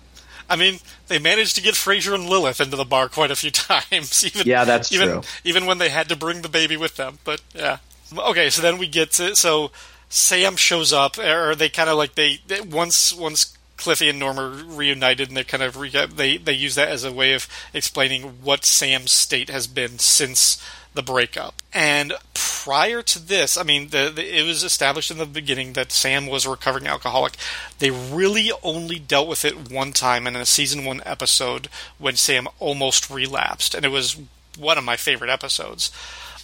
I 0.53 0.57
mean, 0.57 0.81
they 1.09 1.19
managed 1.19 1.57
to 1.57 1.62
get 1.62 1.75
Frasier 1.75 2.15
and 2.15 2.29
Lilith 2.29 2.61
into 2.61 2.77
the 2.77 2.85
bar 2.85 3.09
quite 3.09 3.31
a 3.31 3.37
few 3.37 3.51
times. 3.51 4.23
Even 4.23 4.47
Yeah, 4.47 4.65
that's 4.65 4.93
even, 4.93 5.09
true. 5.09 5.23
Even 5.45 5.65
when 5.65 5.79
they 5.79 5.88
had 5.88 6.11
to 6.11 6.17
bring 6.17 6.43
the 6.43 6.51
baby 6.51 6.77
with 6.77 6.97
them. 6.97 7.19
But 7.25 7.41
yeah. 7.55 7.79
Okay, 8.17 8.51
so 8.51 8.61
then 8.61 8.77
we 8.77 8.87
get 8.87 9.12
to 9.12 9.35
so 9.35 9.71
Sam 10.11 10.57
shows 10.57 10.93
up, 10.93 11.17
or 11.19 11.55
they 11.55 11.71
kind 11.71 11.88
of 11.88 11.97
like 11.97 12.17
they, 12.17 12.41
they 12.47 12.61
once 12.61 13.15
once 13.15 13.57
Cliffy 13.79 14.11
and 14.11 14.19
Norm 14.19 14.38
are 14.38 14.51
reunited, 14.51 15.29
and 15.29 15.37
they 15.38 15.45
kind 15.45 15.62
of 15.62 15.79
re, 15.79 15.88
they 15.88 16.37
they 16.37 16.53
use 16.53 16.75
that 16.75 16.91
as 16.91 17.03
a 17.03 17.12
way 17.12 17.33
of 17.33 17.49
explaining 17.73 18.25
what 18.43 18.67
Sam's 18.67 19.11
state 19.11 19.49
has 19.49 19.67
been 19.67 19.99
since 19.99 20.62
the 20.94 21.02
breakup. 21.02 21.55
And 21.72 22.12
prior 22.35 23.02
to 23.02 23.18
this, 23.18 23.57
I 23.57 23.62
mean, 23.62 23.88
the, 23.88 24.12
the, 24.14 24.38
it 24.38 24.46
was 24.46 24.62
established 24.62 25.11
in 25.11 25.18
the 25.18 25.26
beginning 25.26 25.72
that 25.72 25.92
Sam 25.92 26.26
was 26.26 26.46
a 26.46 26.50
recovering 26.50 26.87
alcoholic. 26.87 27.37
They 27.78 27.90
really 27.90 28.52
only 28.62 28.98
dealt 28.98 29.28
with 29.28 29.44
it 29.44 29.70
one 29.70 29.92
time 29.92 30.26
in 30.26 30.37
a 30.37 30.46
season 30.46 30.85
one 30.85 31.02
episode 31.05 31.68
when 31.98 32.16
Sam 32.16 32.46
almost 32.59 33.11
relapsed, 33.11 33.74
and 33.74 33.85
it 33.85 33.90
was 33.90 34.20
one 34.59 34.78
of 34.78 34.85
my 34.85 34.96
favorite 34.96 35.31
episodes 35.31 35.90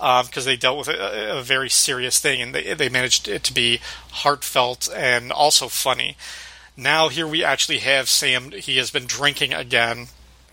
um, 0.01 0.27
because 0.27 0.45
they 0.45 0.57
dealt 0.57 0.79
with 0.79 0.89
a, 0.89 1.39
a 1.39 1.43
very 1.43 1.69
serious 1.69 2.19
thing, 2.19 2.41
and 2.41 2.55
they 2.55 2.75
they 2.75 2.89
managed 2.89 3.29
it 3.29 3.45
to 3.45 3.55
be 3.55 3.81
heartfelt 4.11 4.89
and 4.95 5.33
also 5.33 5.69
funny. 5.69 6.17
Now 6.77 7.09
here 7.09 7.27
we 7.27 7.43
actually 7.43 7.79
have 7.79 8.09
Sam. 8.09 8.53
He 8.53 8.77
has 8.79 8.91
been 8.91 9.07
drinking 9.07 9.53
again. 9.53 10.09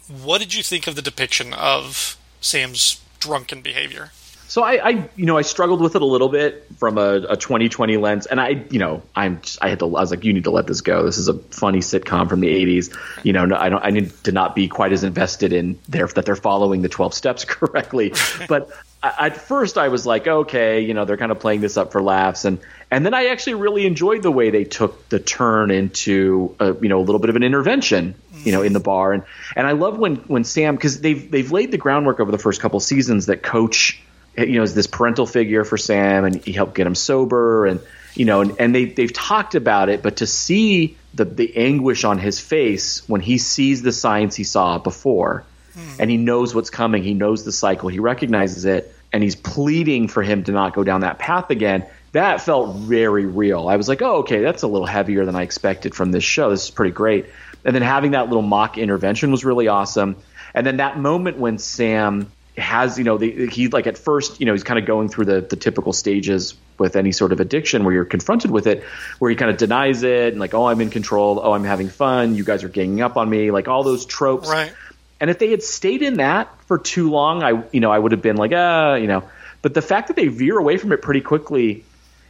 What 0.08 0.40
did 0.40 0.54
you 0.54 0.64
think 0.64 0.88
of 0.88 0.96
the 0.96 1.02
depiction 1.02 1.54
of 1.54 2.18
Sam's 2.42 3.02
drunken 3.20 3.62
behavior? 3.62 4.12
So 4.48 4.64
I, 4.64 4.90
I, 4.90 5.10
you 5.16 5.26
know, 5.26 5.38
I 5.38 5.42
struggled 5.42 5.82
with 5.82 5.96
it 5.96 6.02
a 6.02 6.06
little 6.06 6.30
bit 6.30 6.68
from 6.78 6.98
a, 6.98 7.16
a 7.30 7.36
2020 7.36 7.98
lens, 7.98 8.26
and 8.26 8.40
I, 8.40 8.64
you 8.70 8.80
know, 8.80 9.02
I'm, 9.16 9.42
just, 9.42 9.58
I 9.62 9.70
had 9.70 9.80
to, 9.80 9.86
I 9.86 10.02
was 10.02 10.12
like, 10.12 10.24
you 10.24 10.34
need 10.34 10.44
to 10.44 10.52
let 10.52 10.68
this 10.68 10.82
go. 10.82 11.04
This 11.04 11.18
is 11.18 11.28
a 11.28 11.34
funny 11.34 11.80
sitcom 11.80 12.30
from 12.30 12.42
the 12.42 12.48
80s. 12.48 12.96
You 13.24 13.34
know, 13.34 13.46
no, 13.46 13.56
I 13.56 13.70
don't, 13.70 13.84
I 13.84 13.90
need 13.90 14.12
to 14.24 14.32
not 14.32 14.56
be 14.56 14.68
quite 14.68 14.94
as 14.94 15.04
invested 15.04 15.52
in 15.52 15.80
their 15.90 16.08
that 16.08 16.26
they're 16.26 16.36
following 16.36 16.84
the 16.84 16.90
12 16.90 17.14
steps 17.14 17.44
correctly. 17.50 18.14
but 18.48 18.70
I, 19.02 19.28
at 19.28 19.38
first, 19.38 19.78
I 19.78 19.88
was 19.88 20.06
like, 20.06 20.28
okay, 20.28 20.82
you 20.82 20.94
know, 20.94 21.06
they're 21.06 21.18
kind 21.18 21.32
of 21.32 21.40
playing 21.40 21.62
this 21.62 21.76
up 21.76 21.92
for 21.92 22.02
laughs, 22.02 22.46
and 22.46 22.60
and 22.92 23.06
then 23.06 23.14
I 23.14 23.26
actually 23.28 23.56
really 23.56 23.86
enjoyed 23.86 24.22
the 24.22 24.32
way 24.32 24.52
they 24.52 24.64
took 24.64 25.10
the 25.10 25.20
turn 25.20 25.72
into, 25.72 26.56
a, 26.60 26.76
you 26.76 26.88
know, 26.88 27.00
a 27.00 27.04
little 27.04 27.20
bit 27.20 27.30
of 27.30 27.36
an 27.36 27.44
intervention, 27.44 28.16
you 28.46 28.54
know, 28.54 28.62
in 28.62 28.72
the 28.74 28.80
bar, 28.80 29.12
and 29.12 29.24
and 29.56 29.68
I 29.68 29.74
love 29.74 29.98
when 29.98 30.16
when 30.16 30.44
Sam 30.44 30.76
because 30.76 31.02
they've 31.02 31.30
they've 31.30 31.52
laid 31.52 31.72
the 31.72 31.78
groundwork 31.78 32.20
over 32.20 32.32
the 32.32 32.38
first 32.38 32.62
couple 32.62 32.80
seasons 32.80 33.26
that 33.26 33.44
Coach 33.44 34.02
you 34.38 34.58
know, 34.58 34.64
is 34.64 34.74
this 34.74 34.88
parental 34.88 35.26
figure 35.26 35.64
for 35.64 35.78
Sam, 35.78 36.26
and 36.26 36.44
he 36.44 36.52
helped 36.52 36.76
get 36.76 36.88
him 36.88 36.96
sober, 36.96 37.66
and 37.66 37.80
you 38.16 38.26
know, 38.26 38.42
and, 38.42 38.56
and 38.60 38.76
they 38.76 38.86
they've 38.86 39.12
talked 39.14 39.56
about 39.56 39.90
it, 39.90 40.02
but 40.02 40.18
to 40.18 40.28
see 40.28 40.98
the 41.14 41.26
the 41.26 41.56
anguish 41.56 42.04
on 42.04 42.18
his 42.18 42.40
face 42.40 43.08
when 43.08 43.22
he 43.22 43.38
sees 43.38 43.82
the 43.82 43.92
signs 43.92 44.36
he 44.36 44.44
saw 44.44 44.78
before, 44.78 45.44
hmm. 45.74 46.02
and 46.02 46.10
he 46.10 46.18
knows 46.18 46.54
what's 46.54 46.70
coming, 46.70 47.04
he 47.04 47.14
knows 47.14 47.46
the 47.46 47.52
cycle, 47.52 47.90
he 47.90 48.00
recognizes 48.00 48.66
it, 48.66 48.94
and 49.14 49.24
he's 49.24 49.36
pleading 49.36 50.08
for 50.08 50.22
him 50.22 50.44
to 50.44 50.52
not 50.52 50.74
go 50.74 50.84
down 50.84 51.02
that 51.02 51.20
path 51.20 51.50
again. 51.50 51.86
That 52.12 52.42
felt 52.42 52.78
very 52.78 53.26
real. 53.26 53.68
I 53.68 53.76
was 53.76 53.90
like, 53.90 54.02
oh, 54.02 54.20
okay, 54.20 54.42
that's 54.42 54.64
a 54.64 54.68
little 54.68 54.88
heavier 54.88 55.26
than 55.26 55.36
I 55.36 55.42
expected 55.42 55.94
from 55.94 56.12
this 56.12 56.24
show. 56.24 56.50
This 56.50 56.66
is 56.66 56.72
pretty 56.72 56.94
great. 56.94 57.26
And 57.66 57.76
then 57.76 57.82
having 57.82 58.12
that 58.12 58.28
little 58.28 58.44
mock 58.44 58.78
intervention 58.78 59.32
was 59.32 59.44
really 59.44 59.68
awesome. 59.68 60.16
And 60.54 60.66
then 60.66 60.78
that 60.78 60.98
moment 60.98 61.38
when 61.38 61.58
Sam 61.58 62.32
has 62.58 62.98
you 62.98 63.04
know 63.04 63.18
the, 63.18 63.48
he 63.48 63.68
like 63.68 63.86
at 63.86 63.98
first 63.98 64.40
you 64.40 64.46
know 64.46 64.54
he's 64.54 64.64
kind 64.64 64.80
of 64.80 64.86
going 64.86 65.10
through 65.10 65.26
the 65.26 65.42
the 65.42 65.58
typical 65.58 65.92
stages 65.92 66.54
with 66.78 66.96
any 66.96 67.12
sort 67.12 67.34
of 67.34 67.42
addiction 67.42 67.84
where 67.84 67.94
you're 67.94 68.06
confronted 68.06 68.50
with 68.50 68.66
it 68.66 68.82
where 69.20 69.30
he 69.30 69.36
kind 69.36 69.52
of 69.52 69.58
denies 69.58 70.04
it 70.04 70.32
and 70.32 70.40
like 70.40 70.54
oh 70.54 70.68
I'm 70.68 70.80
in 70.80 70.90
control. 70.90 71.42
Oh 71.44 71.52
I'm 71.52 71.66
having 71.66 71.90
fun. 71.90 72.36
You 72.36 72.46
guys 72.46 72.64
are 72.64 72.70
ganging 72.70 73.02
up 73.02 73.18
on 73.18 73.30
me. 73.30 73.52
Like 73.52 73.68
all 73.68 73.84
those 73.84 74.06
tropes. 74.06 74.48
Right. 74.48 74.72
and 75.20 75.30
if 75.30 75.40
they 75.40 75.52
had 75.52 75.64
stayed 75.64 76.02
in 76.02 76.16
that 76.16 76.50
for 76.68 76.78
too 76.78 77.10
long 77.10 77.44
I 77.44 77.64
you 77.74 77.82
know 77.82 77.92
I 77.92 78.00
would 78.00 78.14
have 78.14 78.22
been 78.22 78.38
like 78.38 78.52
ah 78.54 78.96
you 78.96 79.08
know. 79.08 79.24
But 79.62 79.74
the 79.74 79.82
fact 79.82 80.08
that 80.08 80.16
they 80.16 80.28
veer 80.28 80.58
away 80.58 80.78
from 80.78 80.92
it 80.92 81.02
pretty 81.02 81.22
quickly 81.22 81.84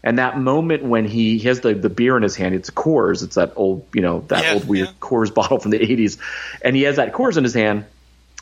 and 0.06 0.20
that 0.20 0.38
moment 0.38 0.84
when 0.84 1.04
he, 1.06 1.40
he 1.40 1.48
has 1.48 1.62
the, 1.62 1.74
the 1.74 1.90
beer 1.90 2.16
in 2.16 2.22
his 2.22 2.36
hand, 2.36 2.54
it's 2.54 2.70
Coors. 2.70 3.24
It's 3.24 3.36
that 3.36 3.54
old, 3.56 3.88
you 3.92 4.02
know, 4.02 4.20
that 4.28 4.44
Yeah, 4.44 4.54
old 4.54 4.68
weird 4.68 4.90
yeah. 4.90 4.94
Coors 5.02 5.34
bottle 5.34 5.58
from 5.58 5.72
the 5.72 5.80
80s. 5.80 6.20
And 6.62 6.76
he 6.76 6.84
has 6.84 6.98
that 6.98 7.12
Coors 7.12 7.38
in 7.38 7.44
his 7.44 7.56
hand 7.56 7.86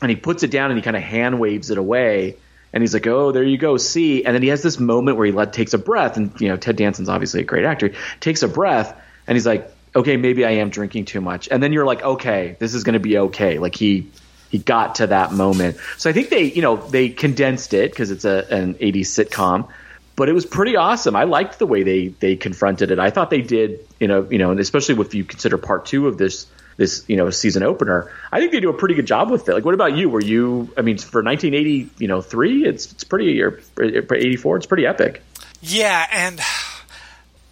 and 0.02 0.10
he 0.10 0.16
puts 0.16 0.42
it 0.42 0.50
down 0.50 0.70
and 0.70 0.78
he 0.78 0.82
kind 0.82 0.94
of 0.94 1.02
hand 1.02 1.40
waves 1.40 1.70
it 1.70 1.78
away. 1.78 2.36
And 2.74 2.82
he's 2.82 2.92
like, 2.92 3.06
oh, 3.06 3.32
there 3.32 3.42
you 3.42 3.56
go, 3.56 3.78
see. 3.78 4.26
And 4.26 4.34
then 4.34 4.42
he 4.42 4.48
has 4.48 4.62
this 4.62 4.78
moment 4.78 5.16
where 5.16 5.24
he 5.24 5.32
let, 5.32 5.54
takes 5.54 5.72
a 5.72 5.78
breath. 5.78 6.18
And, 6.18 6.38
you 6.38 6.48
know, 6.48 6.58
Ted 6.58 6.76
Danson's 6.76 7.08
obviously 7.08 7.40
a 7.40 7.44
great 7.44 7.64
actor. 7.64 7.88
He 7.88 7.96
takes 8.20 8.42
a 8.42 8.48
breath 8.48 8.94
and 9.26 9.34
he's 9.34 9.46
like, 9.46 9.74
okay, 9.96 10.18
maybe 10.18 10.44
I 10.44 10.50
am 10.50 10.68
drinking 10.68 11.06
too 11.06 11.22
much. 11.22 11.48
And 11.50 11.62
then 11.62 11.72
you're 11.72 11.86
like, 11.86 12.02
okay, 12.02 12.56
this 12.58 12.74
is 12.74 12.84
going 12.84 12.94
to 12.94 13.00
be 13.00 13.16
okay. 13.16 13.58
Like 13.58 13.74
he, 13.74 14.10
he 14.50 14.58
got 14.58 14.96
to 14.96 15.06
that 15.06 15.32
moment. 15.32 15.78
So 15.96 16.10
I 16.10 16.12
think 16.12 16.28
they, 16.28 16.42
you 16.42 16.60
know, 16.60 16.76
they 16.76 17.08
condensed 17.08 17.72
it 17.72 17.90
because 17.90 18.10
it's 18.10 18.26
a, 18.26 18.44
an 18.50 18.74
80s 18.74 19.00
sitcom 19.00 19.68
but 20.16 20.28
it 20.28 20.32
was 20.32 20.46
pretty 20.46 20.76
awesome. 20.76 21.16
I 21.16 21.24
liked 21.24 21.58
the 21.58 21.66
way 21.66 21.82
they 21.82 22.08
they 22.08 22.36
confronted 22.36 22.90
it. 22.90 22.98
I 22.98 23.10
thought 23.10 23.30
they 23.30 23.42
did, 23.42 23.86
you 23.98 24.08
know, 24.08 24.26
you 24.30 24.38
know, 24.38 24.50
and 24.50 24.60
especially 24.60 25.00
if 25.00 25.14
you 25.14 25.24
consider 25.24 25.58
part 25.58 25.86
two 25.86 26.08
of 26.08 26.18
this 26.18 26.46
this 26.76 27.04
you 27.08 27.16
know 27.16 27.30
season 27.30 27.62
opener. 27.62 28.10
I 28.32 28.40
think 28.40 28.52
they 28.52 28.60
do 28.60 28.70
a 28.70 28.74
pretty 28.74 28.94
good 28.94 29.06
job 29.06 29.30
with 29.30 29.48
it. 29.48 29.54
Like, 29.54 29.64
what 29.64 29.74
about 29.74 29.96
you? 29.96 30.08
Were 30.08 30.22
you? 30.22 30.72
I 30.76 30.82
mean, 30.82 30.98
for 30.98 31.22
1980, 31.22 31.90
you 31.98 32.08
know, 32.08 32.20
three, 32.20 32.64
it's 32.64 32.90
it's 32.92 33.04
pretty 33.04 33.42
or 33.42 33.60
84, 33.78 34.56
it's 34.56 34.66
pretty 34.66 34.86
epic. 34.86 35.22
Yeah, 35.60 36.06
and 36.12 36.40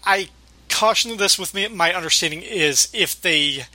I 0.04 0.28
caution 0.68 1.16
this 1.16 1.38
with 1.38 1.54
me. 1.54 1.68
My 1.68 1.92
understanding 1.92 2.42
is 2.42 2.88
if 2.92 3.20
they 3.20 3.66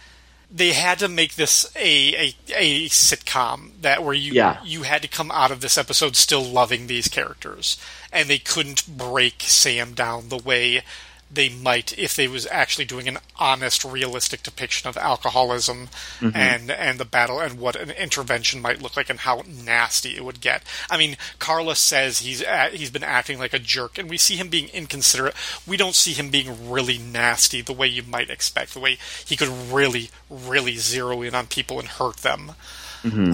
they 0.50 0.74
had 0.74 1.00
to 1.00 1.08
make 1.08 1.36
this 1.36 1.70
a 1.76 2.16
a, 2.16 2.36
a 2.56 2.86
sitcom 2.90 3.72
that 3.82 4.04
where 4.04 4.14
you 4.14 4.34
Yeah. 4.34 4.58
you 4.64 4.84
had 4.84 5.02
to 5.02 5.08
come 5.08 5.32
out 5.32 5.52
of 5.52 5.62
this 5.62 5.78
episode 5.78 6.16
still 6.16 6.44
loving 6.44 6.88
these 6.88 7.08
characters, 7.08 7.78
and 8.12 8.30
they 8.30 8.40
couldn't 8.40 8.88
break 8.98 9.44
Sam 9.44 9.94
down 9.94 10.30
the 10.30 10.38
way 10.38 10.82
they 11.30 11.50
might 11.50 11.98
if 11.98 12.16
they 12.16 12.28
was 12.28 12.48
actually 12.48 12.86
doing 12.86 13.08
an 13.08 13.18
honest, 13.38 13.84
realistic 13.84 14.44
depiction 14.44 14.88
of 14.88 14.98
alcoholism 14.98 15.90
and 16.36 16.72
and 16.72 17.00
the 17.00 17.06
battle 17.06 17.40
and 17.40 17.60
what 17.60 17.76
an 17.76 17.92
intervention 17.92 18.62
might 18.62 18.82
look 18.82 18.96
like 18.96 19.10
and 19.10 19.20
how 19.20 19.44
nasty 19.46 20.16
it 20.16 20.24
would 20.24 20.42
get. 20.42 20.64
I 20.90 20.98
mean, 20.98 21.18
Carla 21.40 21.76
says 21.76 22.20
he's 22.20 22.44
he's 22.72 22.92
been 22.92 23.04
acting 23.04 23.40
like 23.40 23.54
a 23.54 23.60
jerk, 23.60 23.98
and 23.98 24.10
we 24.10 24.18
see 24.18 24.36
him 24.36 24.50
being 24.50 24.70
inconsiderate. 24.70 25.36
We 25.66 25.78
don't 25.78 25.96
see 25.96 26.14
him 26.14 26.30
being 26.30 26.70
really 26.70 26.98
nasty 26.98 27.62
the 27.62 27.74
way 27.74 27.88
you 27.88 28.04
might 28.04 28.30
expect. 28.30 28.74
The 28.74 28.80
way 28.80 28.98
he 29.26 29.36
could 29.36 29.50
really, 29.50 30.10
really 30.30 30.78
zero 30.78 31.22
in 31.22 31.36
on 31.36 31.48
people 31.48 31.80
and 31.80 31.88
hurt 31.88 32.18
them. 32.18 32.54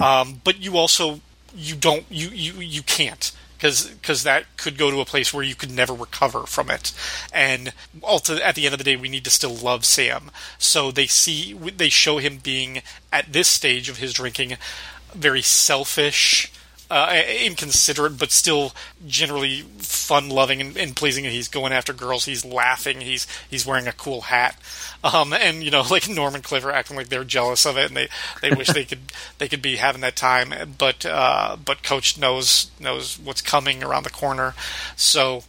Um, 0.02 0.40
but 0.44 0.60
you 0.60 0.76
also 0.76 1.20
you 1.54 1.76
don't 1.76 2.04
you 2.10 2.28
you 2.28 2.54
you 2.54 2.82
can't 2.82 3.32
because 3.58 4.22
that 4.24 4.56
could 4.56 4.76
go 4.76 4.90
to 4.90 5.00
a 5.00 5.04
place 5.04 5.32
where 5.32 5.44
you 5.44 5.54
could 5.54 5.70
never 5.70 5.94
recover 5.94 6.42
from 6.42 6.70
it. 6.70 6.92
And 7.32 7.72
also, 8.02 8.36
at 8.36 8.54
the 8.54 8.66
end 8.66 8.74
of 8.74 8.78
the 8.78 8.84
day, 8.84 8.96
we 8.96 9.08
need 9.08 9.24
to 9.24 9.30
still 9.30 9.54
love 9.54 9.84
Sam. 9.84 10.30
So 10.58 10.90
they 10.90 11.06
see 11.06 11.52
they 11.52 11.88
show 11.88 12.18
him 12.18 12.38
being 12.38 12.82
at 13.12 13.32
this 13.32 13.48
stage 13.48 13.88
of 13.88 13.98
his 13.98 14.12
drinking 14.12 14.56
very 15.14 15.42
selfish. 15.42 16.52
Uh, 16.94 17.24
inconsiderate, 17.42 18.16
but 18.16 18.30
still 18.30 18.72
generally 19.04 19.62
fun-loving 19.78 20.60
and, 20.60 20.76
and 20.76 20.94
pleasing. 20.94 21.24
He's 21.24 21.48
going 21.48 21.72
after 21.72 21.92
girls. 21.92 22.24
He's 22.24 22.44
laughing. 22.44 23.00
He's 23.00 23.26
he's 23.50 23.66
wearing 23.66 23.88
a 23.88 23.92
cool 23.92 24.20
hat, 24.20 24.56
um, 25.02 25.32
and 25.32 25.64
you 25.64 25.72
know, 25.72 25.82
like 25.90 26.08
Norm 26.08 26.36
and 26.36 26.44
Cliff 26.44 26.64
are 26.64 26.70
acting 26.70 26.96
like 26.96 27.08
they're 27.08 27.24
jealous 27.24 27.66
of 27.66 27.76
it, 27.76 27.86
and 27.86 27.96
they, 27.96 28.08
they 28.42 28.52
wish 28.52 28.68
they 28.68 28.84
could 28.84 29.10
they 29.38 29.48
could 29.48 29.60
be 29.60 29.74
having 29.74 30.02
that 30.02 30.14
time. 30.14 30.54
But 30.78 31.04
uh, 31.04 31.56
but 31.64 31.82
Coach 31.82 32.16
knows 32.16 32.70
knows 32.78 33.18
what's 33.18 33.42
coming 33.42 33.82
around 33.82 34.04
the 34.04 34.10
corner, 34.10 34.54
so 34.94 35.42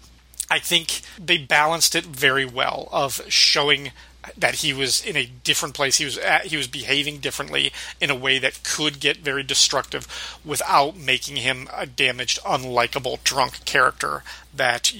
I 0.49 0.57
think 0.57 1.01
they 1.23 1.37
balanced 1.37 1.93
it 1.93 2.05
very 2.05 2.45
well 2.45 2.89
of 2.91 3.21
showing 3.27 3.91
that 4.37 4.55
he 4.55 4.73
was 4.73 5.03
in 5.05 5.15
a 5.15 5.25
different 5.25 5.75
place. 5.75 5.97
He 5.97 6.05
was 6.05 6.17
at, 6.17 6.47
he 6.47 6.57
was 6.57 6.67
behaving 6.67 7.19
differently 7.19 7.71
in 7.99 8.09
a 8.09 8.15
way 8.15 8.39
that 8.39 8.63
could 8.63 8.99
get 8.99 9.17
very 9.17 9.43
destructive 9.43 10.39
without 10.43 10.97
making 10.97 11.37
him 11.37 11.67
a 11.75 11.85
damaged, 11.85 12.41
unlikable 12.43 13.23
drunk 13.23 13.65
character 13.65 14.23
that 14.53 14.93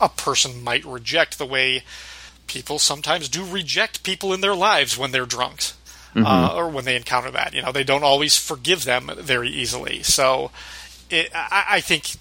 a 0.00 0.08
person 0.08 0.62
might 0.62 0.84
reject 0.84 1.38
the 1.38 1.46
way 1.46 1.82
people 2.46 2.78
sometimes 2.78 3.28
do 3.28 3.44
reject 3.44 4.02
people 4.02 4.32
in 4.32 4.40
their 4.40 4.54
lives 4.54 4.96
when 4.96 5.12
they're 5.12 5.26
drunks. 5.26 5.74
Uh, 6.16 6.52
or 6.56 6.68
when 6.68 6.84
they 6.84 6.96
encounter 6.96 7.30
that, 7.30 7.52
you 7.54 7.62
know, 7.62 7.70
they 7.70 7.84
don't 7.84 8.02
always 8.02 8.36
forgive 8.36 8.84
them 8.84 9.10
very 9.18 9.50
easily. 9.50 10.02
So, 10.02 10.50
it, 11.10 11.30
I, 11.32 11.64
I 11.68 11.80
think 11.80 12.16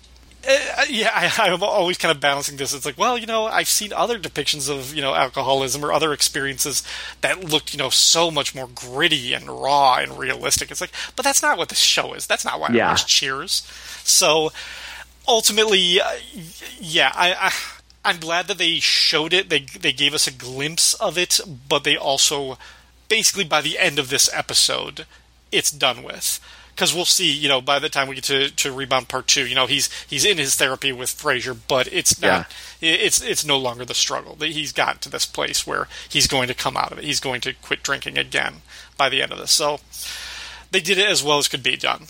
yeah, 0.90 1.12
I, 1.14 1.50
I'm 1.52 1.62
always 1.64 1.98
kind 1.98 2.14
of 2.16 2.22
balancing 2.22 2.58
this. 2.58 2.74
It's 2.74 2.86
like, 2.86 2.98
well, 2.98 3.18
you 3.18 3.26
know, 3.26 3.46
I've 3.46 3.68
seen 3.68 3.92
other 3.94 4.18
depictions 4.18 4.70
of 4.70 4.94
you 4.94 5.02
know 5.02 5.14
alcoholism 5.14 5.84
or 5.84 5.92
other 5.92 6.14
experiences 6.14 6.84
that 7.22 7.44
looked 7.44 7.74
you 7.74 7.78
know 7.78 7.90
so 7.90 8.32
much 8.32 8.56
more 8.56 8.70
gritty 8.74 9.34
and 9.34 9.50
raw 9.50 9.98
and 9.98 10.18
realistic. 10.18 10.72
It's 10.72 10.82
like, 10.82 10.94
but 11.16 11.24
that's 11.24 11.42
not 11.42 11.58
what 11.58 11.70
this 11.70 11.80
show 11.80 12.14
is. 12.14 12.28
That's 12.28 12.46
not 12.46 12.60
why 12.60 12.70
Yeah. 12.72 12.88
I 12.88 12.92
watch 12.92 13.08
Cheers. 13.08 13.68
So 14.04 14.52
ultimately, 15.28 16.00
uh, 16.00 16.12
yeah, 16.80 17.12
I, 17.14 17.34
I 17.34 17.52
I'm 18.06 18.20
glad 18.20 18.48
that 18.48 18.58
they 18.58 18.80
showed 18.80 19.34
it. 19.34 19.50
They 19.50 19.60
they 19.60 19.92
gave 19.94 20.14
us 20.14 20.28
a 20.28 20.32
glimpse 20.32 20.94
of 20.96 21.18
it, 21.18 21.40
but 21.68 21.84
they 21.84 21.98
also 21.98 22.58
basically 23.10 23.44
by 23.44 23.62
the 23.62 23.78
end 23.78 24.00
of 24.00 24.10
this 24.10 24.30
episode, 24.34 25.06
it's 25.52 25.72
done 25.72 26.04
with. 26.04 26.40
Because 26.78 26.94
we'll 26.94 27.06
see, 27.06 27.34
you 27.34 27.50
know, 27.50 27.60
by 27.60 27.80
the 27.80 27.90
time 27.90 28.08
we 28.08 28.14
get 28.14 28.26
to, 28.26 28.52
to 28.52 28.72
rebound 28.72 29.10
part 29.10 29.26
two, 29.26 29.48
you 29.48 29.56
know, 29.56 29.66
he's 29.66 29.90
he's 30.04 30.24
in 30.24 30.38
his 30.38 30.54
therapy 30.54 30.92
with 30.92 31.10
Frasier, 31.10 31.58
but 31.68 31.92
it's 31.92 32.22
not, 32.22 32.54
it's 32.80 33.20
it's 33.20 33.44
no 33.44 33.58
longer 33.58 33.84
the 33.84 33.96
struggle. 33.96 34.36
He's 34.36 34.72
gotten 34.72 35.00
to 35.00 35.10
this 35.10 35.26
place 35.26 35.66
where 35.66 35.88
he's 36.08 36.28
going 36.28 36.48
to 36.50 36.54
come 36.54 36.78
out 36.78 36.92
of 36.92 37.00
it. 37.00 37.04
He's 37.04 37.20
going 37.20 37.42
to 37.42 37.54
quit 37.54 37.82
drinking 37.82 38.20
again 38.20 38.62
by 38.96 39.10
the 39.10 39.24
end 39.24 39.32
of 39.32 39.40
this. 39.40 39.52
So 39.52 39.80
they 40.70 40.80
did 40.80 41.00
it 41.00 41.10
as 41.10 41.24
well 41.24 41.40
as 41.40 41.48
could 41.48 41.64
be 41.64 41.78
done. 41.78 42.04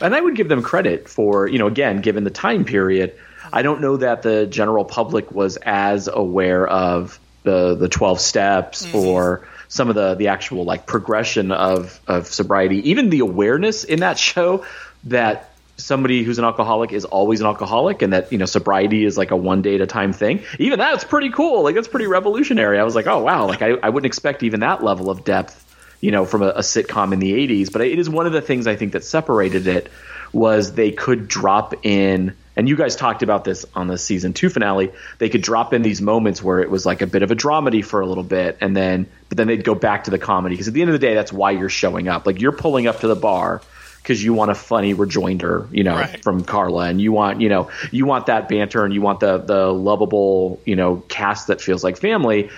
And 0.00 0.14
I 0.14 0.22
would 0.22 0.36
give 0.36 0.48
them 0.48 0.62
credit 0.62 1.06
for, 1.06 1.46
you 1.46 1.58
know, 1.58 1.66
again, 1.66 2.00
given 2.00 2.24
the 2.24 2.30
time 2.30 2.64
period, 2.64 3.14
I 3.52 3.60
don't 3.60 3.82
know 3.82 3.98
that 3.98 4.22
the 4.22 4.46
general 4.46 4.86
public 4.86 5.30
was 5.32 5.58
as 5.58 6.08
aware 6.08 6.66
of 6.66 7.20
the 7.42 7.74
the 7.74 7.90
12 7.90 8.20
steps 8.20 8.86
mm-hmm. 8.86 8.96
or 8.96 9.46
some 9.68 9.88
of 9.88 9.94
the 9.94 10.14
the 10.14 10.28
actual 10.28 10.64
like 10.64 10.86
progression 10.86 11.52
of 11.52 12.00
of 12.06 12.26
sobriety, 12.26 12.90
even 12.90 13.10
the 13.10 13.20
awareness 13.20 13.84
in 13.84 14.00
that 14.00 14.18
show 14.18 14.64
that 15.04 15.50
somebody 15.76 16.22
who's 16.22 16.38
an 16.38 16.44
alcoholic 16.44 16.92
is 16.92 17.04
always 17.04 17.40
an 17.40 17.46
alcoholic 17.46 18.02
and 18.02 18.12
that 18.12 18.30
you 18.30 18.38
know 18.38 18.44
sobriety 18.44 19.04
is 19.04 19.18
like 19.18 19.30
a 19.30 19.36
one 19.36 19.62
day 19.62 19.74
at 19.74 19.80
a 19.80 19.86
time 19.86 20.12
thing. 20.12 20.42
Even 20.58 20.78
that's 20.78 21.04
pretty 21.04 21.30
cool. 21.30 21.62
Like 21.62 21.74
that's 21.74 21.88
pretty 21.88 22.06
revolutionary. 22.06 22.78
I 22.78 22.84
was 22.84 22.94
like 22.94 23.06
oh 23.06 23.22
wow. 23.22 23.46
Like 23.46 23.62
i, 23.62 23.70
I 23.82 23.88
wouldn't 23.88 24.06
expect 24.06 24.42
even 24.42 24.60
that 24.60 24.84
level 24.84 25.10
of 25.10 25.24
depth 25.24 25.63
you 26.04 26.10
know, 26.10 26.26
from 26.26 26.42
a, 26.42 26.48
a 26.48 26.60
sitcom 26.60 27.12
in 27.14 27.18
the 27.18 27.32
80s. 27.32 27.72
But 27.72 27.80
it 27.82 27.98
is 27.98 28.10
one 28.10 28.26
of 28.26 28.32
the 28.32 28.42
things 28.42 28.66
I 28.66 28.76
think 28.76 28.92
that 28.92 29.04
separated 29.04 29.66
it 29.66 29.88
was 30.32 30.72
they 30.74 30.90
could 30.92 31.28
drop 31.28 31.74
in, 31.86 32.34
and 32.56 32.68
you 32.68 32.76
guys 32.76 32.94
talked 32.96 33.22
about 33.22 33.44
this 33.44 33.64
on 33.74 33.86
the 33.86 33.96
season 33.96 34.32
two 34.34 34.50
finale. 34.50 34.92
They 35.18 35.28
could 35.30 35.40
drop 35.42 35.72
in 35.72 35.80
these 35.82 36.02
moments 36.02 36.42
where 36.42 36.60
it 36.60 36.70
was 36.70 36.84
like 36.84 37.00
a 37.02 37.06
bit 37.06 37.22
of 37.22 37.30
a 37.30 37.34
dramedy 37.36 37.82
for 37.84 38.00
a 38.02 38.06
little 38.06 38.22
bit, 38.24 38.58
and 38.60 38.76
then 38.76 39.06
but 39.28 39.38
then 39.38 39.46
they'd 39.46 39.64
go 39.64 39.74
back 39.74 40.04
to 40.04 40.10
the 40.10 40.18
comedy 40.18 40.54
because 40.54 40.68
at 40.68 40.74
the 40.74 40.82
end 40.82 40.90
of 40.90 41.00
the 41.00 41.06
day, 41.06 41.14
that's 41.14 41.32
why 41.32 41.52
you're 41.52 41.68
showing 41.70 42.06
up. 42.08 42.26
Like 42.26 42.40
you're 42.40 42.52
pulling 42.52 42.86
up 42.86 43.00
to 43.00 43.06
the 43.08 43.16
bar 43.16 43.62
because 44.02 44.22
you 44.22 44.34
want 44.34 44.50
a 44.50 44.54
funny 44.54 44.92
rejoinder, 44.92 45.66
you 45.72 45.84
know, 45.84 45.94
Right. 45.96 46.22
from 46.22 46.44
Carla, 46.44 46.88
and 46.88 47.00
you 47.00 47.12
want, 47.12 47.40
you 47.40 47.48
know, 47.48 47.70
you 47.90 48.04
want 48.04 48.26
that 48.26 48.48
banter, 48.50 48.84
and 48.84 48.92
you 48.92 49.00
want 49.00 49.20
the 49.20 49.38
the 49.38 49.72
lovable, 49.72 50.60
you 50.66 50.76
know, 50.76 50.96
cast 51.08 51.46
that 51.46 51.62
feels 51.62 51.82
like 51.82 51.96
family 51.96 52.50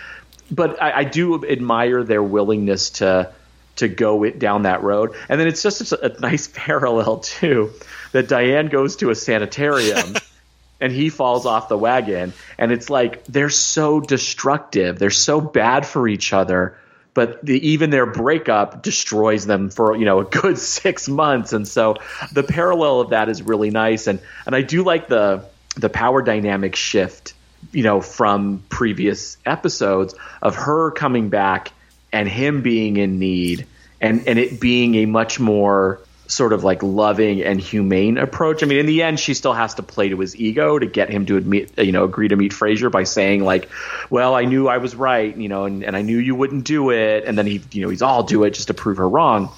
but 0.51 0.81
I, 0.83 0.99
I 0.99 1.05
do 1.05 1.45
admire 1.45 2.05
their 2.05 2.23
willingness 2.23 2.91
to 2.91 3.33
to 3.77 3.89
go 3.89 4.25
it 4.25 4.39
down 4.39 4.63
that 4.63 4.83
road. 4.83 5.15
And 5.29 5.39
then 5.39 5.47
it's 5.47 5.63
just 5.63 5.93
a, 5.93 6.07
a 6.07 6.21
nice 6.21 6.49
parallel 6.55 7.19
too 7.19 7.73
that 8.13 8.29
Diane 8.29 8.69
goes 8.69 8.97
to 8.97 9.11
a 9.11 9.15
sanitarium 9.15 10.15
and 10.81 10.93
he 10.93 11.09
falls 11.09 11.47
off 11.47 11.69
the 11.69 11.79
wagon, 11.79 12.33
and 12.59 12.73
it's 12.73 12.91
like 12.91 13.25
they're 13.25 13.51
so 13.51 14.01
destructive, 14.01 14.99
they're 14.99 15.11
so 15.11 15.41
bad 15.41 15.87
for 15.87 16.07
each 16.07 16.33
other. 16.33 16.77
But 17.15 17.43
the, 17.43 17.69
even 17.71 17.89
their 17.89 18.05
breakup 18.05 18.83
destroys 18.83 19.47
them 19.47 19.71
for 19.71 19.97
you 19.97 20.05
know 20.05 20.21
a 20.21 20.25
good 20.25 20.59
six 20.83 21.09
months, 21.09 21.53
and 21.53 21.67
so 21.67 21.97
the 22.33 22.43
parallel 22.43 23.01
of 23.01 23.11
that 23.11 23.29
is 23.29 23.43
really 23.43 23.71
nice, 23.71 24.07
and 24.07 24.21
and 24.45 24.55
I 24.55 24.63
do 24.63 24.83
like 24.83 25.09
the 25.09 25.47
the 25.77 25.89
power 25.89 26.23
dynamic 26.23 26.77
shift 26.77 27.35
you 27.73 27.83
know, 27.83 28.01
from 28.01 28.63
previous 28.69 29.39
episodes 29.45 30.15
of 30.43 30.55
her 30.57 30.91
coming 30.91 31.29
back 31.29 31.73
and 32.13 32.29
him 32.29 32.63
being 32.63 32.97
in 32.97 33.19
need 33.19 33.67
and, 34.01 34.27
and 34.29 34.39
it 34.39 34.61
being 34.61 34.95
a 34.97 35.07
much 35.07 35.41
more 35.41 36.01
sort 36.29 36.53
of 36.53 36.65
like 36.65 36.83
loving 36.83 37.43
and 37.43 37.61
humane 37.61 38.19
approach. 38.19 38.63
I 38.63 38.67
mean, 38.67 38.79
in 38.79 38.87
the 38.87 39.03
end, 39.03 39.21
she 39.21 39.35
still 39.35 39.53
has 39.53 39.75
to 39.75 39.83
play 39.83 40.09
to 40.09 40.19
his 40.19 40.35
ego 40.35 40.79
to 40.79 40.87
get 40.87 41.09
him 41.09 41.27
to 41.27 41.37
admit, 41.37 41.79
you 41.79 41.93
know, 41.93 42.05
agree 42.05 42.29
to 42.29 42.37
meet 42.37 42.53
Frasier 42.53 42.91
by 42.91 43.05
saying 43.05 43.45
like, 43.45 43.69
well, 44.11 44.35
I 44.35 44.45
knew 44.45 44.67
I 44.69 44.79
was 44.79 44.97
right, 44.97 45.37
you 45.37 45.49
know, 45.49 45.67
and, 45.67 45.85
and 45.85 45.97
I 45.97 46.03
knew 46.03 46.19
you 46.19 46.35
wouldn't 46.35 46.65
do 46.65 46.91
it. 46.91 47.25
And 47.25 47.39
then 47.39 47.47
he, 47.47 47.63
you 47.71 47.83
know, 47.83 47.91
he's 47.91 48.03
all 48.03 48.25
do 48.25 48.45
it 48.45 48.51
just 48.51 48.69
to 48.69 48.75
prove 48.75 48.97
her 48.99 49.09
wrong. 49.09 49.51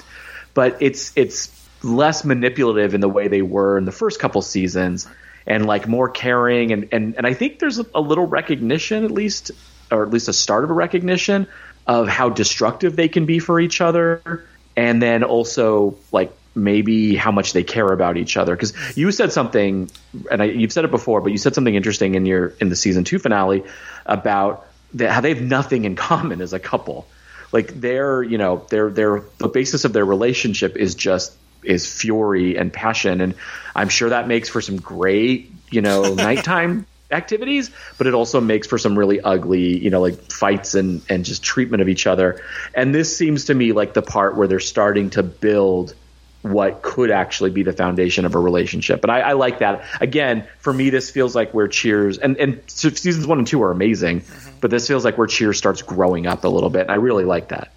But 0.52 0.78
it's, 0.80 1.12
it's 1.16 1.54
less 1.82 2.24
manipulative 2.24 2.94
in 2.94 3.00
the 3.00 3.08
way 3.08 3.28
they 3.28 3.42
were 3.42 3.78
in 3.78 3.84
the 3.84 3.92
first 3.92 4.20
couple 4.20 4.42
seasons 4.42 5.08
and 5.48 5.66
like 5.66 5.88
more 5.88 6.08
caring 6.08 6.70
and 6.72 6.88
and, 6.92 7.16
and 7.16 7.26
I 7.26 7.34
think 7.34 7.58
there's 7.58 7.78
a, 7.78 8.00
little 8.00 8.26
recognition 8.26 9.04
at 9.04 9.10
least 9.10 9.50
or 9.90 10.04
at 10.04 10.10
least 10.10 10.28
a 10.28 10.32
start 10.32 10.62
of 10.62 10.70
a 10.70 10.74
recognition 10.74 11.48
of 11.86 12.06
how 12.06 12.28
destructive 12.28 12.94
they 12.94 13.08
can 13.08 13.24
be 13.26 13.40
for 13.40 13.58
each 13.58 13.80
other 13.80 14.44
and 14.76 15.02
then 15.02 15.24
also 15.24 15.96
like 16.12 16.30
maybe 16.54 17.16
how 17.16 17.32
much 17.32 17.52
they 17.52 17.64
care 17.64 17.86
about 17.86 18.16
each 18.16 18.36
other. 18.36 18.54
Because 18.54 18.74
you 18.96 19.10
said 19.10 19.32
something 19.32 19.90
and 20.30 20.42
I, 20.42 20.46
you've 20.46 20.72
said 20.72 20.84
it 20.84 20.90
before 20.90 21.22
but 21.22 21.32
you 21.32 21.38
said 21.38 21.54
something 21.54 21.74
interesting 21.74 22.14
in 22.14 22.26
your 22.26 22.48
in 22.60 22.68
the 22.68 22.76
season 22.76 23.04
2 23.04 23.18
finale 23.18 23.64
about 24.04 24.66
how 25.00 25.20
they 25.20 25.30
have 25.30 25.42
nothing 25.42 25.86
in 25.86 25.96
common 25.96 26.42
as 26.42 26.52
a 26.52 26.60
couple. 26.60 27.08
Like 27.52 27.80
their 27.80 28.22
you 28.22 28.36
know 28.36 28.66
their 28.68 28.90
their 28.90 29.24
the 29.38 29.48
basis 29.48 29.86
of 29.86 29.94
their 29.94 30.04
relationship 30.04 30.76
is 30.76 30.94
just 30.94 31.34
is 31.62 31.90
fury 31.90 32.56
and 32.56 32.72
passion 32.72 33.20
and 33.20 33.34
i'm 33.74 33.88
sure 33.88 34.10
that 34.10 34.28
makes 34.28 34.48
for 34.48 34.60
some 34.60 34.76
great 34.76 35.52
you 35.70 35.80
know 35.80 36.14
nighttime 36.14 36.86
activities, 37.10 37.70
but 37.96 38.06
it 38.06 38.14
also 38.14 38.40
makes 38.40 38.66
for 38.66 38.78
some 38.78 38.98
really 38.98 39.20
ugly, 39.20 39.78
you 39.78 39.90
know, 39.90 40.00
like 40.00 40.30
fights 40.30 40.74
and 40.74 41.02
and 41.08 41.24
just 41.24 41.42
treatment 41.42 41.82
of 41.82 41.88
each 41.88 42.06
other. 42.06 42.42
And 42.74 42.94
this 42.94 43.16
seems 43.16 43.46
to 43.46 43.54
me 43.54 43.72
like 43.72 43.94
the 43.94 44.02
part 44.02 44.36
where 44.36 44.48
they're 44.48 44.60
starting 44.60 45.10
to 45.10 45.22
build 45.22 45.94
what 46.42 46.82
could 46.82 47.10
actually 47.10 47.50
be 47.50 47.62
the 47.64 47.72
foundation 47.72 48.24
of 48.24 48.34
a 48.34 48.38
relationship. 48.38 49.00
But 49.00 49.10
I, 49.10 49.20
I 49.20 49.32
like 49.32 49.58
that. 49.58 49.84
Again, 50.00 50.46
for 50.60 50.72
me, 50.72 50.90
this 50.90 51.10
feels 51.10 51.34
like 51.34 51.52
where 51.52 51.68
Cheers 51.68 52.18
and 52.18 52.36
and 52.36 52.62
seasons 52.68 53.26
one 53.26 53.38
and 53.38 53.46
two 53.46 53.62
are 53.62 53.70
amazing, 53.70 54.20
mm-hmm. 54.20 54.58
but 54.60 54.70
this 54.70 54.86
feels 54.86 55.04
like 55.04 55.18
where 55.18 55.26
Cheers 55.26 55.58
starts 55.58 55.82
growing 55.82 56.26
up 56.26 56.44
a 56.44 56.48
little 56.48 56.70
bit. 56.70 56.82
And 56.82 56.90
I 56.90 56.96
really 56.96 57.24
like 57.24 57.48
that. 57.48 57.72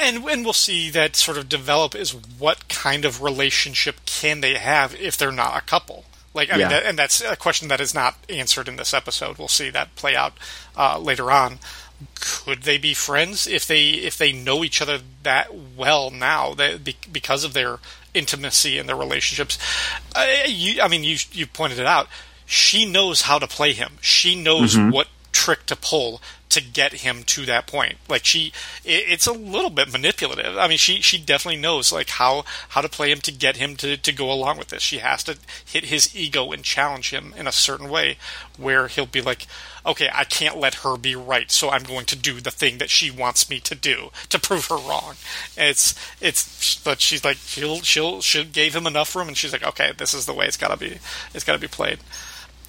And 0.00 0.24
and 0.24 0.44
we'll 0.44 0.52
see 0.52 0.90
that 0.90 1.16
sort 1.16 1.38
of 1.38 1.48
develop 1.48 1.94
is 1.94 2.10
what 2.12 2.68
kind 2.68 3.04
of 3.04 3.22
relationship 3.22 4.04
can 4.04 4.40
they 4.40 4.54
have 4.54 4.94
if 4.96 5.16
they're 5.16 5.32
not 5.32 5.56
a 5.56 5.64
couple. 5.64 6.04
Like, 6.34 6.50
I 6.52 6.56
yeah. 6.56 6.64
mean, 6.64 6.68
that, 6.68 6.82
and 6.84 6.98
that's 6.98 7.22
a 7.22 7.34
question 7.34 7.68
that 7.68 7.80
is 7.80 7.94
not 7.94 8.18
answered 8.28 8.68
in 8.68 8.76
this 8.76 8.92
episode. 8.92 9.38
We'll 9.38 9.48
see 9.48 9.70
that 9.70 9.96
play 9.96 10.14
out 10.14 10.34
uh, 10.76 10.98
later 10.98 11.32
on. 11.32 11.60
Could 12.14 12.64
they 12.64 12.76
be 12.76 12.92
friends 12.92 13.46
if 13.46 13.66
they 13.66 13.88
if 13.88 14.18
they 14.18 14.32
know 14.32 14.62
each 14.62 14.82
other 14.82 14.98
that 15.22 15.54
well 15.54 16.10
now 16.10 16.52
that 16.52 16.84
because 17.10 17.42
of 17.42 17.54
their 17.54 17.78
intimacy 18.12 18.78
and 18.78 18.86
their 18.86 18.96
relationships? 18.96 19.58
Uh, 20.14 20.26
you, 20.46 20.82
I 20.82 20.88
mean, 20.88 21.04
you 21.04 21.16
you 21.32 21.46
pointed 21.46 21.78
it 21.78 21.86
out. 21.86 22.08
She 22.44 22.84
knows 22.84 23.22
how 23.22 23.38
to 23.38 23.46
play 23.46 23.72
him. 23.72 23.94
She 24.02 24.40
knows 24.40 24.76
mm-hmm. 24.76 24.90
what 24.90 25.08
trick 25.32 25.64
to 25.66 25.76
pull 25.76 26.20
to 26.48 26.62
get 26.62 26.94
him 26.94 27.22
to 27.24 27.44
that 27.46 27.66
point. 27.66 27.96
Like 28.08 28.24
she, 28.24 28.52
it, 28.84 29.04
it's 29.08 29.26
a 29.26 29.32
little 29.32 29.70
bit 29.70 29.90
manipulative. 29.92 30.56
I 30.56 30.68
mean, 30.68 30.78
she 30.78 31.00
she 31.00 31.18
definitely 31.18 31.60
knows 31.60 31.92
like 31.92 32.10
how 32.10 32.44
how 32.70 32.80
to 32.80 32.88
play 32.88 33.10
him 33.10 33.20
to 33.22 33.32
get 33.32 33.56
him 33.56 33.76
to 33.76 33.96
to 33.96 34.12
go 34.12 34.30
along 34.32 34.58
with 34.58 34.68
this. 34.68 34.82
She 34.82 34.98
has 34.98 35.22
to 35.24 35.38
hit 35.64 35.86
his 35.86 36.14
ego 36.16 36.52
and 36.52 36.62
challenge 36.62 37.10
him 37.10 37.34
in 37.36 37.46
a 37.46 37.52
certain 37.52 37.88
way, 37.88 38.18
where 38.56 38.88
he'll 38.88 39.06
be 39.06 39.20
like, 39.20 39.46
okay, 39.84 40.08
I 40.12 40.24
can't 40.24 40.58
let 40.58 40.76
her 40.76 40.96
be 40.96 41.14
right, 41.14 41.50
so 41.50 41.70
I'm 41.70 41.84
going 41.84 42.06
to 42.06 42.16
do 42.16 42.40
the 42.40 42.50
thing 42.50 42.78
that 42.78 42.90
she 42.90 43.10
wants 43.10 43.48
me 43.48 43.60
to 43.60 43.74
do 43.74 44.10
to 44.28 44.38
prove 44.38 44.66
her 44.66 44.76
wrong. 44.76 45.14
It's 45.56 45.94
it's, 46.20 46.80
but 46.82 47.00
she's 47.00 47.24
like 47.24 47.36
she'll 47.36 47.80
she'll 47.80 48.20
she 48.20 48.44
gave 48.44 48.74
him 48.74 48.86
enough 48.86 49.14
room, 49.14 49.28
and 49.28 49.36
she's 49.36 49.52
like, 49.52 49.66
okay, 49.66 49.92
this 49.96 50.14
is 50.14 50.26
the 50.26 50.32
way 50.34 50.46
it's 50.46 50.56
gotta 50.56 50.76
be. 50.76 50.98
It's 51.34 51.44
gotta 51.44 51.58
be 51.58 51.68
played. 51.68 51.98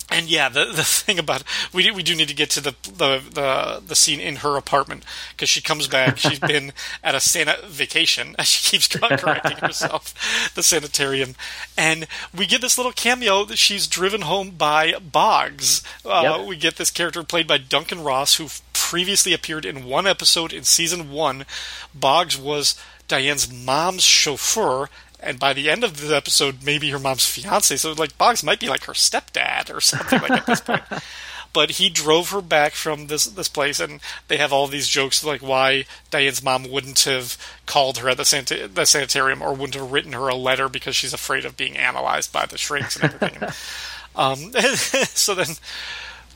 And 0.09 0.29
yeah, 0.29 0.49
the 0.49 0.65
the 0.65 0.83
thing 0.85 1.19
about 1.19 1.43
we 1.73 1.83
do, 1.83 1.93
we 1.93 2.03
do 2.03 2.15
need 2.15 2.29
to 2.29 2.33
get 2.33 2.49
to 2.51 2.61
the 2.61 2.75
the 2.83 3.21
the, 3.29 3.83
the 3.85 3.95
scene 3.95 4.19
in 4.19 4.37
her 4.37 4.57
apartment 4.57 5.03
because 5.31 5.49
she 5.49 5.61
comes 5.61 5.87
back. 5.87 6.17
She's 6.17 6.39
been 6.53 6.71
at 7.03 7.15
a 7.15 7.19
Santa 7.19 7.57
vacation. 7.65 8.35
She 8.47 8.77
keeps 8.77 8.87
correcting 8.87 9.57
herself. 9.57 10.13
The 10.55 10.63
sanitarium, 10.63 11.35
and 11.77 12.07
we 12.35 12.45
get 12.45 12.61
this 12.61 12.77
little 12.77 12.93
cameo 12.93 13.43
that 13.43 13.57
she's 13.57 13.85
driven 13.87 14.21
home 14.21 14.51
by 14.51 14.93
Boggs. 14.99 15.83
Uh, 16.05 16.37
yep. 16.37 16.47
We 16.47 16.55
get 16.55 16.77
this 16.77 16.89
character 16.89 17.23
played 17.23 17.45
by 17.45 17.57
Duncan 17.57 18.01
Ross, 18.03 18.35
who 18.35 18.47
previously 18.71 19.33
appeared 19.33 19.65
in 19.65 19.85
one 19.85 20.07
episode 20.07 20.53
in 20.53 20.63
season 20.63 21.11
one. 21.11 21.45
Boggs 21.93 22.37
was 22.37 22.79
Diane's 23.07 23.51
mom's 23.51 24.03
chauffeur 24.03 24.89
and 25.19 25.39
by 25.39 25.53
the 25.53 25.69
end 25.69 25.83
of 25.83 25.99
the 25.99 26.15
episode, 26.15 26.63
maybe 26.63 26.89
her 26.91 26.99
mom's 26.99 27.25
fiance. 27.25 27.75
So 27.77 27.93
like 27.93 28.17
Boggs 28.17 28.43
might 28.43 28.59
be 28.59 28.69
like 28.69 28.83
her 28.85 28.93
stepdad 28.93 29.75
or 29.75 29.81
something 29.81 30.21
like 30.21 30.31
at 30.31 30.45
this 30.45 30.61
point. 30.61 30.83
But 31.53 31.71
he 31.71 31.89
drove 31.89 32.29
her 32.31 32.41
back 32.41 32.73
from 32.73 33.07
this 33.07 33.25
this 33.25 33.47
place, 33.47 33.79
and 33.79 33.99
they 34.27 34.37
have 34.37 34.53
all 34.53 34.67
these 34.67 34.87
jokes 34.87 35.23
like 35.23 35.41
why 35.41 35.85
Diane's 36.11 36.43
mom 36.43 36.69
wouldn't 36.69 36.99
have 37.05 37.35
called 37.65 37.97
her 37.97 38.09
at 38.09 38.17
the, 38.17 38.23
sanita- 38.23 38.71
the 38.71 38.85
sanitarium 38.85 39.41
or 39.41 39.53
wouldn't 39.53 39.73
have 39.73 39.91
written 39.91 40.11
her 40.11 40.27
a 40.27 40.35
letter 40.35 40.69
because 40.69 40.95
she's 40.95 41.13
afraid 41.13 41.45
of 41.45 41.57
being 41.57 41.75
analyzed 41.75 42.31
by 42.31 42.45
the 42.45 42.59
shrinks 42.59 42.95
and 42.95 43.05
everything. 43.05 43.49
um, 44.15 44.51
so 45.05 45.33
then 45.33 45.55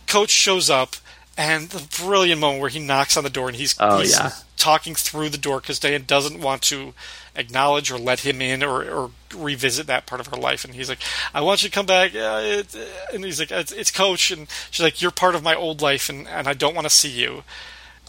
Coach 0.08 0.32
shows 0.32 0.72
up, 0.72 0.96
and 1.38 1.70
the 1.70 1.88
brilliant 2.04 2.42
moment 2.42 2.62
where 2.62 2.70
he 2.70 2.80
knocks 2.80 3.16
on 3.16 3.24
the 3.24 3.30
door 3.30 3.48
and 3.48 3.58
he's, 3.58 3.76
oh, 3.80 4.00
he's 4.00 4.18
yeah. 4.18 4.32
talking 4.58 4.96
through 4.96 5.30
the 5.30 5.38
door 5.38 5.60
because 5.60 5.78
Diane 5.78 6.06
doesn't 6.08 6.42
want 6.42 6.64
to 6.64 6.94
acknowledge 7.36 7.92
or 7.92 7.98
let 7.98 8.22
him 8.22 8.42
in 8.42 8.64
or, 8.64 8.84
or 8.84 9.12
revisit 9.36 9.88
that 9.88 10.06
part 10.06 10.22
of 10.22 10.28
her 10.28 10.38
life. 10.38 10.66
And 10.66 10.76
he's 10.76 10.90
like, 10.90 11.00
I 11.34 11.42
want 11.42 11.64
you 11.64 11.70
to 11.70 11.74
come 11.74 11.86
back. 11.86 12.14
And 12.14 13.24
he's 13.24 13.40
like, 13.40 13.52
it's, 13.52 13.72
it's, 13.72 13.92
Coach. 13.92 14.32
And 14.32 14.48
she's 14.70 14.84
like, 14.84 15.02
You're 15.02 15.12
part 15.12 15.36
of 15.36 15.44
my 15.44 15.56
old 15.56 15.82
life, 15.82 16.10
and, 16.10 16.28
and 16.28 16.48
I 16.48 16.54
don't 16.54 16.76
want 16.76 16.86
to 16.86 16.94
see 16.94 17.10
you. 17.10 17.44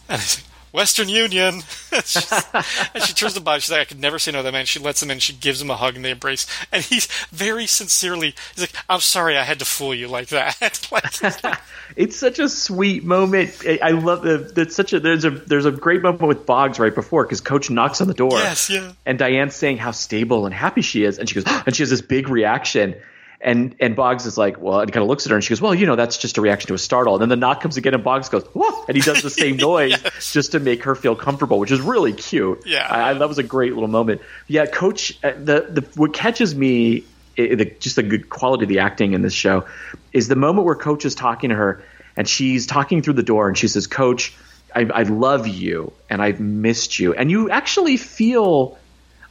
And 0.08 0.20
he's 0.20 0.38
like, 0.38 0.51
Western 0.72 1.08
Union. 1.08 1.62
and 1.92 3.02
she 3.04 3.12
turns 3.14 3.34
to 3.34 3.40
Bob. 3.40 3.60
She's 3.60 3.70
like, 3.70 3.80
I 3.80 3.84
could 3.84 4.00
never 4.00 4.18
say 4.18 4.32
no 4.32 4.38
to 4.38 4.44
that 4.44 4.52
man. 4.52 4.66
She 4.66 4.78
lets 4.78 5.02
him 5.02 5.10
in. 5.10 5.18
She 5.18 5.34
gives 5.34 5.60
him 5.60 5.70
a 5.70 5.76
hug, 5.76 5.96
and 5.96 6.04
they 6.04 6.10
embrace. 6.10 6.46
And 6.72 6.82
he's 6.82 7.06
very 7.30 7.66
sincerely. 7.66 8.34
He's 8.54 8.62
like, 8.62 8.84
I'm 8.88 9.00
sorry, 9.00 9.36
I 9.36 9.42
had 9.42 9.58
to 9.58 9.64
fool 9.64 9.94
you 9.94 10.08
like 10.08 10.28
that. 10.28 10.88
like, 10.92 11.58
it's 11.96 12.16
such 12.16 12.38
a 12.38 12.48
sweet 12.48 13.04
moment. 13.04 13.62
I 13.82 13.90
love 13.90 14.22
the. 14.22 14.38
That's 14.38 14.74
such 14.74 14.92
a. 14.92 15.00
There's 15.00 15.24
a. 15.24 15.30
There's 15.30 15.66
a 15.66 15.72
great 15.72 16.02
moment 16.02 16.22
with 16.22 16.46
Boggs 16.46 16.78
right 16.78 16.94
before 16.94 17.24
because 17.24 17.40
Coach 17.40 17.70
knocks 17.70 18.00
on 18.00 18.08
the 18.08 18.14
door. 18.14 18.32
Yes, 18.32 18.70
yeah. 18.70 18.92
And 19.04 19.18
Diane's 19.18 19.54
saying 19.54 19.76
how 19.76 19.90
stable 19.90 20.46
and 20.46 20.54
happy 20.54 20.82
she 20.82 21.04
is, 21.04 21.18
and 21.18 21.28
she 21.28 21.34
goes, 21.36 21.44
and 21.66 21.76
she 21.76 21.82
has 21.82 21.90
this 21.90 22.02
big 22.02 22.28
reaction. 22.28 22.96
And 23.44 23.74
and 23.80 23.96
Boggs 23.96 24.24
is 24.24 24.38
like, 24.38 24.60
well, 24.60 24.80
and 24.80 24.92
kind 24.92 25.02
of 25.02 25.08
looks 25.08 25.26
at 25.26 25.30
her 25.30 25.36
and 25.36 25.42
she 25.42 25.50
goes, 25.50 25.60
well, 25.60 25.74
you 25.74 25.84
know, 25.84 25.96
that's 25.96 26.16
just 26.16 26.38
a 26.38 26.40
reaction 26.40 26.68
to 26.68 26.74
a 26.74 26.78
startle. 26.78 27.14
And 27.14 27.22
then 27.22 27.28
the 27.28 27.36
knock 27.36 27.60
comes 27.60 27.76
again 27.76 27.92
and 27.92 28.04
Boggs 28.04 28.28
goes, 28.28 28.44
whoa, 28.54 28.84
and 28.86 28.96
he 28.96 29.02
does 29.02 29.20
the 29.20 29.30
same 29.30 29.56
noise 29.70 29.90
yes. 29.90 30.32
just 30.32 30.52
to 30.52 30.60
make 30.60 30.84
her 30.84 30.94
feel 30.94 31.16
comfortable, 31.16 31.58
which 31.58 31.72
is 31.72 31.80
really 31.80 32.12
cute. 32.12 32.62
Yeah, 32.66 32.86
I, 32.88 33.10
I, 33.10 33.14
that 33.14 33.28
was 33.28 33.38
a 33.38 33.42
great 33.42 33.72
little 33.74 33.88
moment. 33.88 34.20
Yeah, 34.46 34.66
Coach, 34.66 35.18
uh, 35.24 35.32
the 35.32 35.66
the 35.68 35.88
what 35.96 36.12
catches 36.12 36.54
me, 36.54 37.04
it, 37.36 37.56
the, 37.56 37.64
just 37.64 37.96
the 37.96 38.04
good 38.04 38.30
quality 38.30 38.64
of 38.64 38.68
the 38.68 38.78
acting 38.78 39.12
in 39.12 39.22
this 39.22 39.34
show, 39.34 39.66
is 40.12 40.28
the 40.28 40.36
moment 40.36 40.64
where 40.64 40.76
Coach 40.76 41.04
is 41.04 41.16
talking 41.16 41.50
to 41.50 41.56
her 41.56 41.82
and 42.16 42.28
she's 42.28 42.66
talking 42.66 43.02
through 43.02 43.14
the 43.14 43.24
door 43.24 43.48
and 43.48 43.58
she 43.58 43.66
says, 43.66 43.88
Coach, 43.88 44.34
I, 44.72 44.82
I 44.82 45.02
love 45.02 45.48
you 45.48 45.92
and 46.08 46.22
I've 46.22 46.38
missed 46.38 46.98
you, 46.98 47.12
and 47.14 47.28
you 47.28 47.50
actually 47.50 47.96
feel 47.96 48.78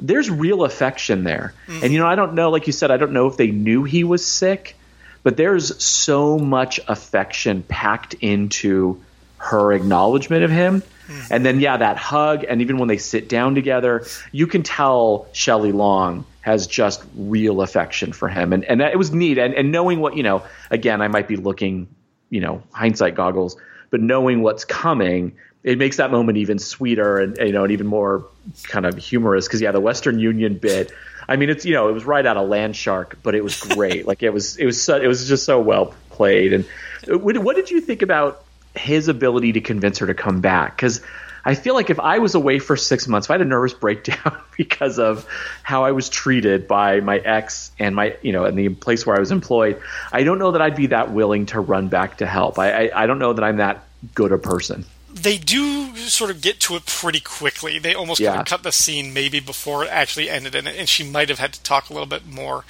there's 0.01 0.29
real 0.29 0.63
affection 0.63 1.23
there. 1.23 1.53
Mm-hmm. 1.67 1.83
And 1.83 1.93
you 1.93 1.99
know, 1.99 2.07
I 2.07 2.15
don't 2.15 2.33
know, 2.33 2.49
like 2.49 2.67
you 2.67 2.73
said, 2.73 2.91
I 2.91 2.97
don't 2.97 3.13
know 3.13 3.27
if 3.27 3.37
they 3.37 3.51
knew 3.51 3.83
he 3.83 4.03
was 4.03 4.25
sick, 4.25 4.75
but 5.23 5.37
there's 5.37 5.81
so 5.83 6.37
much 6.37 6.79
affection 6.87 7.63
packed 7.63 8.15
into 8.15 9.01
her 9.37 9.71
acknowledgement 9.71 10.43
of 10.43 10.51
him. 10.51 10.81
Mm-hmm. 10.81 11.33
And 11.33 11.45
then 11.45 11.59
yeah, 11.59 11.77
that 11.77 11.97
hug 11.97 12.43
and 12.47 12.61
even 12.61 12.77
when 12.77 12.87
they 12.87 12.97
sit 12.97 13.29
down 13.29 13.55
together, 13.55 14.05
you 14.31 14.47
can 14.47 14.63
tell 14.63 15.27
Shelley 15.33 15.71
Long 15.71 16.25
has 16.41 16.67
just 16.67 17.03
real 17.15 17.61
affection 17.61 18.13
for 18.13 18.27
him. 18.27 18.53
And 18.53 18.65
and 18.65 18.81
it 18.81 18.97
was 18.97 19.11
neat 19.11 19.37
and, 19.37 19.53
and 19.53 19.71
knowing 19.71 19.99
what, 19.99 20.17
you 20.17 20.23
know, 20.23 20.43
again, 20.69 21.01
I 21.01 21.07
might 21.07 21.27
be 21.27 21.35
looking, 21.35 21.87
you 22.29 22.41
know, 22.41 22.63
hindsight 22.71 23.15
goggles, 23.15 23.57
but 23.89 24.01
knowing 24.01 24.41
what's 24.41 24.65
coming, 24.65 25.33
it 25.63 25.77
makes 25.77 25.97
that 25.97 26.11
moment 26.11 26.37
even 26.37 26.57
sweeter 26.59 27.19
and 27.19 27.37
you 27.37 27.51
know 27.51 27.63
and 27.63 27.71
even 27.71 27.87
more 27.87 28.25
kind 28.63 28.85
of 28.85 28.97
humorous. 28.97 29.47
Because 29.47 29.61
yeah 29.61 29.71
the 29.71 29.81
Western 29.81 30.19
Union 30.19 30.57
bit 30.57 30.91
I 31.27 31.35
mean 31.35 31.49
it's 31.49 31.65
you 31.65 31.73
know 31.73 31.89
it 31.89 31.93
was 31.93 32.05
right 32.05 32.25
out 32.25 32.37
of 32.37 32.49
Land 32.49 32.75
Shark 32.75 33.17
but 33.23 33.35
it 33.35 33.43
was 33.43 33.59
great. 33.59 34.05
Like 34.11 34.23
it 34.23 34.31
was 34.31 34.57
it 34.57 34.65
was 34.65 34.81
so, 34.81 34.99
it 34.99 35.07
was 35.07 35.27
just 35.27 35.45
so 35.45 35.61
well 35.61 35.93
played. 36.09 36.53
And 36.53 36.65
what, 37.07 37.55
did 37.55 37.71
you 37.71 37.81
think 37.81 38.01
about 38.01 38.43
his 38.75 39.07
ability 39.07 39.53
to 39.53 39.61
convince 39.61 39.97
her 39.99 40.07
to 40.07 40.13
come 40.13 40.41
back? 40.41 40.75
Because 40.75 41.01
I 41.43 41.55
feel 41.55 41.73
like 41.73 41.89
if 41.89 41.99
I 41.99 42.19
was 42.19 42.35
away 42.35 42.59
for 42.59 42.77
six 42.77 43.07
months, 43.07 43.27
if 43.27 43.31
I 43.31 43.35
had 43.35 43.41
a 43.41 43.45
nervous 43.45 43.73
breakdown 43.73 44.39
because 44.57 44.99
of 44.99 45.25
how 45.63 45.83
I 45.83 45.91
was 45.91 46.09
treated 46.09 46.67
by 46.67 46.99
my 46.99 47.17
ex 47.17 47.71
and 47.79 47.95
my, 47.95 48.17
you 48.21 48.31
know, 48.31 48.45
in 48.45 48.55
the 48.55 48.69
place 48.69 49.05
where 49.05 49.15
I 49.15 49.19
was 49.19 49.31
employed, 49.31 49.81
I 50.11 50.23
don't 50.23 50.37
know 50.37 50.51
that 50.51 50.61
I'd 50.61 50.75
be 50.75 50.87
that 50.87 51.11
willing 51.11 51.47
to 51.47 51.59
run 51.59 51.87
back 51.87 52.17
to 52.17 52.27
help. 52.27 52.59
I, 52.59 52.87
I, 52.87 53.03
I 53.03 53.05
don't 53.07 53.19
know 53.19 53.33
that 53.33 53.43
I'm 53.43 53.57
that 53.57 53.83
good 54.13 54.31
a 54.31 54.37
person 54.37 54.85
they 55.13 55.37
do 55.37 55.95
sort 55.97 56.31
of 56.31 56.41
get 56.41 56.59
to 56.61 56.75
it 56.75 56.85
pretty 56.85 57.19
quickly. 57.19 57.79
They 57.79 57.93
almost 57.93 58.19
yeah. 58.19 58.31
kind 58.31 58.41
of 58.41 58.47
cut 58.47 58.63
the 58.63 58.71
scene 58.71 59.13
maybe 59.13 59.39
before 59.39 59.83
it 59.83 59.89
actually 59.91 60.29
ended, 60.29 60.55
and, 60.55 60.67
and 60.67 60.87
she 60.87 61.03
might 61.03 61.29
have 61.29 61.39
had 61.39 61.53
to 61.53 61.63
talk 61.63 61.89
a 61.89 61.93
little 61.93 62.07
bit 62.07 62.25
more. 62.25 62.63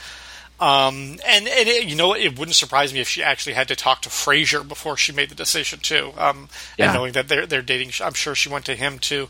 Um, 0.59 1.17
and 1.27 1.47
and 1.47 1.67
it, 1.67 1.87
you 1.87 1.95
know, 1.95 2.13
it 2.13 2.37
wouldn't 2.37 2.55
surprise 2.55 2.93
me 2.93 2.99
if 2.99 3.07
she 3.07 3.23
actually 3.23 3.53
had 3.53 3.67
to 3.69 3.75
talk 3.75 4.03
to 4.03 4.09
Frasier 4.09 4.67
before 4.67 4.95
she 4.95 5.11
made 5.11 5.29
the 5.29 5.35
decision 5.35 5.79
too. 5.79 6.13
Um, 6.17 6.49
yeah. 6.77 6.85
And 6.85 6.93
knowing 6.93 7.13
that 7.13 7.27
they're 7.27 7.47
they're 7.47 7.63
dating, 7.63 7.91
I'm 8.03 8.13
sure 8.13 8.35
she 8.35 8.49
went 8.49 8.65
to 8.65 8.75
him 8.75 8.99
too. 8.99 9.29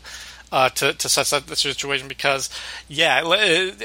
Uh, 0.50 0.68
to 0.68 0.92
to 0.92 1.08
suss 1.08 1.32
out 1.32 1.46
the 1.46 1.56
situation 1.56 2.08
because 2.08 2.50
yeah 2.86 3.24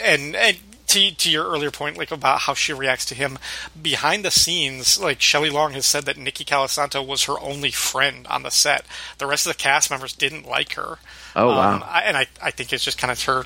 and 0.04 0.36
and 0.36 0.58
to 0.88 1.12
to 1.12 1.30
your 1.30 1.46
earlier 1.46 1.72
point, 1.72 1.98
like 1.98 2.12
about 2.12 2.42
how 2.42 2.54
she 2.54 2.74
reacts 2.74 3.06
to 3.06 3.16
him 3.16 3.38
behind 3.80 4.24
the 4.24 4.32
scenes, 4.32 5.00
like 5.00 5.22
Shelley 5.22 5.50
Long 5.50 5.74
has 5.74 5.86
said 5.86 6.06
that 6.06 6.18
Nikki 6.18 6.46
Colasanto 6.46 7.06
was 7.06 7.26
her 7.26 7.40
only 7.40 7.72
friend 7.72 8.26
on 8.28 8.44
the 8.44 8.52
set. 8.52 8.86
The 9.18 9.28
rest 9.28 9.46
of 9.46 9.54
the 9.54 9.62
cast 9.62 9.90
members 9.92 10.14
didn't 10.14 10.48
like 10.48 10.74
her. 10.74 10.98
Oh 11.36 11.48
wow! 11.48 11.76
Um, 11.76 11.84
I, 11.86 12.02
and 12.02 12.18
I 12.18 12.28
I 12.42 12.52
think 12.52 12.74
it's 12.74 12.84
just 12.84 12.98
kind 12.98 13.12
of 13.12 13.22
her 13.24 13.44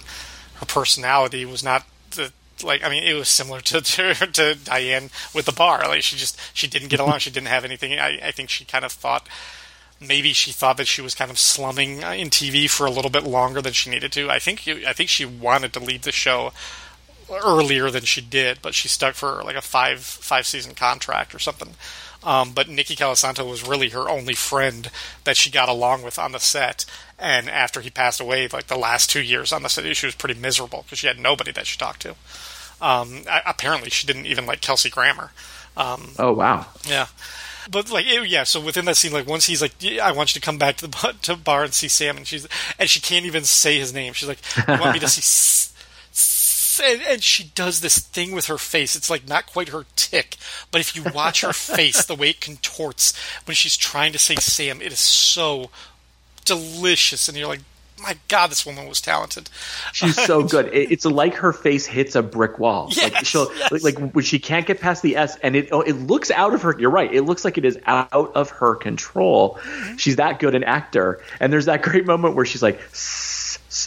her 0.55 0.65
personality 0.65 1.45
was 1.45 1.63
not 1.63 1.85
the 2.11 2.31
like 2.63 2.83
I 2.83 2.89
mean 2.89 3.03
it 3.03 3.13
was 3.13 3.27
similar 3.27 3.59
to, 3.61 3.81
to, 3.81 4.13
to 4.13 4.55
Diane 4.55 5.09
with 5.33 5.45
the 5.45 5.51
bar. 5.51 5.87
Like 5.87 6.03
she 6.03 6.15
just 6.15 6.39
she 6.53 6.67
didn't 6.67 6.89
get 6.89 6.99
along. 6.99 7.19
she 7.19 7.31
didn't 7.31 7.47
have 7.47 7.65
anything. 7.65 7.99
I, 7.99 8.19
I 8.27 8.31
think 8.31 8.49
she 8.49 8.65
kind 8.65 8.85
of 8.85 8.91
thought 8.91 9.27
maybe 9.99 10.33
she 10.33 10.51
thought 10.51 10.77
that 10.77 10.87
she 10.87 11.01
was 11.01 11.13
kind 11.13 11.29
of 11.29 11.37
slumming 11.37 11.97
in 11.97 12.29
TV 12.29 12.69
for 12.69 12.85
a 12.85 12.91
little 12.91 13.11
bit 13.11 13.23
longer 13.23 13.61
than 13.61 13.73
she 13.73 13.89
needed 13.89 14.11
to. 14.11 14.29
I 14.29 14.39
think 14.39 14.67
I 14.67 14.93
think 14.93 15.09
she 15.09 15.25
wanted 15.25 15.73
to 15.73 15.79
leave 15.79 16.03
the 16.03 16.11
show 16.11 16.53
earlier 17.31 17.89
than 17.89 18.03
she 18.03 18.21
did, 18.21 18.59
but 18.61 18.73
she 18.73 18.87
stuck 18.87 19.15
for 19.15 19.43
like 19.43 19.55
a 19.55 19.61
five 19.61 19.99
five 20.01 20.45
season 20.45 20.75
contract 20.75 21.33
or 21.33 21.39
something. 21.39 21.75
Um, 22.23 22.51
but 22.53 22.69
Nikki 22.69 22.95
Colasanto 22.95 23.49
was 23.49 23.67
really 23.67 23.89
her 23.89 24.07
only 24.07 24.35
friend 24.35 24.91
that 25.23 25.37
she 25.37 25.49
got 25.49 25.69
along 25.69 26.03
with 26.03 26.19
on 26.19 26.33
the 26.33 26.39
set. 26.39 26.85
And 27.17 27.49
after 27.49 27.81
he 27.81 27.89
passed 27.89 28.19
away, 28.19 28.47
like 28.47 28.67
the 28.67 28.77
last 28.77 29.09
two 29.09 29.21
years 29.21 29.51
on 29.51 29.63
the 29.63 29.69
set, 29.69 29.95
she 29.95 30.05
was 30.05 30.15
pretty 30.15 30.39
miserable 30.39 30.83
because 30.83 30.99
she 30.99 31.07
had 31.07 31.19
nobody 31.19 31.51
that 31.51 31.67
she 31.67 31.77
talked 31.77 32.01
to. 32.01 32.11
Um, 32.81 33.23
I, 33.29 33.41
apparently, 33.45 33.89
she 33.89 34.07
didn't 34.07 34.25
even 34.25 34.45
like 34.45 34.61
Kelsey 34.61 34.89
Grammer. 34.89 35.31
Um, 35.77 36.11
oh 36.19 36.33
wow! 36.33 36.65
Yeah, 36.87 37.07
but 37.69 37.91
like 37.91 38.05
it, 38.07 38.27
yeah. 38.27 38.43
So 38.43 38.59
within 38.59 38.85
that 38.85 38.97
scene, 38.97 39.13
like 39.13 39.27
once 39.27 39.45
he's 39.45 39.61
like, 39.61 39.73
yeah, 39.79 40.05
"I 40.05 40.11
want 40.11 40.33
you 40.33 40.41
to 40.41 40.45
come 40.45 40.57
back 40.57 40.77
to 40.77 40.87
the 40.87 40.97
bar, 41.01 41.13
to 41.13 41.35
bar 41.35 41.63
and 41.63 41.73
see 41.73 41.87
Sam," 41.87 42.17
and 42.17 42.25
she's 42.25 42.47
and 42.79 42.89
she 42.89 42.99
can't 42.99 43.25
even 43.25 43.43
say 43.43 43.77
his 43.77 43.93
name. 43.93 44.13
She's 44.13 44.27
like, 44.27 44.39
"You 44.67 44.79
want 44.79 44.93
me 44.93 44.99
to 44.99 45.07
see?" 45.09 45.70
S- 46.81 46.89
s-? 46.89 46.93
And, 46.93 47.01
and 47.13 47.23
she 47.23 47.45
does 47.55 47.81
this 47.81 47.99
thing 47.99 48.33
with 48.33 48.45
her 48.45 48.57
face. 48.57 48.95
It's 48.95 49.09
like 49.09 49.27
not 49.27 49.47
quite 49.47 49.69
her 49.69 49.85
tick, 49.95 50.37
but 50.71 50.81
if 50.81 50.95
you 50.95 51.03
watch 51.13 51.41
her 51.41 51.53
face, 51.53 52.05
the 52.05 52.15
way 52.15 52.31
it 52.31 52.41
contorts 52.41 53.13
when 53.45 53.55
she's 53.55 53.77
trying 53.77 54.13
to 54.13 54.19
say 54.19 54.35
Sam, 54.35 54.81
it 54.81 54.91
is 54.91 54.99
so 54.99 55.69
delicious. 56.45 57.27
And 57.27 57.37
you're 57.37 57.47
like, 57.47 57.61
my 58.01 58.17
God, 58.27 58.49
this 58.49 58.65
woman 58.65 58.87
was 58.87 59.01
talented. 59.01 59.49
She's 59.93 60.15
so 60.15 60.43
good. 60.47 60.69
It's 60.73 61.05
like 61.05 61.35
her 61.35 61.53
face 61.53 61.85
hits 61.85 62.15
a 62.15 62.23
brick 62.23 62.59
wall. 62.59 62.89
Yes, 62.91 63.13
like 63.13 63.25
she'll 63.25 63.53
yes. 63.55 63.83
like 63.83 63.97
when 63.99 64.25
she 64.25 64.39
can't 64.39 64.65
get 64.65 64.79
past 64.79 65.03
the 65.03 65.17
S, 65.17 65.37
and 65.37 65.55
it 65.55 65.69
oh, 65.71 65.81
it 65.81 65.93
looks 65.93 66.31
out 66.31 66.53
of 66.53 66.61
her. 66.63 66.75
You're 66.77 66.89
right. 66.89 67.13
It 67.13 67.23
looks 67.23 67.45
like 67.45 67.57
it 67.57 67.65
is 67.65 67.77
out 67.85 68.11
of 68.35 68.49
her 68.51 68.75
control. 68.75 69.59
Mm-hmm. 69.61 69.97
She's 69.97 70.15
that 70.17 70.39
good 70.39 70.55
an 70.55 70.63
actor, 70.63 71.21
and 71.39 71.51
there's 71.53 71.65
that 71.65 71.81
great 71.81 72.05
moment 72.05 72.35
where 72.35 72.45
she's 72.45 72.63
like. 72.63 72.79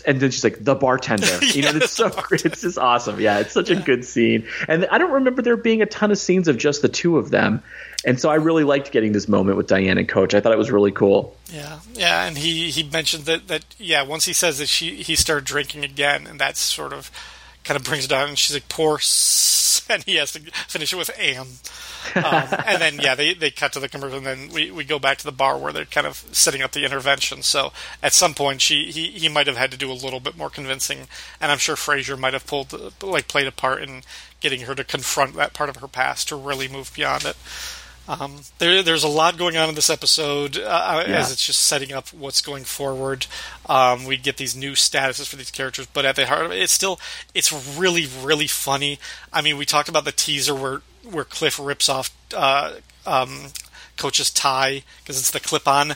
And 0.06 0.20
then 0.20 0.30
she's 0.30 0.44
like 0.44 0.62
the 0.62 0.74
bartender, 0.74 1.38
you 1.44 1.62
know. 1.62 1.70
It's 1.74 1.92
so 1.92 2.08
great. 2.10 2.44
It's 2.44 2.62
just 2.62 2.78
awesome. 2.78 3.20
Yeah, 3.20 3.38
it's 3.38 3.52
such 3.52 3.70
a 3.70 3.76
good 3.76 4.04
scene. 4.04 4.46
And 4.68 4.86
I 4.86 4.98
don't 4.98 5.12
remember 5.12 5.42
there 5.42 5.56
being 5.56 5.82
a 5.82 5.86
ton 5.86 6.10
of 6.10 6.18
scenes 6.18 6.48
of 6.48 6.56
just 6.56 6.82
the 6.82 6.88
two 6.88 7.18
of 7.18 7.30
them. 7.30 7.62
And 8.06 8.20
so 8.20 8.30
I 8.30 8.34
really 8.34 8.64
liked 8.64 8.92
getting 8.92 9.12
this 9.12 9.28
moment 9.28 9.56
with 9.56 9.66
Diane 9.66 9.96
and 9.98 10.08
Coach. 10.08 10.34
I 10.34 10.40
thought 10.40 10.52
it 10.52 10.58
was 10.58 10.70
really 10.70 10.92
cool. 10.92 11.36
Yeah, 11.50 11.80
yeah, 11.94 12.26
and 12.26 12.36
he, 12.36 12.70
he 12.70 12.82
mentioned 12.82 13.24
that, 13.24 13.48
that 13.48 13.64
yeah, 13.78 14.02
once 14.02 14.26
he 14.26 14.32
says 14.32 14.58
that 14.58 14.68
she 14.68 15.02
he 15.02 15.16
started 15.16 15.44
drinking 15.44 15.84
again, 15.84 16.26
and 16.26 16.38
that's 16.38 16.60
sort 16.60 16.92
of 16.92 17.10
kind 17.64 17.76
of 17.76 17.84
brings 17.84 18.04
it 18.04 18.08
down, 18.08 18.28
and 18.28 18.38
she's 18.38 18.54
like 18.54 18.68
poor, 18.68 18.96
s-, 18.96 19.84
and 19.88 20.04
he 20.04 20.16
has 20.16 20.32
to 20.32 20.40
finish 20.68 20.92
it 20.92 20.96
with 20.96 21.10
am, 21.18 21.46
um, 22.16 22.48
and 22.66 22.80
then 22.80 22.98
yeah, 23.00 23.14
they 23.14 23.34
they 23.34 23.50
cut 23.50 23.72
to 23.72 23.80
the 23.80 23.88
commercial, 23.88 24.18
and 24.18 24.26
then 24.26 24.50
we, 24.52 24.70
we 24.70 24.84
go 24.84 24.98
back 24.98 25.18
to 25.18 25.24
the 25.24 25.32
bar 25.32 25.58
where 25.58 25.72
they're 25.72 25.84
kind 25.84 26.06
of 26.06 26.24
setting 26.32 26.62
up 26.62 26.72
the 26.72 26.84
intervention. 26.84 27.42
So 27.42 27.72
at 28.02 28.12
some 28.12 28.34
point, 28.34 28.60
she 28.60 28.90
he, 28.90 29.08
he 29.08 29.28
might 29.28 29.46
have 29.46 29.56
had 29.56 29.70
to 29.72 29.78
do 29.78 29.90
a 29.90 29.94
little 29.94 30.20
bit 30.20 30.36
more 30.36 30.50
convincing, 30.50 31.08
and 31.40 31.50
I'm 31.50 31.58
sure 31.58 31.76
Frasier 31.76 32.18
might 32.18 32.34
have 32.34 32.46
pulled 32.46 33.02
like 33.02 33.28
played 33.28 33.46
a 33.46 33.52
part 33.52 33.82
in 33.82 34.02
getting 34.40 34.62
her 34.62 34.74
to 34.74 34.84
confront 34.84 35.34
that 35.34 35.54
part 35.54 35.70
of 35.70 35.76
her 35.76 35.88
past 35.88 36.28
to 36.28 36.36
really 36.36 36.68
move 36.68 36.92
beyond 36.94 37.24
it. 37.24 37.36
Um, 38.06 38.40
there, 38.58 38.82
there's 38.82 39.02
a 39.04 39.08
lot 39.08 39.38
going 39.38 39.56
on 39.56 39.70
in 39.70 39.74
this 39.74 39.88
episode 39.88 40.58
uh, 40.58 41.04
Yeah. 41.08 41.18
as 41.18 41.32
it's 41.32 41.46
just 41.46 41.60
setting 41.60 41.92
up 41.92 42.08
what's 42.12 42.42
going 42.42 42.64
forward. 42.64 43.26
Um, 43.66 44.04
we 44.04 44.16
get 44.18 44.36
these 44.36 44.54
new 44.54 44.72
statuses 44.72 45.26
for 45.26 45.36
these 45.36 45.50
characters, 45.50 45.86
but 45.92 46.04
at 46.04 46.14
the 46.16 46.26
heart 46.26 46.44
of 46.44 46.52
it, 46.52 46.60
it's 46.60 46.72
still 46.72 47.00
it's 47.34 47.50
really 47.78 48.06
really 48.22 48.46
funny. 48.46 48.98
I 49.32 49.40
mean, 49.40 49.56
we 49.56 49.64
talked 49.64 49.88
about 49.88 50.04
the 50.04 50.12
teaser 50.12 50.54
where 50.54 50.82
where 51.10 51.24
Cliff 51.24 51.58
rips 51.58 51.88
off 51.88 52.10
uh, 52.36 52.74
um, 53.06 53.46
Coach's 53.96 54.30
tie 54.30 54.82
because 55.02 55.18
it's 55.18 55.30
the 55.30 55.40
clip 55.40 55.66
on. 55.68 55.92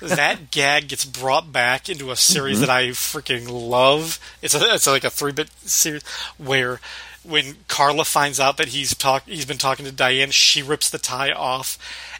That 0.00 0.50
gag 0.50 0.88
gets 0.88 1.04
brought 1.04 1.52
back 1.52 1.88
into 1.88 2.10
a 2.10 2.16
series 2.16 2.60
that 2.60 2.70
I 2.70 2.88
freaking 2.88 3.48
love. 3.48 4.18
It's 4.40 4.54
a, 4.54 4.74
it's 4.74 4.86
like 4.86 5.04
a 5.04 5.10
three 5.10 5.32
bit 5.32 5.48
series 5.60 6.02
where 6.38 6.80
when 7.24 7.56
Carla 7.68 8.04
finds 8.04 8.40
out 8.40 8.56
that 8.56 8.68
he's 8.68 8.94
talk 8.94 9.24
he's 9.26 9.46
been 9.46 9.58
talking 9.58 9.84
to 9.86 9.92
Diane, 9.92 10.30
she 10.30 10.62
rips 10.62 10.90
the 10.90 10.98
tie 10.98 11.32
off 11.32 11.78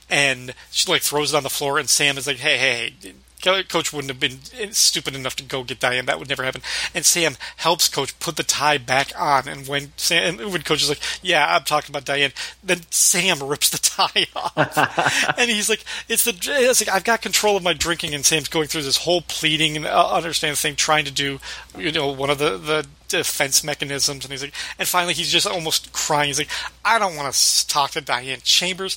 and 0.08 0.54
she 0.70 0.90
like 0.90 1.02
throws 1.02 1.32
it 1.32 1.36
on 1.36 1.42
the 1.42 1.50
floor 1.50 1.78
and 1.78 1.88
Sam 1.88 2.18
is 2.18 2.26
like, 2.26 2.38
"Hey, 2.38 2.58
hey, 2.58 2.94
hey 3.02 3.12
Coach 3.42 3.92
wouldn't 3.92 4.10
have 4.10 4.20
been 4.20 4.72
stupid 4.72 5.14
enough 5.14 5.36
to 5.36 5.42
go 5.42 5.62
get 5.64 5.80
Diane. 5.80 6.06
That 6.06 6.18
would 6.18 6.28
never 6.28 6.44
happen." 6.44 6.62
And 6.94 7.04
Sam 7.04 7.36
helps 7.58 7.88
Coach 7.88 8.18
put 8.18 8.36
the 8.36 8.42
tie 8.42 8.78
back 8.78 9.12
on. 9.18 9.48
And 9.48 9.66
when 9.66 9.92
Sam, 9.96 10.38
when 10.38 10.62
Coach 10.62 10.82
is 10.82 10.88
like, 10.88 11.00
"Yeah, 11.22 11.54
I'm 11.54 11.64
talking 11.64 11.90
about 11.90 12.04
Diane," 12.04 12.32
then 12.62 12.82
Sam 12.90 13.42
rips 13.42 13.68
the 13.70 13.78
tie 13.78 14.26
off, 14.36 15.38
and 15.38 15.50
he's 15.50 15.68
like, 15.68 15.84
"It's 16.08 16.24
the 16.24 16.34
it's 16.40 16.86
like 16.86 16.94
I've 16.94 17.04
got 17.04 17.22
control 17.22 17.56
of 17.56 17.62
my 17.62 17.72
drinking." 17.72 18.14
And 18.14 18.24
Sam's 18.24 18.48
going 18.48 18.68
through 18.68 18.82
this 18.82 18.98
whole 18.98 19.22
pleading 19.22 19.76
and 19.76 19.86
uh, 19.86 20.10
understand 20.10 20.58
thing, 20.58 20.76
trying 20.76 21.04
to 21.04 21.12
do 21.12 21.40
you 21.76 21.92
know 21.92 22.08
one 22.08 22.30
of 22.30 22.38
the 22.38 22.56
the 22.56 22.86
defense 23.08 23.62
mechanisms, 23.62 24.24
and 24.24 24.32
he's 24.32 24.42
like, 24.42 24.54
and 24.78 24.88
finally 24.88 25.14
he's 25.14 25.30
just 25.30 25.46
almost 25.46 25.92
crying. 25.92 26.28
He's 26.28 26.38
like, 26.38 26.50
"I 26.84 26.98
don't 26.98 27.16
want 27.16 27.32
to 27.32 27.68
talk 27.68 27.92
to 27.92 28.00
Diane 28.00 28.40
Chambers," 28.42 28.96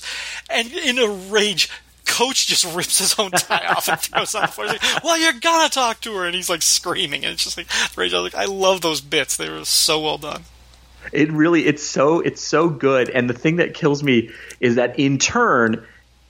and 0.50 0.72
in 0.72 0.98
a 0.98 1.08
rage. 1.08 1.68
Coach 2.06 2.46
just 2.46 2.64
rips 2.74 2.98
his 2.98 3.18
own 3.18 3.30
tie 3.32 3.66
off 3.66 3.88
and 3.88 4.00
throws 4.00 4.34
on 4.34 4.42
the 4.42 4.48
floor. 4.48 4.66
Like, 4.68 4.82
"Well, 5.04 5.18
you're 5.18 5.32
gonna 5.32 5.68
talk 5.68 6.00
to 6.02 6.14
her," 6.14 6.26
and 6.26 6.34
he's 6.34 6.48
like 6.48 6.62
screaming, 6.62 7.24
and 7.24 7.34
it's 7.34 7.44
just 7.44 7.56
like 7.56 7.66
rage. 7.96 8.14
I 8.14 8.18
like, 8.18 8.34
I 8.34 8.46
love 8.46 8.80
those 8.80 9.00
bits; 9.00 9.36
they 9.36 9.50
were 9.50 9.64
so 9.64 10.00
well 10.00 10.18
done. 10.18 10.44
It 11.12 11.30
really 11.30 11.66
it's 11.66 11.82
so 11.82 12.20
it's 12.20 12.42
so 12.42 12.68
good 12.68 13.10
and 13.10 13.30
the 13.30 13.34
thing 13.34 13.56
that 13.56 13.74
kills 13.74 14.02
me 14.02 14.30
is 14.60 14.74
that 14.74 14.98
in 14.98 15.18
turn 15.18 15.86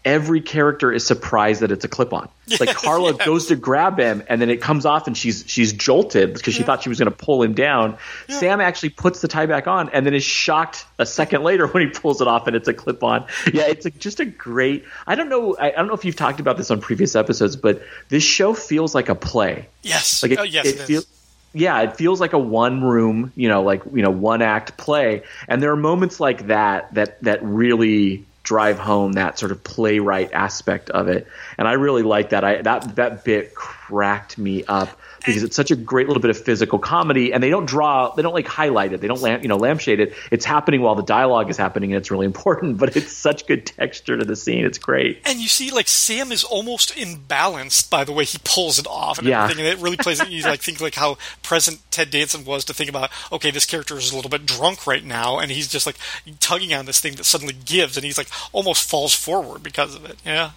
every 0.06 0.40
character 0.40 0.92
is 0.92 1.04
surprised 1.04 1.60
that 1.62 1.72
it's 1.72 1.84
a 1.84 1.88
clip-on. 1.88 2.28
Like 2.60 2.76
Carla 2.76 3.12
Yes. 3.16 3.26
goes 3.26 3.46
to 3.46 3.56
grab 3.56 3.98
him 3.98 4.22
and 4.28 4.40
then 4.40 4.48
it 4.50 4.62
comes 4.62 4.86
off 4.86 5.08
and 5.08 5.18
she's 5.18 5.44
she's 5.48 5.72
jolted 5.72 6.32
because 6.32 6.54
she 6.54 6.62
thought 6.62 6.82
she 6.84 6.88
was 6.88 6.98
going 7.00 7.10
to 7.10 7.16
pull 7.16 7.42
him 7.42 7.54
down. 7.54 7.98
Sam 8.28 8.60
actually 8.60 8.90
puts 8.90 9.20
the 9.20 9.26
tie 9.28 9.46
back 9.46 9.66
on 9.66 9.90
and 9.90 10.06
then 10.06 10.14
is 10.14 10.22
shocked 10.22 10.86
a 10.98 11.04
second 11.04 11.42
later 11.42 11.66
when 11.66 11.82
he 11.82 11.90
pulls 11.92 12.20
it 12.20 12.28
off 12.28 12.46
and 12.46 12.54
it's 12.54 12.68
a 12.68 12.72
clip-on. 12.74 13.26
Yeah, 13.52 13.64
it's 13.66 13.84
a, 13.84 13.90
just 13.90 14.20
a 14.20 14.24
great 14.24 14.84
I 15.08 15.16
don't 15.16 15.28
know 15.28 15.56
I, 15.58 15.68
I 15.68 15.72
don't 15.72 15.88
know 15.88 15.94
if 15.94 16.04
you've 16.04 16.16
talked 16.16 16.38
about 16.38 16.56
this 16.56 16.70
on 16.70 16.80
previous 16.80 17.16
episodes 17.16 17.56
but 17.56 17.82
this 18.08 18.22
show 18.22 18.54
feels 18.54 18.94
like 18.94 19.08
a 19.08 19.16
play. 19.16 19.68
Yes, 19.82 20.22
Like 20.22 20.32
it, 20.32 20.38
oh, 20.38 20.44
yes, 20.44 20.66
it 20.66 20.76
it 20.76 20.84
feels 20.84 21.06
yeah, 21.52 21.80
it 21.80 21.96
feels 21.96 22.20
like 22.20 22.34
a 22.34 22.38
one 22.38 22.84
room, 22.84 23.32
you 23.34 23.48
know, 23.48 23.62
like 23.62 23.82
you 23.92 24.02
know, 24.02 24.10
one 24.10 24.42
act 24.42 24.76
play. 24.76 25.22
And 25.48 25.62
there 25.62 25.72
are 25.72 25.76
moments 25.76 26.20
like 26.20 26.48
that 26.48 26.92
that 26.94 27.22
that 27.22 27.42
really 27.42 28.26
drive 28.46 28.78
home 28.78 29.14
that 29.14 29.38
sort 29.38 29.50
of 29.50 29.62
playwright 29.64 30.32
aspect 30.32 30.88
of 30.90 31.08
it. 31.08 31.26
And 31.58 31.66
I 31.66 31.72
really 31.72 32.04
like 32.04 32.30
that. 32.30 32.44
I 32.44 32.62
that 32.62 32.94
that 32.94 33.24
bit 33.24 33.54
cracked 33.54 34.38
me 34.38 34.64
up 34.64 34.88
because 35.26 35.42
it's 35.42 35.56
such 35.56 35.70
a 35.70 35.76
great 35.76 36.06
little 36.08 36.20
bit 36.20 36.30
of 36.30 36.38
physical 36.38 36.78
comedy 36.78 37.32
and 37.32 37.42
they 37.42 37.50
don't 37.50 37.66
draw 37.66 38.14
they 38.14 38.22
don't 38.22 38.32
like 38.34 38.46
highlight 38.46 38.92
it. 38.92 39.00
They 39.00 39.08
don't 39.08 39.20
lamp, 39.20 39.42
you 39.42 39.48
know, 39.48 39.56
lampshade 39.56 40.00
it. 40.00 40.14
It's 40.30 40.44
happening 40.44 40.80
while 40.80 40.94
the 40.94 41.02
dialogue 41.02 41.50
is 41.50 41.56
happening 41.56 41.92
and 41.92 41.98
it's 41.98 42.10
really 42.10 42.26
important, 42.26 42.78
but 42.78 42.96
it's 42.96 43.12
such 43.12 43.46
good 43.46 43.66
texture 43.66 44.16
to 44.16 44.24
the 44.24 44.36
scene. 44.36 44.64
It's 44.64 44.78
great. 44.78 45.20
And 45.24 45.38
you 45.40 45.48
see, 45.48 45.70
like 45.70 45.88
Sam 45.88 46.32
is 46.32 46.44
almost 46.44 46.94
imbalanced 46.94 47.90
by 47.90 48.04
the 48.04 48.12
way 48.12 48.24
he 48.24 48.38
pulls 48.44 48.78
it 48.78 48.86
off 48.86 49.18
and 49.18 49.26
Yeah. 49.26 49.44
everything, 49.44 49.66
and 49.66 49.72
it 49.78 49.82
really 49.82 49.96
plays. 49.96 50.20
You 50.28 50.42
like 50.42 50.60
think 50.60 50.80
like 50.80 50.94
how 50.94 51.18
present 51.42 51.80
Ted 51.90 52.10
Danson 52.10 52.44
was 52.44 52.64
to 52.66 52.74
think 52.74 52.88
about. 52.90 53.10
Okay, 53.32 53.50
this 53.50 53.64
character 53.64 53.96
is 53.98 54.12
a 54.12 54.16
little 54.16 54.30
bit 54.30 54.46
drunk 54.46 54.86
right 54.86 55.04
now, 55.04 55.38
and 55.38 55.50
he's 55.50 55.68
just 55.68 55.86
like 55.86 55.96
tugging 56.40 56.72
on 56.74 56.86
this 56.86 57.00
thing 57.00 57.14
that 57.16 57.24
suddenly 57.24 57.54
gives, 57.64 57.96
and 57.96 58.04
he's 58.04 58.18
like 58.18 58.28
almost 58.52 58.88
falls 58.88 59.14
forward 59.14 59.62
because 59.62 59.94
of 59.94 60.04
it. 60.04 60.16
Yeah, 60.24 60.50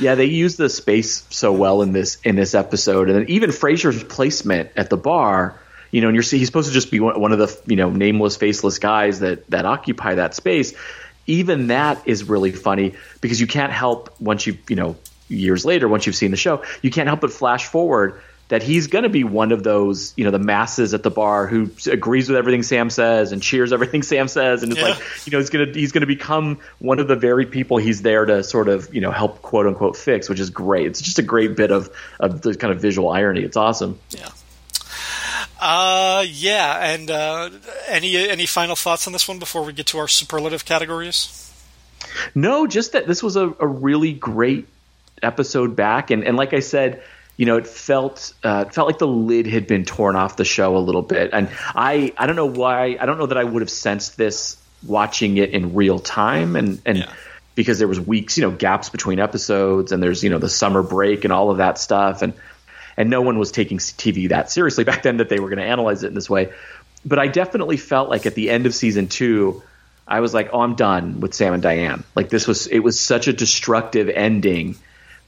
Yeah, 0.00 0.14
they 0.14 0.26
use 0.26 0.56
the 0.56 0.68
space 0.68 1.24
so 1.30 1.52
well 1.52 1.82
in 1.82 1.92
this 1.92 2.18
in 2.22 2.36
this 2.36 2.54
episode, 2.54 3.10
and 3.10 3.28
even 3.28 3.50
Frasier's 3.50 4.02
placement 4.04 4.70
at 4.76 4.90
the 4.90 4.96
bar. 4.96 5.58
You 5.90 6.02
know, 6.02 6.08
and 6.08 6.14
you're 6.14 6.22
he's 6.22 6.46
supposed 6.46 6.68
to 6.68 6.74
just 6.74 6.90
be 6.90 7.00
one 7.00 7.32
of 7.32 7.38
the 7.38 7.60
you 7.66 7.76
know 7.76 7.90
nameless, 7.90 8.36
faceless 8.36 8.78
guys 8.78 9.20
that 9.20 9.48
that 9.50 9.64
occupy 9.64 10.16
that 10.16 10.34
space. 10.34 10.74
Even 11.26 11.68
that 11.68 12.06
is 12.06 12.24
really 12.24 12.52
funny 12.52 12.94
because 13.20 13.40
you 13.40 13.46
can't 13.46 13.72
help 13.72 14.20
once 14.20 14.46
you 14.46 14.58
you 14.68 14.76
know 14.76 14.96
years 15.28 15.64
later 15.64 15.88
once 15.88 16.06
you've 16.06 16.16
seen 16.16 16.30
the 16.30 16.36
show, 16.36 16.62
you 16.82 16.90
can't 16.90 17.08
help 17.08 17.20
but 17.20 17.32
flash 17.32 17.66
forward 17.66 18.20
that 18.48 18.62
he's 18.62 18.86
going 18.86 19.02
to 19.02 19.10
be 19.10 19.24
one 19.24 19.52
of 19.52 19.62
those 19.62 20.14
you 20.16 20.24
know 20.24 20.30
the 20.30 20.38
masses 20.38 20.94
at 20.94 21.02
the 21.02 21.10
bar 21.10 21.46
who 21.46 21.70
agrees 21.90 22.28
with 22.28 22.38
everything 22.38 22.62
Sam 22.62 22.88
says 22.90 23.32
and 23.32 23.42
cheers 23.42 23.72
everything 23.72 24.02
Sam 24.02 24.26
says, 24.28 24.62
and 24.62 24.72
it's 24.72 24.80
Yeah. 24.80 24.88
like 24.88 25.26
you 25.26 25.30
know 25.32 25.38
he's 25.38 25.50
gonna 25.50 25.72
he's 25.72 25.92
gonna 25.92 26.06
become 26.06 26.58
one 26.78 26.98
of 26.98 27.08
the 27.08 27.16
very 27.16 27.44
people 27.46 27.76
he's 27.76 28.00
there 28.02 28.24
to 28.24 28.42
sort 28.42 28.68
of 28.68 28.92
you 28.94 29.00
know 29.02 29.10
help 29.10 29.42
quote 29.42 29.66
unquote 29.66 29.96
fix, 29.96 30.28
which 30.28 30.40
is 30.40 30.50
great. 30.50 30.86
It's 30.86 31.00
just 31.02 31.18
a 31.18 31.22
great 31.22 31.56
bit 31.56 31.70
of 31.70 31.90
of 32.18 32.40
the 32.42 32.54
kind 32.54 32.72
of 32.72 32.80
visual 32.80 33.10
irony. 33.10 33.42
It's 33.42 33.56
awesome. 33.56 33.98
yeah. 34.10 34.28
Uh, 35.60 36.24
yeah, 36.28 36.92
and 36.92 37.10
uh, 37.10 37.50
any 37.88 38.16
any 38.16 38.46
final 38.46 38.76
thoughts 38.76 39.06
on 39.06 39.12
this 39.12 39.26
one 39.26 39.38
before 39.38 39.64
we 39.64 39.72
get 39.72 39.86
to 39.86 39.98
our 39.98 40.08
superlative 40.08 40.64
categories? 40.64 41.52
No, 42.34 42.66
just 42.66 42.92
that 42.92 43.06
this 43.08 43.22
was 43.22 43.36
a, 43.36 43.52
a 43.58 43.66
really 43.66 44.12
great 44.12 44.68
episode 45.22 45.74
back, 45.74 46.10
and 46.10 46.22
and 46.24 46.36
like 46.36 46.54
I 46.54 46.60
said. 46.60 47.02
You 47.38 47.46
know, 47.46 47.56
it 47.56 47.66
felt 47.66 48.34
uh, 48.44 48.64
it 48.66 48.74
felt 48.74 48.88
like 48.88 48.98
the 48.98 49.06
lid 49.06 49.46
had 49.46 49.66
been 49.66 49.84
torn 49.86 50.16
off 50.16 50.36
the 50.36 50.44
show 50.44 50.76
a 50.76 50.78
little 50.82 51.02
bit, 51.02 51.30
and 51.32 51.48
I 51.74 52.12
I 52.18 52.26
don't 52.26 52.36
know 52.36 52.46
why 52.50 52.96
I 53.00 53.06
don't 53.06 53.16
know 53.16 53.26
that 53.26 53.38
I 53.38 53.44
would 53.44 53.62
have 53.62 53.70
sensed 53.70 54.16
this 54.18 54.56
watching 54.86 55.36
it 55.38 55.50
in 55.50 55.74
real 55.74 55.98
time, 56.00 56.56
and 56.56 56.82
and 56.84 56.98
Yeah. 56.98 57.12
because 57.54 57.78
there 57.78 57.88
was 57.88 58.00
weeks, 58.00 58.36
you 58.36 58.42
know, 58.42 58.50
gaps 58.50 58.90
between 58.90 59.20
episodes, 59.20 59.92
and 59.92 60.02
there's 60.02 60.22
you 60.24 60.30
know 60.30 60.38
the 60.40 60.48
summer 60.48 60.82
break 60.82 61.22
and 61.24 61.32
all 61.32 61.50
of 61.50 61.58
that 61.58 61.78
stuff, 61.78 62.22
and 62.22 62.32
and 62.96 63.08
no 63.08 63.22
one 63.22 63.38
was 63.38 63.52
taking 63.52 63.78
TV 63.78 64.30
that 64.30 64.50
seriously 64.50 64.82
back 64.90 65.04
then 65.04 65.18
that 65.18 65.28
they 65.28 65.38
were 65.38 65.48
going 65.48 65.60
to 65.60 65.64
analyze 65.64 66.02
it 66.02 66.08
in 66.08 66.14
this 66.14 66.28
way. 66.28 66.52
but 67.06 67.20
I 67.20 67.28
definitely 67.28 67.76
felt 67.76 68.08
like 68.10 68.26
at 68.26 68.34
the 68.34 68.50
end 68.50 68.66
of 68.66 68.74
season 68.74 69.06
two, 69.06 69.62
I 70.08 70.18
was 70.18 70.34
like, 70.34 70.50
oh, 70.52 70.60
I'm 70.62 70.74
done 70.74 71.20
with 71.20 71.34
Sam 71.34 71.54
and 71.54 71.62
Diane. 71.62 72.02
Like 72.16 72.30
this 72.30 72.48
was 72.48 72.66
it 72.66 72.80
was 72.80 72.98
such 72.98 73.28
a 73.28 73.32
destructive 73.32 74.08
ending 74.08 74.74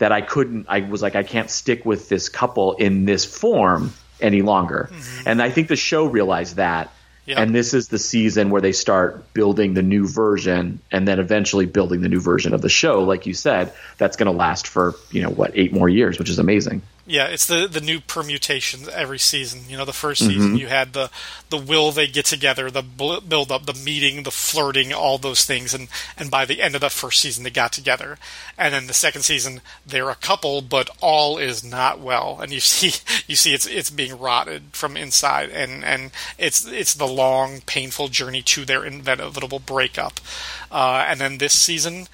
that 0.01 0.13
I 0.13 0.23
couldn't. 0.23 0.67
I 0.69 0.81
was 0.81 1.03
like, 1.03 1.15
I 1.15 1.23
can't 1.23 1.51
stick 1.51 1.85
with 1.85 2.09
this 2.09 2.29
couple 2.29 2.73
in 2.73 3.05
this 3.05 3.25
form 3.25 3.93
any 4.21 4.43
longer. 4.43 4.89
Mm-hmm. 4.91 5.29
And 5.29 5.43
I 5.43 5.51
think 5.51 5.69
the 5.69 5.77
show 5.77 6.07
realized 6.07 6.57
that. 6.57 6.91
Yep. 7.27 7.39
And 7.39 7.55
this 7.55 7.75
is 7.75 7.89
the 7.89 7.99
season 7.99 8.51
where 8.51 8.63
they 8.63 8.73
start 8.73 9.35
building 9.35 9.75
the 9.75 9.83
new 9.83 10.09
version 10.09 10.81
and 10.91 11.07
then 11.07 11.21
eventually 11.21 11.67
building 11.67 12.01
the 12.01 12.09
new 12.09 12.19
version 12.19 12.55
of 12.55 12.63
the 12.63 12.71
show, 12.71 13.05
like 13.05 13.27
you 13.27 13.35
said, 13.35 13.73
that's 13.99 14.17
going 14.17 14.27
to 14.27 14.37
last 14.37 14.67
for, 14.67 14.95
you 15.13 15.23
know, 15.23 15.29
what, 15.29 15.53
eight 15.55 15.73
more 15.73 15.89
years, 15.89 16.19
which 16.19 16.31
is 16.31 16.39
amazing. 16.39 16.83
Yeah, 17.11 17.27
it's 17.27 17.47
the 17.47 17.67
the 17.67 17.81
new 17.81 18.01
permutations 18.01 18.87
every 18.89 19.19
season. 19.19 19.63
You 19.69 19.77
know, 19.77 19.85
the 19.85 19.91
1st 19.91 20.19
season 20.19 20.49
mm-hmm. 20.51 20.57
you 20.57 20.69
had 20.69 20.93
the 20.93 21.11
the 21.49 21.59
will 21.59 21.91
they 21.91 22.07
get 22.07 22.25
together, 22.25 22.71
the 22.71 22.83
build 22.83 23.51
up, 23.51 23.67
the 23.67 23.75
meeting, 23.75 24.23
the 24.23 24.31
flirting, 24.31 24.93
all 24.93 25.19
those 25.19 25.45
things, 25.45 25.75
and 25.75 25.89
and 26.17 26.31
by 26.31 26.45
the 26.45 26.63
end 26.63 26.77
of 26.77 26.81
the 26.81 26.89
first 26.89 27.19
season 27.19 27.43
they 27.43 27.51
got 27.51 27.73
together, 27.73 28.17
and 28.57 28.73
then 28.73 28.87
the 28.87 28.95
second 28.95 29.23
season 29.23 29.61
they're 29.85 30.09
a 30.09 30.15
couple, 30.15 30.63
but 30.63 30.89
all 31.01 31.37
is 31.37 31.65
not 31.65 31.99
well, 31.99 32.39
and 32.41 32.53
you 32.53 32.61
see 32.71 33.01
you 33.27 33.35
see 33.35 33.55
it's 33.55 33.67
it's 33.67 33.91
being 33.91 34.17
rotted 34.17 34.63
from 34.71 34.97
inside, 34.97 35.51
and 35.51 35.85
and 35.85 36.13
it's 36.39 36.65
it's 36.65 36.95
the 36.95 37.09
long 37.09 37.61
painful 37.67 38.07
journey 38.07 38.43
to 38.43 38.65
their 38.65 38.85
inevitable 38.85 39.59
breakup, 39.59 40.21
uh, 40.71 41.05
and 41.09 41.21
then 41.21 41.39
this 41.39 41.59
season 41.59 42.07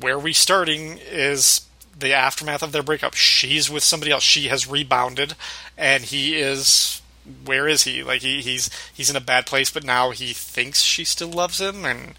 where 0.00 0.18
we 0.18 0.32
starting 0.32 0.98
is 0.98 1.66
the 2.02 2.12
aftermath 2.12 2.62
of 2.62 2.72
their 2.72 2.82
breakup. 2.82 3.14
She's 3.14 3.70
with 3.70 3.82
somebody 3.82 4.12
else. 4.12 4.22
She 4.22 4.48
has 4.48 4.68
rebounded, 4.68 5.34
and 5.78 6.04
he 6.04 6.36
is. 6.36 7.00
Where 7.44 7.68
is 7.68 7.84
he? 7.84 8.02
Like 8.02 8.22
he, 8.22 8.42
he's 8.42 8.68
he's 8.92 9.08
in 9.08 9.16
a 9.16 9.20
bad 9.20 9.46
place, 9.46 9.70
but 9.70 9.84
now 9.84 10.10
he 10.10 10.32
thinks 10.32 10.82
she 10.82 11.04
still 11.04 11.30
loves 11.30 11.60
him, 11.60 11.84
and 11.84 12.14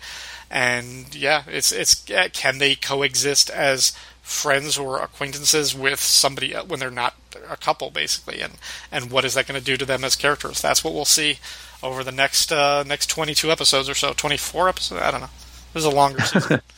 and 0.50 1.14
yeah, 1.14 1.44
it's 1.48 1.72
it's 1.72 1.96
can 2.34 2.58
they 2.58 2.76
coexist 2.76 3.50
as 3.50 3.92
friends 4.22 4.78
or 4.78 5.02
acquaintances 5.02 5.76
with 5.76 6.00
somebody 6.00 6.54
when 6.54 6.80
they're 6.80 6.90
not 6.90 7.16
a 7.50 7.58
couple, 7.58 7.90
basically, 7.90 8.40
and 8.40 8.54
and 8.92 9.12
what 9.12 9.26
is 9.26 9.34
that 9.34 9.48
going 9.48 9.60
to 9.60 9.66
do 9.66 9.78
to 9.78 9.86
them 9.86 10.04
as 10.04 10.16
characters? 10.16 10.62
That's 10.62 10.84
what 10.84 10.94
we'll 10.94 11.06
see 11.06 11.40
over 11.84 12.04
the 12.04 12.12
next 12.12 12.52
uh, 12.52 12.84
next 12.84 13.08
twenty 13.08 13.36
two 13.36 13.52
episodes 13.52 13.90
or 13.90 13.96
so, 13.96 14.14
twenty 14.14 14.38
four 14.38 14.70
episodes. 14.70 15.02
I 15.02 15.12
don't 15.12 15.22
know. 15.22 15.30
This 15.74 15.82
is 15.82 15.92
a 15.92 15.96
longer 15.96 16.22
season. 16.22 16.62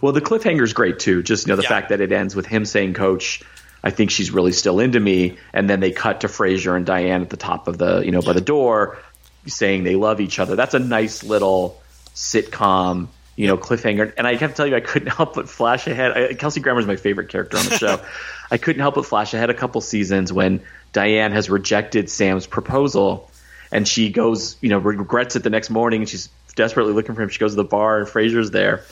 Well, 0.00 0.12
the 0.12 0.20
cliffhanger 0.20 0.62
is 0.62 0.72
great 0.72 0.98
too. 0.98 1.22
Just 1.22 1.46
you 1.46 1.52
know 1.52 1.56
the 1.56 1.62
yeah. 1.62 1.68
fact 1.68 1.88
that 1.90 2.00
it 2.00 2.12
ends 2.12 2.36
with 2.36 2.46
him 2.46 2.64
saying, 2.64 2.94
"Coach, 2.94 3.42
I 3.82 3.90
think 3.90 4.10
she's 4.10 4.30
really 4.30 4.52
still 4.52 4.80
into 4.80 5.00
me," 5.00 5.38
and 5.52 5.68
then 5.68 5.80
they 5.80 5.92
cut 5.92 6.20
to 6.22 6.28
Frasier 6.28 6.76
and 6.76 6.84
Diane 6.84 7.22
at 7.22 7.30
the 7.30 7.36
top 7.36 7.68
of 7.68 7.78
the 7.78 8.00
you 8.00 8.10
know 8.10 8.22
by 8.22 8.32
the 8.32 8.40
door, 8.40 8.98
saying 9.46 9.84
they 9.84 9.96
love 9.96 10.20
each 10.20 10.38
other. 10.38 10.56
That's 10.56 10.74
a 10.74 10.78
nice 10.78 11.24
little 11.24 11.80
sitcom 12.14 13.08
you 13.36 13.46
know, 13.46 13.56
cliffhanger. 13.56 14.12
And 14.16 14.26
I 14.26 14.34
have 14.34 14.50
to 14.50 14.56
tell 14.56 14.66
you, 14.66 14.76
I 14.76 14.80
couldn't 14.80 15.08
help 15.16 15.34
but 15.34 15.48
flash 15.48 15.86
ahead. 15.86 16.12
I, 16.12 16.34
Kelsey 16.34 16.60
Grammer 16.60 16.80
is 16.80 16.86
my 16.86 16.96
favorite 16.96 17.28
character 17.28 17.58
on 17.58 17.64
the 17.64 17.78
show. 17.78 18.00
I 18.50 18.58
couldn't 18.58 18.80
help 18.80 18.96
but 18.96 19.06
flash 19.06 19.32
ahead 19.34 19.50
a 19.50 19.54
couple 19.54 19.80
seasons 19.80 20.32
when 20.32 20.62
Diane 20.92 21.32
has 21.32 21.48
rejected 21.48 22.10
Sam's 22.10 22.46
proposal, 22.46 23.30
and 23.70 23.88
she 23.88 24.10
goes, 24.10 24.56
you 24.60 24.68
know, 24.68 24.78
regrets 24.78 25.36
it 25.36 25.42
the 25.42 25.50
next 25.50 25.70
morning, 25.70 26.02
and 26.02 26.08
she's 26.08 26.28
desperately 26.54 26.92
looking 26.92 27.14
for 27.14 27.22
him. 27.22 27.30
She 27.30 27.38
goes 27.38 27.52
to 27.52 27.56
the 27.56 27.64
bar, 27.64 28.00
and 28.00 28.06
Frasier's 28.08 28.50
there, 28.50 28.82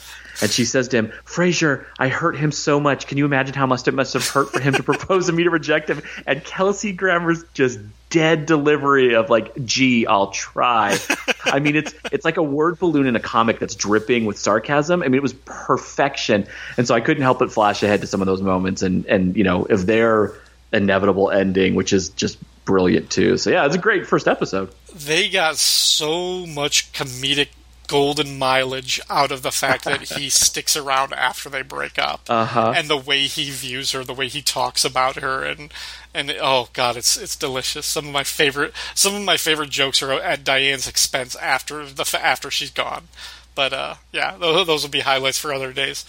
and 0.43 0.51
she 0.51 0.65
says 0.65 0.89
to 0.89 0.97
him, 0.97 1.13
Frasier, 1.25 1.85
I 1.99 2.09
hurt 2.09 2.37
him 2.37 2.53
so 2.53 2.81
much. 2.81 3.07
Can 3.07 3.19
you 3.19 3.25
imagine 3.25 3.55
how 3.55 3.67
much 3.67 3.87
it 3.87 3.95
must 3.95 4.15
have 4.15 4.27
hurt 4.27 4.51
for 4.51 4.61
him 4.61 4.75
to 4.75 4.83
propose 4.91 5.29
and 5.29 5.37
me 5.37 5.45
to 5.45 5.51
reject 5.51 5.91
him? 5.91 6.03
And 6.27 6.45
Kelsey 6.45 6.93
Grammer's 6.93 7.45
just 7.55 7.79
dead 8.11 8.47
delivery 8.47 9.15
of 9.15 9.31
like, 9.31 9.65
gee, 9.65 10.07
I'll 10.07 10.31
try. 10.31 10.99
I 11.45 11.61
mean, 11.61 11.77
it's 11.77 11.95
it's 12.13 12.25
like 12.25 12.37
a 12.37 12.43
word 12.43 12.79
balloon 12.79 13.07
in 13.07 13.17
a 13.17 13.21
comic 13.21 13.59
that's 13.59 13.75
dripping 13.75 14.25
with 14.25 14.39
sarcasm. 14.39 15.03
I 15.03 15.07
mean, 15.07 15.15
it 15.15 15.23
was 15.23 15.33
perfection. 15.33 16.47
And 16.77 16.87
so 16.87 16.95
I 16.95 17.01
couldn't 17.01 17.23
help 17.23 17.39
but 17.39 17.53
flash 17.53 17.83
ahead 17.83 18.01
to 18.03 18.07
some 18.07 18.21
of 18.21 18.27
those 18.27 18.43
moments 18.43 18.83
and 18.83 19.07
and 19.07 19.37
you 19.37 19.45
know, 19.45 19.65
of 19.65 19.87
their 19.87 20.35
inevitable 20.73 21.31
ending, 21.31 21.75
which 21.75 21.93
is 21.93 22.11
just 22.11 22.39
brilliant 22.65 23.11
too. 23.11 23.37
So 23.37 23.51
yeah, 23.51 23.67
it's 23.67 23.75
a 23.75 23.79
great 23.79 24.07
first 24.07 24.29
episode. 24.29 24.73
They 24.95 25.29
got 25.29 25.57
so 25.57 26.47
much 26.47 26.93
comedic 26.93 27.49
golden 27.91 28.39
mileage 28.39 29.01
out 29.11 29.33
of 29.33 29.43
the 29.43 29.51
fact 29.51 29.85
that 29.85 30.03
he 30.03 30.31
sticks 30.31 30.77
around 30.77 31.13
after 31.13 31.51
they 31.51 31.61
break 31.61 31.99
up, 31.99 32.21
uh-huh. 32.29 32.73
and 32.77 32.87
the 32.87 32.97
way 32.97 33.23
he 33.23 33.51
views 33.51 33.91
her, 33.91 34.05
the 34.05 34.15
way 34.15 34.29
he 34.29 34.41
talks 34.41 34.85
about 34.85 35.17
her, 35.17 35.43
and 35.43 35.73
and 36.15 36.33
oh 36.41 36.69
god, 36.73 36.97
it's 36.97 37.17
it's 37.17 37.35
delicious. 37.35 37.87
Some 37.87 38.07
of 38.07 38.13
my 38.13 38.23
favorite 38.23 38.73
some 38.95 39.17
of 39.17 39.23
my 39.23 39.37
favorite 39.37 39.71
jokes 39.71 40.03
are 40.05 40.13
at 40.13 40.45
Diane's 40.45 40.87
expense 40.87 41.35
after 41.35 41.85
the 41.85 42.09
after 42.23 42.49
she's 42.49 42.71
gone. 42.71 43.09
But 43.57 43.73
uh, 43.73 43.95
yeah, 44.13 44.37
those, 44.39 44.67
those 44.69 44.83
will 44.85 44.91
be 44.91 45.01
highlights 45.01 45.39
for 45.39 45.53
other 45.53 45.73
days. 45.73 46.05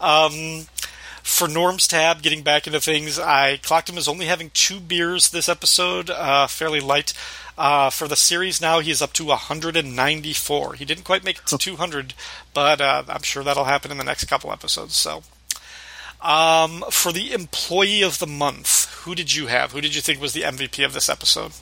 Um, 0.00 0.66
for 1.22 1.48
Norm's 1.48 1.86
tab, 1.86 2.22
getting 2.22 2.42
back 2.42 2.66
into 2.66 2.80
things, 2.80 3.18
I 3.18 3.58
clocked 3.58 3.88
him 3.88 3.98
as 3.98 4.08
only 4.08 4.26
having 4.26 4.50
two 4.54 4.80
beers 4.80 5.30
this 5.30 5.48
episode, 5.48 6.10
uh, 6.10 6.46
fairly 6.46 6.80
light. 6.80 7.12
Uh, 7.56 7.90
for 7.90 8.06
the 8.06 8.14
series 8.14 8.60
now, 8.60 8.78
he's 8.78 9.02
up 9.02 9.12
to 9.14 9.24
194. 9.24 10.74
He 10.74 10.84
didn't 10.84 11.04
quite 11.04 11.24
make 11.24 11.38
it 11.38 11.46
to 11.46 11.58
200, 11.58 12.14
but 12.54 12.80
uh, 12.80 13.02
I'm 13.08 13.22
sure 13.22 13.42
that'll 13.42 13.64
happen 13.64 13.90
in 13.90 13.98
the 13.98 14.04
next 14.04 14.26
couple 14.26 14.52
episodes. 14.52 14.94
So, 14.94 15.24
um, 16.22 16.84
for 16.90 17.10
the 17.10 17.32
employee 17.32 18.02
of 18.02 18.20
the 18.20 18.28
month, 18.28 18.92
who 19.02 19.16
did 19.16 19.34
you 19.34 19.48
have? 19.48 19.72
Who 19.72 19.80
did 19.80 19.94
you 19.94 20.00
think 20.00 20.20
was 20.20 20.34
the 20.34 20.42
MVP 20.42 20.84
of 20.84 20.92
this 20.92 21.08
episode? 21.08 21.52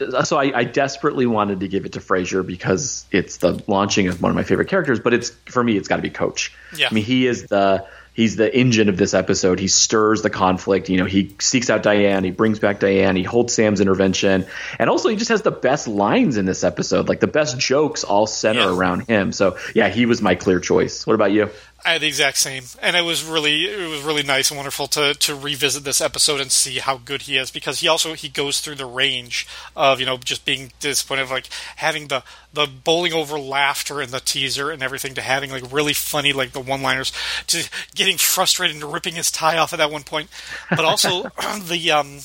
Uh, 0.00 0.22
so 0.22 0.38
I, 0.38 0.52
I, 0.58 0.64
desperately 0.64 1.26
wanted 1.26 1.60
to 1.60 1.68
give 1.68 1.84
it 1.84 1.92
to 1.92 2.00
Frasier 2.00 2.46
because 2.46 3.04
it's 3.10 3.38
the 3.38 3.62
launching 3.66 4.08
of 4.08 4.22
one 4.22 4.30
of 4.30 4.36
my 4.36 4.42
favorite 4.42 4.68
characters, 4.68 4.98
but 4.98 5.12
it's 5.12 5.30
for 5.46 5.62
me, 5.62 5.76
it's 5.76 5.88
got 5.88 5.96
to 5.96 6.02
be 6.02 6.10
Coach. 6.10 6.54
Yeah. 6.74 6.88
I 6.90 6.94
mean, 6.94 7.04
he 7.04 7.26
is 7.26 7.48
the 7.48 7.86
he's 8.12 8.36
the 8.36 8.54
engine 8.54 8.88
of 8.88 8.96
this 8.96 9.14
episode. 9.14 9.58
He 9.58 9.68
stirs 9.68 10.22
the 10.22 10.30
conflict. 10.30 10.88
You 10.88 10.98
know, 10.98 11.04
he 11.04 11.34
seeks 11.38 11.70
out 11.70 11.82
Diane. 11.82 12.24
He 12.24 12.30
brings 12.30 12.58
back 12.58 12.80
Diane. 12.80 13.16
He 13.16 13.22
holds 13.22 13.54
Sam's 13.54 13.80
intervention, 13.80 14.46
and 14.78 14.90
also 14.90 15.08
he 15.08 15.16
just 15.16 15.30
has 15.30 15.42
the 15.42 15.50
best 15.50 15.88
lines 15.88 16.36
in 16.36 16.46
this 16.46 16.64
episode. 16.64 17.08
Like 17.08 17.20
the 17.20 17.26
best 17.26 17.58
jokes 17.58 18.04
all 18.04 18.26
center 18.26 18.60
yeah. 18.60 18.76
around 18.76 19.08
him. 19.08 19.32
So 19.32 19.58
yeah, 19.74 19.88
he 19.88 20.06
was 20.06 20.22
my 20.22 20.34
clear 20.34 20.60
choice. 20.60 21.06
What 21.06 21.14
about 21.14 21.32
you? 21.32 21.50
I 21.84 21.92
had 21.92 22.02
the 22.02 22.08
exact 22.08 22.36
same, 22.36 22.64
and 22.82 22.94
it 22.94 23.02
was 23.02 23.24
really 23.24 23.64
it 23.64 23.88
was 23.88 24.02
really 24.02 24.22
nice 24.22 24.50
and 24.50 24.58
wonderful 24.58 24.86
to 24.88 25.14
to 25.14 25.34
revisit 25.34 25.82
this 25.82 26.00
episode 26.00 26.40
and 26.40 26.52
see 26.52 26.78
how 26.78 26.98
good 26.98 27.22
he 27.22 27.38
is 27.38 27.50
because 27.50 27.80
he 27.80 27.88
also 27.88 28.14
he 28.14 28.28
goes 28.28 28.60
through 28.60 28.74
the 28.74 28.86
range 28.86 29.46
of 29.74 29.98
you 29.98 30.06
know 30.06 30.18
just 30.18 30.44
being 30.44 30.72
disappointed, 30.80 31.22
of 31.22 31.30
like 31.30 31.48
having 31.76 32.08
the 32.08 32.22
the 32.52 32.66
bowling 32.66 33.12
over 33.12 33.38
laughter 33.38 34.00
and 34.00 34.12
the 34.12 34.20
teaser 34.20 34.70
and 34.70 34.82
everything 34.82 35.14
to 35.14 35.22
having 35.22 35.50
like 35.50 35.72
really 35.72 35.94
funny 35.94 36.32
like 36.32 36.52
the 36.52 36.60
one 36.60 36.82
liners 36.82 37.12
to 37.46 37.68
getting 37.94 38.18
frustrated 38.18 38.76
and 38.76 38.92
ripping 38.92 39.14
his 39.14 39.30
tie 39.30 39.56
off 39.56 39.72
at 39.72 39.78
that 39.78 39.90
one 39.90 40.04
point, 40.04 40.28
but 40.68 40.84
also 40.84 41.22
the 41.62 41.90
um 41.90 42.20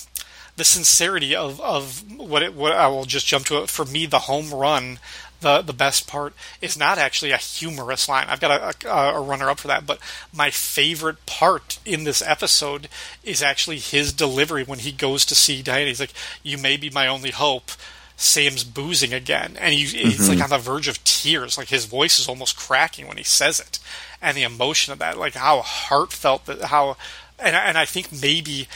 the 0.58 0.66
sincerity 0.66 1.36
of 1.36 1.60
of 1.62 2.04
what 2.18 2.42
it 2.42 2.54
what 2.54 2.74
I 2.74 2.88
will 2.88 3.06
just 3.06 3.28
jump 3.28 3.46
to 3.48 3.64
it. 3.64 3.70
For 3.70 3.86
me 3.86 4.06
the 4.06 4.20
home 4.20 4.54
run 4.54 5.00
the 5.46 5.62
the 5.62 5.74
best 5.74 6.08
part 6.08 6.34
is 6.60 6.76
not 6.76 6.98
actually 6.98 7.30
a 7.30 7.38
humorous 7.38 8.10
line. 8.10 8.26
I've 8.28 8.42
got 8.42 8.84
a, 8.84 8.90
a, 8.90 9.20
a 9.20 9.22
runner 9.22 9.48
up 9.48 9.60
for 9.60 9.68
that, 9.68 9.86
but 9.86 10.00
my 10.34 10.50
favorite 10.50 11.24
part 11.28 11.78
in 11.86 12.04
this 12.04 12.24
episode 12.24 12.90
is 13.24 13.44
actually 13.44 13.78
his 13.78 14.12
delivery 14.12 14.64
when 14.64 14.80
he 14.80 14.92
goes 14.92 15.24
to 15.26 15.36
see 15.36 15.62
Diane. 15.62 15.86
He's 15.86 16.00
like, 16.00 16.14
"You 16.42 16.58
may 16.58 16.78
be 16.78 16.90
my 16.90 17.08
only 17.08 17.32
hope." 17.32 17.72
Sam's 18.18 18.64
boozing 18.64 19.14
again, 19.14 19.58
and 19.60 19.74
he, 19.74 19.84
mm-hmm. 19.84 20.08
he's 20.08 20.30
like 20.30 20.38
mm-hmm. 20.38 20.46
on 20.46 20.50
the 20.50 20.58
verge 20.58 20.88
of 20.88 21.04
tears. 21.04 21.58
Like 21.58 21.68
his 21.68 21.84
voice 21.84 22.18
is 22.18 22.30
almost 22.30 22.56
cracking 22.56 23.08
when 23.08 23.18
he 23.18 23.24
says 23.24 23.60
it, 23.60 23.78
and 24.22 24.38
the 24.38 24.44
emotion 24.44 24.94
of 24.94 25.00
that, 25.00 25.18
like 25.18 25.34
how 25.34 25.60
heartfelt 25.60 26.46
that, 26.46 26.62
how, 26.62 26.96
and 27.38 27.58
and 27.58 27.78
I 27.78 27.84
think 27.84 28.14
maybe 28.14 28.70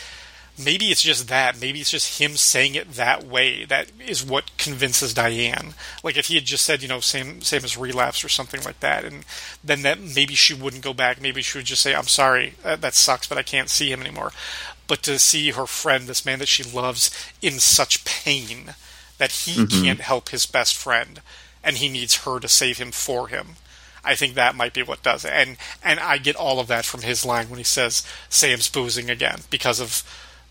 maybe 0.59 0.85
it's 0.85 1.01
just 1.01 1.27
that. 1.29 1.59
Maybe 1.59 1.79
it's 1.79 1.91
just 1.91 2.19
him 2.19 2.35
saying 2.35 2.75
it 2.75 2.93
that 2.93 3.23
way. 3.25 3.65
That 3.65 3.91
is 4.05 4.25
what 4.25 4.55
convinces 4.57 5.13
Diane. 5.13 5.73
Like 6.03 6.17
if 6.17 6.27
he 6.27 6.35
had 6.35 6.45
just 6.45 6.65
said, 6.65 6.81
you 6.81 6.87
know, 6.87 6.99
same 6.99 7.41
same 7.41 7.63
as 7.63 7.77
relapse 7.77 8.23
or 8.23 8.29
something 8.29 8.61
like 8.63 8.79
that, 8.81 9.05
and 9.05 9.25
then 9.63 9.81
that 9.83 9.99
maybe 9.99 10.35
she 10.35 10.53
wouldn't 10.53 10.83
go 10.83 10.93
back. 10.93 11.21
Maybe 11.21 11.41
she 11.41 11.57
would 11.57 11.65
just 11.65 11.81
say, 11.81 11.95
"I'm 11.95 12.07
sorry, 12.07 12.55
that, 12.63 12.81
that 12.81 12.93
sucks, 12.93 13.27
but 13.27 13.37
I 13.37 13.43
can't 13.43 13.69
see 13.69 13.91
him 13.91 14.01
anymore." 14.01 14.31
But 14.87 15.03
to 15.03 15.19
see 15.19 15.51
her 15.51 15.67
friend, 15.67 16.07
this 16.07 16.25
man 16.25 16.39
that 16.39 16.47
she 16.47 16.63
loves, 16.63 17.11
in 17.41 17.59
such 17.59 18.05
pain 18.05 18.73
that 19.19 19.31
he 19.31 19.61
mm-hmm. 19.61 19.83
can't 19.83 20.01
help 20.01 20.29
his 20.29 20.45
best 20.45 20.75
friend, 20.75 21.21
and 21.63 21.77
he 21.77 21.89
needs 21.89 22.23
her 22.25 22.39
to 22.39 22.47
save 22.47 22.77
him 22.77 22.91
for 22.91 23.27
him. 23.27 23.55
I 24.03 24.15
think 24.15 24.33
that 24.33 24.55
might 24.55 24.73
be 24.73 24.83
what 24.83 25.03
does 25.03 25.25
it. 25.25 25.31
And 25.31 25.57
and 25.83 25.99
I 25.99 26.17
get 26.17 26.35
all 26.35 26.59
of 26.59 26.67
that 26.67 26.85
from 26.85 27.01
his 27.01 27.25
line 27.25 27.49
when 27.49 27.57
he 27.57 27.63
says 27.63 28.05
Sam's 28.29 28.69
boozing 28.69 29.09
again 29.09 29.41
because 29.49 29.79
of 29.79 30.03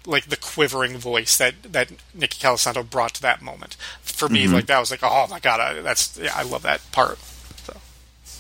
like 0.07 0.27
the 0.27 0.37
quivering 0.37 0.97
voice 0.97 1.37
that 1.39 1.55
that 1.65 1.91
Nicky 2.15 2.39
Colasanto 2.41 2.89
brought 2.89 3.15
to 3.15 3.23
that 3.23 3.43
moment. 3.43 3.77
For 4.03 4.29
me, 4.29 4.45
mm-hmm. 4.45 4.55
like 4.55 4.67
that 4.67 4.79
was 4.79 4.91
like, 4.91 5.01
oh 5.03 5.27
my 5.31 5.41
god, 5.41 5.61
I, 5.61 5.81
that's 5.81 6.19
yeah, 6.19 6.33
I 6.35 6.43
love 6.43 6.63
that 6.63 6.81
part. 6.93 7.19
So. 7.65 7.77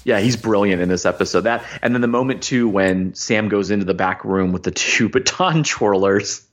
Yeah, 0.05 0.21
he's 0.21 0.37
brilliant 0.37 0.83
in 0.83 0.89
this 0.89 1.07
episode. 1.07 1.43
That 1.43 1.65
and 1.83 1.95
then 1.95 2.01
the 2.01 2.09
moment 2.09 2.43
too 2.43 2.69
when 2.69 3.15
Sam 3.15 3.49
goes 3.49 3.71
into 3.71 3.85
the 3.85 3.95
back 3.95 4.25
room 4.25 4.53
with 4.53 4.63
the 4.63 4.71
two 4.71 5.09
baton 5.11 5.63
twirlers. 5.63 6.45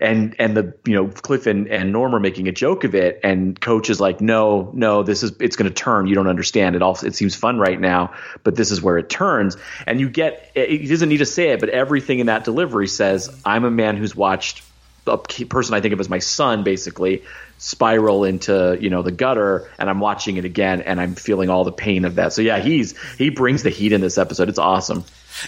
And 0.00 0.34
and 0.38 0.56
the 0.56 0.74
you 0.86 0.94
know 0.94 1.08
Cliff 1.08 1.46
and, 1.46 1.68
and 1.68 1.92
Norm 1.92 2.14
are 2.14 2.20
making 2.20 2.48
a 2.48 2.52
joke 2.52 2.84
of 2.84 2.94
it, 2.94 3.20
and 3.22 3.60
Coach 3.60 3.90
is 3.90 4.00
like, 4.00 4.20
no, 4.20 4.70
no, 4.74 5.02
this 5.02 5.22
is 5.22 5.32
it's 5.40 5.56
going 5.56 5.68
to 5.68 5.74
turn. 5.74 6.06
You 6.06 6.14
don't 6.14 6.28
understand. 6.28 6.76
It 6.76 6.82
all 6.82 6.98
it 7.02 7.14
seems 7.14 7.34
fun 7.34 7.58
right 7.58 7.78
now, 7.78 8.14
but 8.42 8.56
this 8.56 8.70
is 8.70 8.80
where 8.80 8.98
it 8.98 9.10
turns. 9.10 9.56
And 9.86 10.00
you 10.00 10.08
get 10.08 10.50
he 10.54 10.86
doesn't 10.86 11.08
need 11.08 11.18
to 11.18 11.26
say 11.26 11.50
it, 11.50 11.60
but 11.60 11.68
everything 11.68 12.20
in 12.20 12.26
that 12.26 12.44
delivery 12.44 12.88
says, 12.88 13.40
I'm 13.44 13.64
a 13.64 13.70
man 13.70 13.96
who's 13.96 14.16
watched 14.16 14.62
a 15.06 15.18
person 15.18 15.74
I 15.74 15.80
think 15.80 15.92
of 15.92 16.00
as 16.00 16.08
my 16.08 16.18
son, 16.18 16.62
basically 16.62 17.24
spiral 17.58 18.24
into 18.24 18.78
you 18.80 18.90
know 18.90 19.02
the 19.02 19.12
gutter, 19.12 19.70
and 19.78 19.90
I'm 19.90 20.00
watching 20.00 20.36
it 20.36 20.44
again, 20.44 20.80
and 20.80 21.00
I'm 21.00 21.14
feeling 21.14 21.50
all 21.50 21.64
the 21.64 21.72
pain 21.72 22.04
of 22.04 22.14
that. 22.16 22.32
So 22.32 22.42
yeah, 22.42 22.58
he's 22.58 22.98
he 23.16 23.30
brings 23.30 23.62
the 23.62 23.70
heat 23.70 23.92
in 23.92 24.00
this 24.00 24.18
episode. 24.18 24.48
It's 24.48 24.58
awesome. 24.58 25.04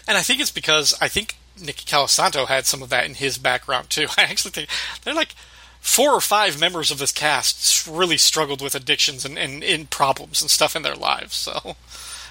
And 0.07 0.17
I 0.17 0.23
think 0.23 0.41
it's 0.41 0.51
because 0.51 0.95
I 1.01 1.09
think 1.09 1.37
Nicky 1.61 1.85
Colasanto 1.85 2.47
had 2.47 2.67
some 2.67 2.83
of 2.83 2.89
that 2.91 3.05
in 3.05 3.15
his 3.15 3.39
background 3.39 3.91
too. 3.91 4.07
I 4.17 4.23
actually 4.23 4.53
think 4.53 4.69
they're 5.03 5.15
like 5.15 5.35
four 5.81 6.13
or 6.13 6.21
five 6.21 6.61
members 6.61 6.91
of 6.91 6.99
this 6.99 7.13
cast 7.13 7.87
really 7.87 8.17
struggled 8.17 8.63
with 8.63 8.75
addictions 8.75 9.25
and, 9.25 9.39
and, 9.39 9.65
and 9.65 9.91
problems 9.91 10.41
and 10.41 10.51
stuff 10.51 10.77
in 10.77 10.83
their 10.83 10.95
lives. 10.95 11.35
So 11.35 11.77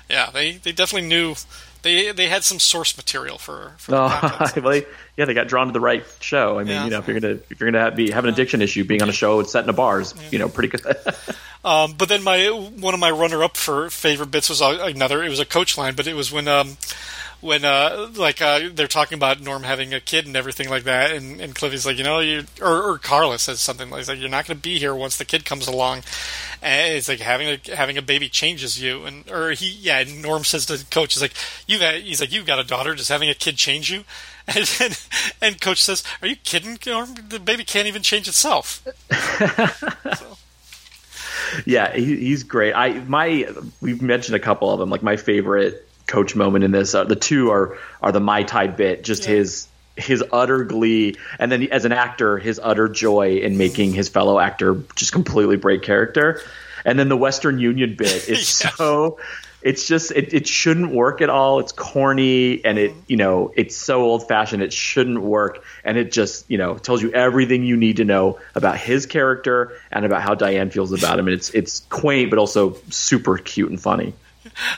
yeah, 0.09 0.29
they, 0.31 0.53
they 0.53 0.71
definitely 0.71 1.09
knew 1.09 1.35
they 1.81 2.11
they 2.11 2.27
had 2.27 2.43
some 2.43 2.59
source 2.59 2.95
material 2.95 3.37
for. 3.37 3.73
for 3.77 3.95
oh, 3.95 4.51
well, 4.61 4.71
they, 4.71 4.85
yeah, 5.17 5.25
they 5.25 5.33
got 5.33 5.47
drawn 5.47 5.67
to 5.67 5.73
the 5.73 5.79
right 5.79 6.03
show. 6.19 6.59
I 6.59 6.63
mean, 6.63 6.73
yeah. 6.73 6.83
you 6.85 6.89
know, 6.91 6.99
if 6.99 7.07
you're 7.07 7.19
gonna 7.19 7.39
if 7.49 7.59
you're 7.59 7.71
gonna 7.71 7.83
have, 7.83 7.95
be 7.95 8.11
have 8.11 8.23
an 8.23 8.31
addiction 8.31 8.61
issue, 8.61 8.83
being 8.83 9.01
on 9.01 9.09
a 9.09 9.13
show 9.13 9.41
set 9.43 9.63
in 9.63 9.69
a 9.69 9.73
bars, 9.73 10.13
yeah. 10.15 10.29
you 10.31 10.39
know, 10.39 10.49
pretty 10.49 10.69
good. 10.69 10.95
um, 11.65 11.93
but 11.97 12.07
then 12.09 12.23
my 12.23 12.47
one 12.47 12.93
of 12.93 12.99
my 12.99 13.09
runner 13.09 13.43
up 13.43 13.57
for 13.57 13.89
favorite 13.89 14.31
bits 14.31 14.49
was 14.49 14.61
another. 14.61 15.23
It 15.23 15.29
was 15.29 15.39
a 15.39 15.45
coach 15.45 15.77
line, 15.77 15.95
but 15.95 16.07
it 16.07 16.13
was 16.13 16.31
when 16.31 16.47
um, 16.47 16.77
when 17.41 17.65
uh 17.65 18.09
like 18.15 18.41
uh 18.41 18.69
they're 18.73 18.87
talking 18.87 19.17
about 19.17 19.41
Norm 19.41 19.63
having 19.63 19.93
a 19.93 19.99
kid 19.99 20.25
and 20.25 20.35
everything 20.35 20.69
like 20.69 20.83
that 20.83 21.11
and, 21.11 21.41
and 21.41 21.55
Cliffy's 21.55 21.85
like, 21.85 21.97
you 21.97 22.03
know, 22.03 22.19
you 22.19 22.45
or, 22.61 22.81
or 22.81 22.97
Carla 22.97 23.39
says 23.39 23.59
something 23.59 23.89
like 23.89 24.07
you're 24.07 24.29
not 24.29 24.47
gonna 24.47 24.59
be 24.59 24.79
here 24.79 24.95
once 24.95 25.17
the 25.17 25.25
kid 25.25 25.43
comes 25.43 25.67
along 25.67 26.03
and 26.61 26.95
it's 26.95 27.09
like 27.09 27.19
having 27.19 27.47
a 27.47 27.75
having 27.75 27.97
a 27.97 28.01
baby 28.01 28.29
changes 28.29 28.81
you 28.81 29.03
and 29.03 29.29
or 29.29 29.51
he 29.51 29.69
yeah, 29.71 30.03
Norm 30.03 30.43
says 30.43 30.65
to 30.67 30.85
coach, 30.89 31.13
he's 31.13 31.21
like, 31.21 31.33
You 31.67 31.79
got 31.79 31.95
he's 31.95 32.21
like, 32.21 32.31
You've 32.31 32.45
got 32.45 32.59
a 32.59 32.63
daughter, 32.63 32.95
does 32.95 33.07
having 33.09 33.29
a 33.29 33.35
kid 33.35 33.57
change 33.57 33.91
you? 33.91 34.03
And, 34.47 34.75
and, 34.81 35.05
and 35.39 35.61
coach 35.61 35.81
says, 35.81 36.03
Are 36.21 36.27
you 36.27 36.35
kidding, 36.35 36.77
Norm? 36.85 37.13
The 37.29 37.39
baby 37.39 37.63
can't 37.63 37.87
even 37.87 38.01
change 38.01 38.27
itself. 38.27 38.85
so 40.17 40.37
yeah, 41.65 41.93
he, 41.93 42.17
he's 42.17 42.43
great. 42.55 42.73
I 42.73 42.93
my 43.01 43.47
we've 43.81 44.01
mentioned 44.01 44.35
a 44.35 44.39
couple 44.39 44.71
of 44.71 44.79
them. 44.79 44.89
Like 44.89 45.03
my 45.03 45.15
favorite 45.15 45.87
coach 46.07 46.35
moment 46.35 46.63
in 46.63 46.71
this. 46.71 46.93
Uh, 46.93 47.03
the 47.03 47.15
two 47.15 47.51
are 47.51 47.77
are 48.01 48.11
the 48.11 48.19
Mai 48.19 48.43
Tai 48.43 48.67
bit, 48.67 49.03
just 49.03 49.23
yeah. 49.23 49.35
his 49.35 49.67
his 49.95 50.23
utter 50.31 50.63
glee, 50.63 51.15
and 51.39 51.51
then 51.51 51.63
as 51.71 51.85
an 51.85 51.91
actor, 51.91 52.37
his 52.37 52.59
utter 52.61 52.87
joy 52.87 53.37
in 53.37 53.57
making 53.57 53.93
his 53.93 54.09
fellow 54.09 54.39
actor 54.39 54.83
just 54.95 55.11
completely 55.11 55.57
break 55.57 55.81
character. 55.81 56.41
And 56.83 56.97
then 56.97 57.09
the 57.09 57.17
Western 57.17 57.59
Union 57.59 57.95
bit 57.95 58.27
is 58.27 58.47
so 58.77 59.19
it's 59.61 59.87
just 59.87 60.11
it, 60.11 60.33
it 60.33 60.47
shouldn't 60.47 60.91
work 60.91 61.21
at 61.21 61.29
all. 61.29 61.59
It's 61.59 61.71
corny 61.71 62.63
and 62.65 62.77
it 62.77 62.93
you 63.07 63.17
know 63.17 63.51
it's 63.55 63.75
so 63.75 64.01
old 64.01 64.27
fashioned. 64.27 64.63
It 64.63 64.73
shouldn't 64.73 65.21
work, 65.21 65.63
and 65.83 65.97
it 65.97 66.11
just 66.11 66.49
you 66.49 66.57
know 66.57 66.77
tells 66.77 67.01
you 67.01 67.11
everything 67.11 67.63
you 67.63 67.77
need 67.77 67.97
to 67.97 68.05
know 68.05 68.39
about 68.55 68.77
his 68.77 69.05
character 69.05 69.73
and 69.91 70.05
about 70.05 70.21
how 70.21 70.35
Diane 70.35 70.71
feels 70.71 70.91
about 70.91 71.19
him. 71.19 71.27
And 71.27 71.35
it's 71.35 71.51
it's 71.51 71.81
quaint 71.89 72.29
but 72.29 72.39
also 72.39 72.75
super 72.89 73.37
cute 73.37 73.69
and 73.69 73.79
funny. 73.79 74.13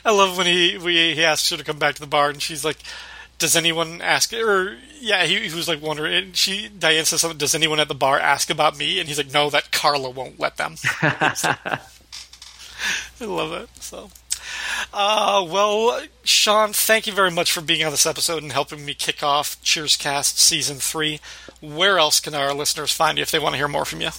I 0.06 0.12
love 0.12 0.38
when 0.38 0.48
he 0.48 0.78
we, 0.78 1.14
he 1.16 1.24
asks 1.24 1.50
her 1.50 1.58
to 1.58 1.64
come 1.64 1.80
back 1.80 1.96
to 1.96 2.02
the 2.02 2.08
bar, 2.08 2.30
and 2.30 2.42
she's 2.42 2.66
like, 2.66 2.78
"Does 3.38 3.56
anyone 3.56 4.02
ask?" 4.02 4.34
Or 4.34 4.78
yeah, 5.00 5.26
he, 5.26 5.48
he 5.48 5.56
was 5.56 5.68
like 5.68 5.82
wondering. 5.82 6.14
And 6.14 6.36
she 6.36 6.68
Diane 6.68 7.06
says 7.06 7.22
something. 7.22 7.38
Does 7.38 7.56
anyone 7.56 7.80
at 7.80 7.88
the 7.88 7.96
bar 7.96 8.20
ask 8.20 8.50
about 8.50 8.78
me? 8.78 9.00
And 9.00 9.08
he's 9.08 9.18
like, 9.18 9.34
"No, 9.34 9.50
that 9.50 9.72
Carla 9.72 10.10
won't 10.10 10.40
let 10.40 10.58
them." 10.58 10.76
I 11.02 11.80
love 13.22 13.54
it. 13.54 13.70
So. 13.80 14.10
Uh, 14.94 15.46
well, 15.48 16.02
Sean, 16.24 16.74
thank 16.74 17.08
you 17.08 17.14
very 17.14 17.32
much 17.32 17.52
for 17.52 17.62
being 17.62 17.84
on 17.86 17.92
this 17.92 18.06
episode 18.06 18.44
and 18.44 18.52
helping 18.52 18.86
me 18.86 18.94
kick 18.94 19.24
off 19.24 19.62
Cheers 19.64 19.96
Cast 19.96 20.38
Season 20.38 20.78
3. 20.78 21.20
Where 21.62 21.98
else 21.98 22.20
can 22.20 22.36
our 22.36 22.54
listeners 22.54 22.92
find 22.92 23.18
you 23.18 23.22
if 23.22 23.32
they 23.32 23.40
want 23.40 23.54
to 23.54 23.58
hear 23.58 23.68
more 23.70 23.86
from 23.86 24.02
you? 24.02 24.10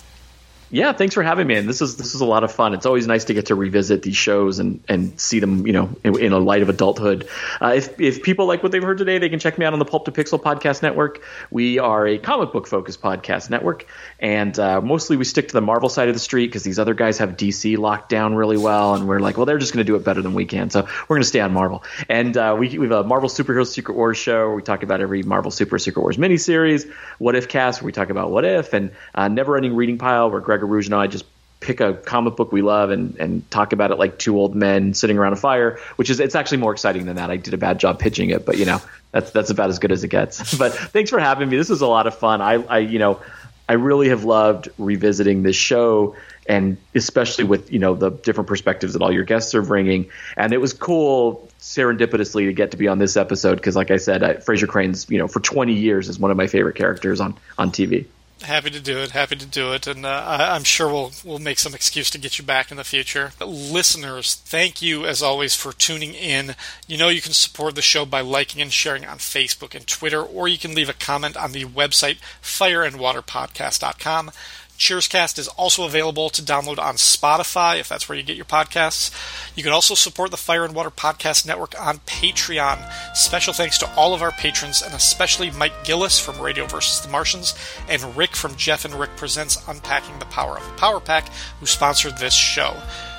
Yeah, 0.71 0.93
thanks 0.93 1.15
for 1.15 1.23
having 1.23 1.47
me. 1.47 1.55
And 1.57 1.69
this 1.69 1.81
is 1.81 1.97
this 1.97 2.15
is 2.15 2.21
a 2.21 2.25
lot 2.25 2.43
of 2.43 2.51
fun. 2.51 2.75
It's 2.75 2.87
always 2.87 3.07
nice 3.07 3.25
to 3.27 3.35
get 3.35 3.47
to 3.47 3.55
revisit 3.55 4.03
these 4.03 4.17
shows 4.17 4.59
and, 4.59 4.83
and 4.89 5.21
see 5.21 5.39
them, 5.39 5.67
you 5.67 5.73
know, 5.73 5.91
in, 6.03 6.19
in 6.19 6.33
a 6.33 6.39
light 6.39 6.63
of 6.63 6.69
adulthood. 6.69 7.29
Uh, 7.61 7.75
if 7.77 8.01
if 8.01 8.23
people 8.23 8.47
like 8.47 8.63
what 8.63 8.73
they've 8.73 8.83
heard 8.83 8.99
today, 8.99 9.19
they 9.19 9.29
can 9.29 9.39
check 9.39 9.59
me 9.59 9.67
out 9.67 9.73
on 9.73 9.79
the 9.79 9.85
Pulp 9.85 10.07
to 10.07 10.13
Pixel 10.13 10.41
podcast 10.43 10.83
network. 10.83 11.23
We 11.51 11.79
are 11.79 12.07
a 12.07 12.19
comic 12.19 12.53
book 12.53 12.67
focused 12.67 13.01
podcast 13.03 13.51
network, 13.51 13.87
and 14.19 14.59
uh, 14.59 14.81
mostly 14.81 15.17
we 15.17 15.25
stick 15.25 15.49
to 15.49 15.53
the 15.53 15.61
Marvel 15.61 15.89
side 15.89 16.09
of 16.09 16.15
the 16.15 16.21
street 16.21 16.47
because 16.47 16.65
these 16.65 16.79
other 16.79 16.95
guys 16.95 17.19
have 17.19 17.37
DC 17.37 17.79
locked 17.79 18.09
down 18.09 18.35
really 18.35 18.57
well, 18.57 18.95
and 18.95 19.07
we're 19.07 19.21
like, 19.21 19.37
well, 19.37 19.47
they're 19.47 19.59
just 19.59 19.73
going 19.73 19.85
to 19.85 19.91
do 19.91 19.97
it 19.97 20.05
better 20.05 20.23
than 20.23 20.35
we 20.35 20.47
can, 20.47 20.71
so 20.71 20.83
we're 20.83 21.17
going 21.17 21.23
to 21.23 21.29
stay 21.29 21.41
on 21.41 21.53
Marvel. 21.53 21.85
And 22.09 22.37
uh, 22.37 22.57
we 22.59 22.79
we 22.79 22.89
have 22.89 23.05
a 23.05 23.05
Marvel 23.05 23.29
Superhero 23.29 23.67
Secret 23.67 23.95
Wars 23.95 24.17
show 24.17 24.47
where 24.47 24.57
we 24.57 24.63
talk 24.63 24.83
about 24.83 25.01
every 25.01 25.23
Marvel 25.23 25.51
Super 25.51 25.79
Secret 25.79 26.03
Wars 26.03 26.17
miniseries. 26.17 26.91
What 27.19 27.37
If 27.37 27.49
Cast 27.49 27.81
where 27.83 27.87
we 27.87 27.93
talk 27.93 28.11
about 28.11 28.31
What 28.31 28.45
If, 28.45 28.73
and 28.73 28.91
uh, 29.15 29.29
Never 29.29 29.57
Ending 29.57 29.77
Reading 29.77 29.99
Pile 29.99 30.31
where 30.31 30.41
Gregor 30.59 30.67
Rouge 30.67 30.87
and 30.87 30.95
I 30.95 31.07
just 31.07 31.25
pick 31.61 31.81
a 31.81 31.95
comic 31.95 32.37
book 32.37 32.53
we 32.53 32.63
love 32.63 32.91
and, 32.91 33.17
and 33.17 33.51
talk 33.51 33.73
about 33.73 33.91
it 33.91 33.99
like 33.99 34.19
two 34.19 34.39
old 34.39 34.55
men 34.55 34.93
sitting 34.93 35.17
around 35.19 35.33
a 35.33 35.37
fire, 35.37 35.79
which 35.97 36.11
is 36.11 36.21
it's 36.21 36.35
actually 36.35 36.59
more 36.59 36.73
exciting 36.73 37.07
than 37.07 37.17
that. 37.17 37.31
I 37.31 37.37
did 37.37 37.55
a 37.55 37.59
bad 37.59 37.81
job 37.81 37.99
pitching 37.99 38.31
it, 38.31 38.45
but 38.45 38.59
you 38.59 38.67
know 38.67 38.81
that's 39.13 39.31
that's 39.31 39.51
about 39.51 39.71
as 39.71 39.79
good 39.79 39.93
as 39.93 40.05
it 40.05 40.09
gets. 40.09 40.55
but 40.59 40.73
thanks 40.75 41.11
for 41.11 41.19
having 41.19 41.49
me. 41.49 41.57
This 41.57 41.71
was 41.71 41.81
a 41.81 41.87
lot 41.87 42.07
of 42.07 42.17
fun. 42.17 42.41
I, 42.41 42.55
I 42.55 42.79
you 42.79 42.99
know 42.99 43.21
I 43.69 43.75
really 43.75 44.11
have 44.11 44.25
loved 44.25 44.69
revisiting 44.79 45.43
this 45.43 45.57
show 45.57 46.17
and 46.47 46.77
especially 46.95 47.45
with 47.45 47.73
you 47.73 47.79
know 47.79 47.95
the 47.95 48.11
different 48.11 48.49
perspectives 48.49 48.93
that 48.93 49.03
all 49.03 49.13
your 49.13 49.25
guests 49.25 49.55
are 49.55 49.63
bringing. 49.63 50.11
And 50.37 50.53
it 50.53 50.61
was 50.61 50.73
cool 50.73 51.49
serendipitously 51.61 52.47
to 52.47 52.53
get 52.53 52.73
to 52.73 52.77
be 52.77 52.89
on 52.89 52.99
this 52.99 53.17
episode 53.17 53.57
because, 53.57 53.77
like 53.77 53.91
I 53.91 53.97
said, 53.97 54.23
I, 54.23 54.35
Frasier 54.35 54.69
Crane's 54.69 55.09
you 55.09 55.19
know 55.19 55.29
for 55.29 55.41
20 55.41 55.73
years 55.73 56.09
is 56.09 56.19
one 56.19 56.31
of 56.31 56.37
my 56.37 56.47
favorite 56.47 56.77
characters 56.77 57.21
on 57.21 57.37
on 57.59 57.71
TV. 57.71 58.07
Happy 58.43 58.69
to 58.71 58.81
do 58.81 58.99
it. 58.99 59.13
Happy 59.13 59.37
to 59.37 59.47
do 59.47 59.73
it, 59.73 59.87
and 59.87 60.05
uh, 60.05 60.09
I, 60.09 60.57
am 60.57 60.65
sure 60.65 60.89
we'll 60.89 61.13
we'll 61.25 61.39
make 61.39 61.59
some 61.59 61.73
excuse 61.75 62.11
to 62.11 62.19
get 62.19 62.37
you 62.37 62.45
back 62.45 62.71
in 62.71 62.77
the 62.77 62.85
future. 62.85 63.33
But 63.39 63.49
listeners, 63.49 64.35
thank 64.35 64.83
you 64.83 65.07
as 65.07 65.23
always 65.23 65.55
for 65.55 65.73
tuning 65.73 66.15
in. 66.15 66.57
You 66.87 66.99
know 66.99 67.09
you 67.09 67.23
can 67.23 67.33
support 67.33 67.75
the 67.77 67.81
show 67.81 68.05
by 68.05 68.23
liking 68.23 68.61
and 68.61 68.73
sharing 68.73 69.07
on 69.07 69.19
Facebook 69.19 69.75
and 69.75 69.87
Twitter, 69.87 70.21
or 70.21 70.49
you 70.49 70.59
can 70.59 70.75
leave 70.75 70.89
a 70.89 70.95
comment 70.95 71.37
on 71.37 71.53
the 71.53 71.65
website 71.65 72.19
fireandwaterpodcast.com. 72.43 74.33
Cheerscast 74.79 75.39
is 75.39 75.49
also 75.49 75.85
available 75.85 76.31
to 76.31 76.43
download 76.43 76.79
on 76.79 76.97
Spotify 76.97 77.79
if 77.79 77.89
that's 77.89 78.09
where 78.09 78.19
you 78.19 78.25
get 78.25 78.37
your 78.37 78.45
podcasts. 78.45 79.11
You 79.57 79.63
can 79.63 79.73
also 79.73 79.95
support 79.95 80.31
the 80.31 80.37
Fire 80.37 80.65
and 80.65 80.75
Water 80.75 80.91
Podcast 80.91 81.47
Network 81.47 81.81
on 81.81 81.99
Patreon. 82.01 82.91
Special 83.17 83.53
thanks 83.53 83.79
to 83.79 83.95
all 83.95 84.15
of 84.15 84.23
our 84.23 84.33
patrons 84.33 84.83
and 84.83 84.93
especially 84.95 85.51
Mike 85.53 85.85
Gillis 85.85 86.19
from 86.19 86.41
Radio 86.41 86.67
versus 86.67 87.01
the 87.01 87.11
Martians 87.11 87.55
and 87.89 88.17
Rick 88.17 88.35
from 88.35 88.57
Jeff 88.57 88.85
and 88.85 88.95
Rick 88.95 89.17
Presents 89.17 89.63
Unpacking 89.69 90.19
the 90.19 90.25
Power 90.27 90.59
of 90.59 90.67
the 90.67 90.77
Power 90.77 91.01
Pack 91.01 91.29
who 91.61 91.67
sponsored 91.67 92.19
this 92.19 92.35
show. 92.35 92.75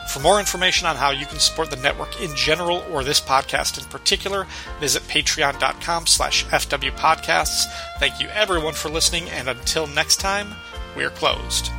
For 0.09 0.19
more 0.19 0.39
information 0.39 0.85
on 0.87 0.97
how 0.97 1.09
you 1.09 1.25
can 1.25 1.39
support 1.39 1.71
the 1.71 1.77
network 1.77 2.21
in 2.21 2.35
general 2.35 2.83
or 2.91 3.03
this 3.03 3.19
podcast 3.19 3.79
in 3.81 3.85
particular, 3.85 4.45
visit 4.79 5.01
patreon.com 5.03 6.05
slash 6.05 6.45
fwpodcasts. 6.45 7.65
Thank 7.99 8.21
you 8.21 8.27
everyone 8.27 8.75
for 8.75 8.89
listening 8.89 9.29
and 9.29 9.49
until 9.49 9.87
next 9.87 10.17
time, 10.17 10.53
we're 10.95 11.09
closed. 11.09 11.71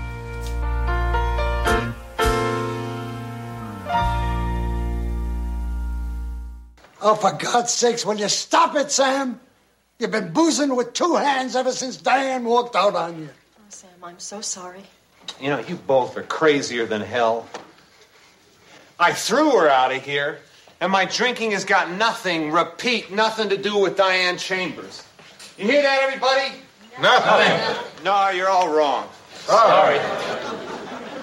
Oh, 7.09 7.15
for 7.15 7.33
God's 7.33 7.73
sakes, 7.73 8.05
will 8.05 8.17
you 8.17 8.29
stop 8.29 8.75
it, 8.75 8.91
Sam? 8.91 9.39
You've 9.99 10.11
been 10.11 10.33
boozing 10.33 10.75
with 10.75 10.93
two 10.93 11.15
hands 11.15 11.55
ever 11.55 11.73
since 11.73 11.97
Diane 11.97 12.45
walked 12.45 12.75
out 12.75 12.97
on 12.97 13.19
you. 13.21 13.29
Oh, 13.59 13.63
Sam, 13.69 13.91
I'm 14.03 14.19
so 14.19 14.41
sorry. 14.41 14.83
You 15.41 15.51
know, 15.51 15.61
you 15.61 15.77
both 15.77 16.17
are 16.17 16.23
crazier 16.23 16.85
than 16.85 17.01
hell. 17.01 17.47
I 18.99 19.13
threw 19.13 19.53
her 19.53 19.69
out 19.69 19.93
of 19.93 20.03
here, 20.03 20.39
and 20.81 20.91
my 20.91 21.05
drinking 21.05 21.53
has 21.53 21.65
got 21.65 21.91
nothing, 21.91 22.51
repeat, 22.51 23.11
nothing 23.13 23.51
to 23.51 23.57
do 23.57 23.79
with 23.79 23.97
Diane 23.97 24.37
Chambers. 24.37 25.05
You 25.59 25.67
hear 25.67 25.83
that, 25.83 26.03
everybody? 26.03 26.53
Nothing. 27.01 28.05
No, 28.05 28.31
you're 28.31 28.49
all 28.49 28.69
wrong. 28.75 29.09
Oh. 29.49 29.69
Sorry. 29.69 29.99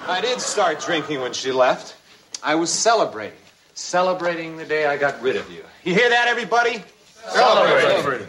I 0.06 0.20
did 0.20 0.40
start 0.40 0.80
drinking 0.80 1.20
when 1.20 1.32
she 1.32 1.50
left. 1.52 1.96
I 2.42 2.54
was 2.54 2.70
celebrating. 2.70 3.38
Celebrating 3.74 4.56
the 4.56 4.64
day 4.64 4.86
I 4.86 4.96
got 4.96 5.20
rid 5.20 5.36
of 5.36 5.50
you. 5.50 5.64
You 5.82 5.94
hear 5.94 6.08
that, 6.08 6.28
everybody? 6.28 6.82
Celebrating. 7.28 8.28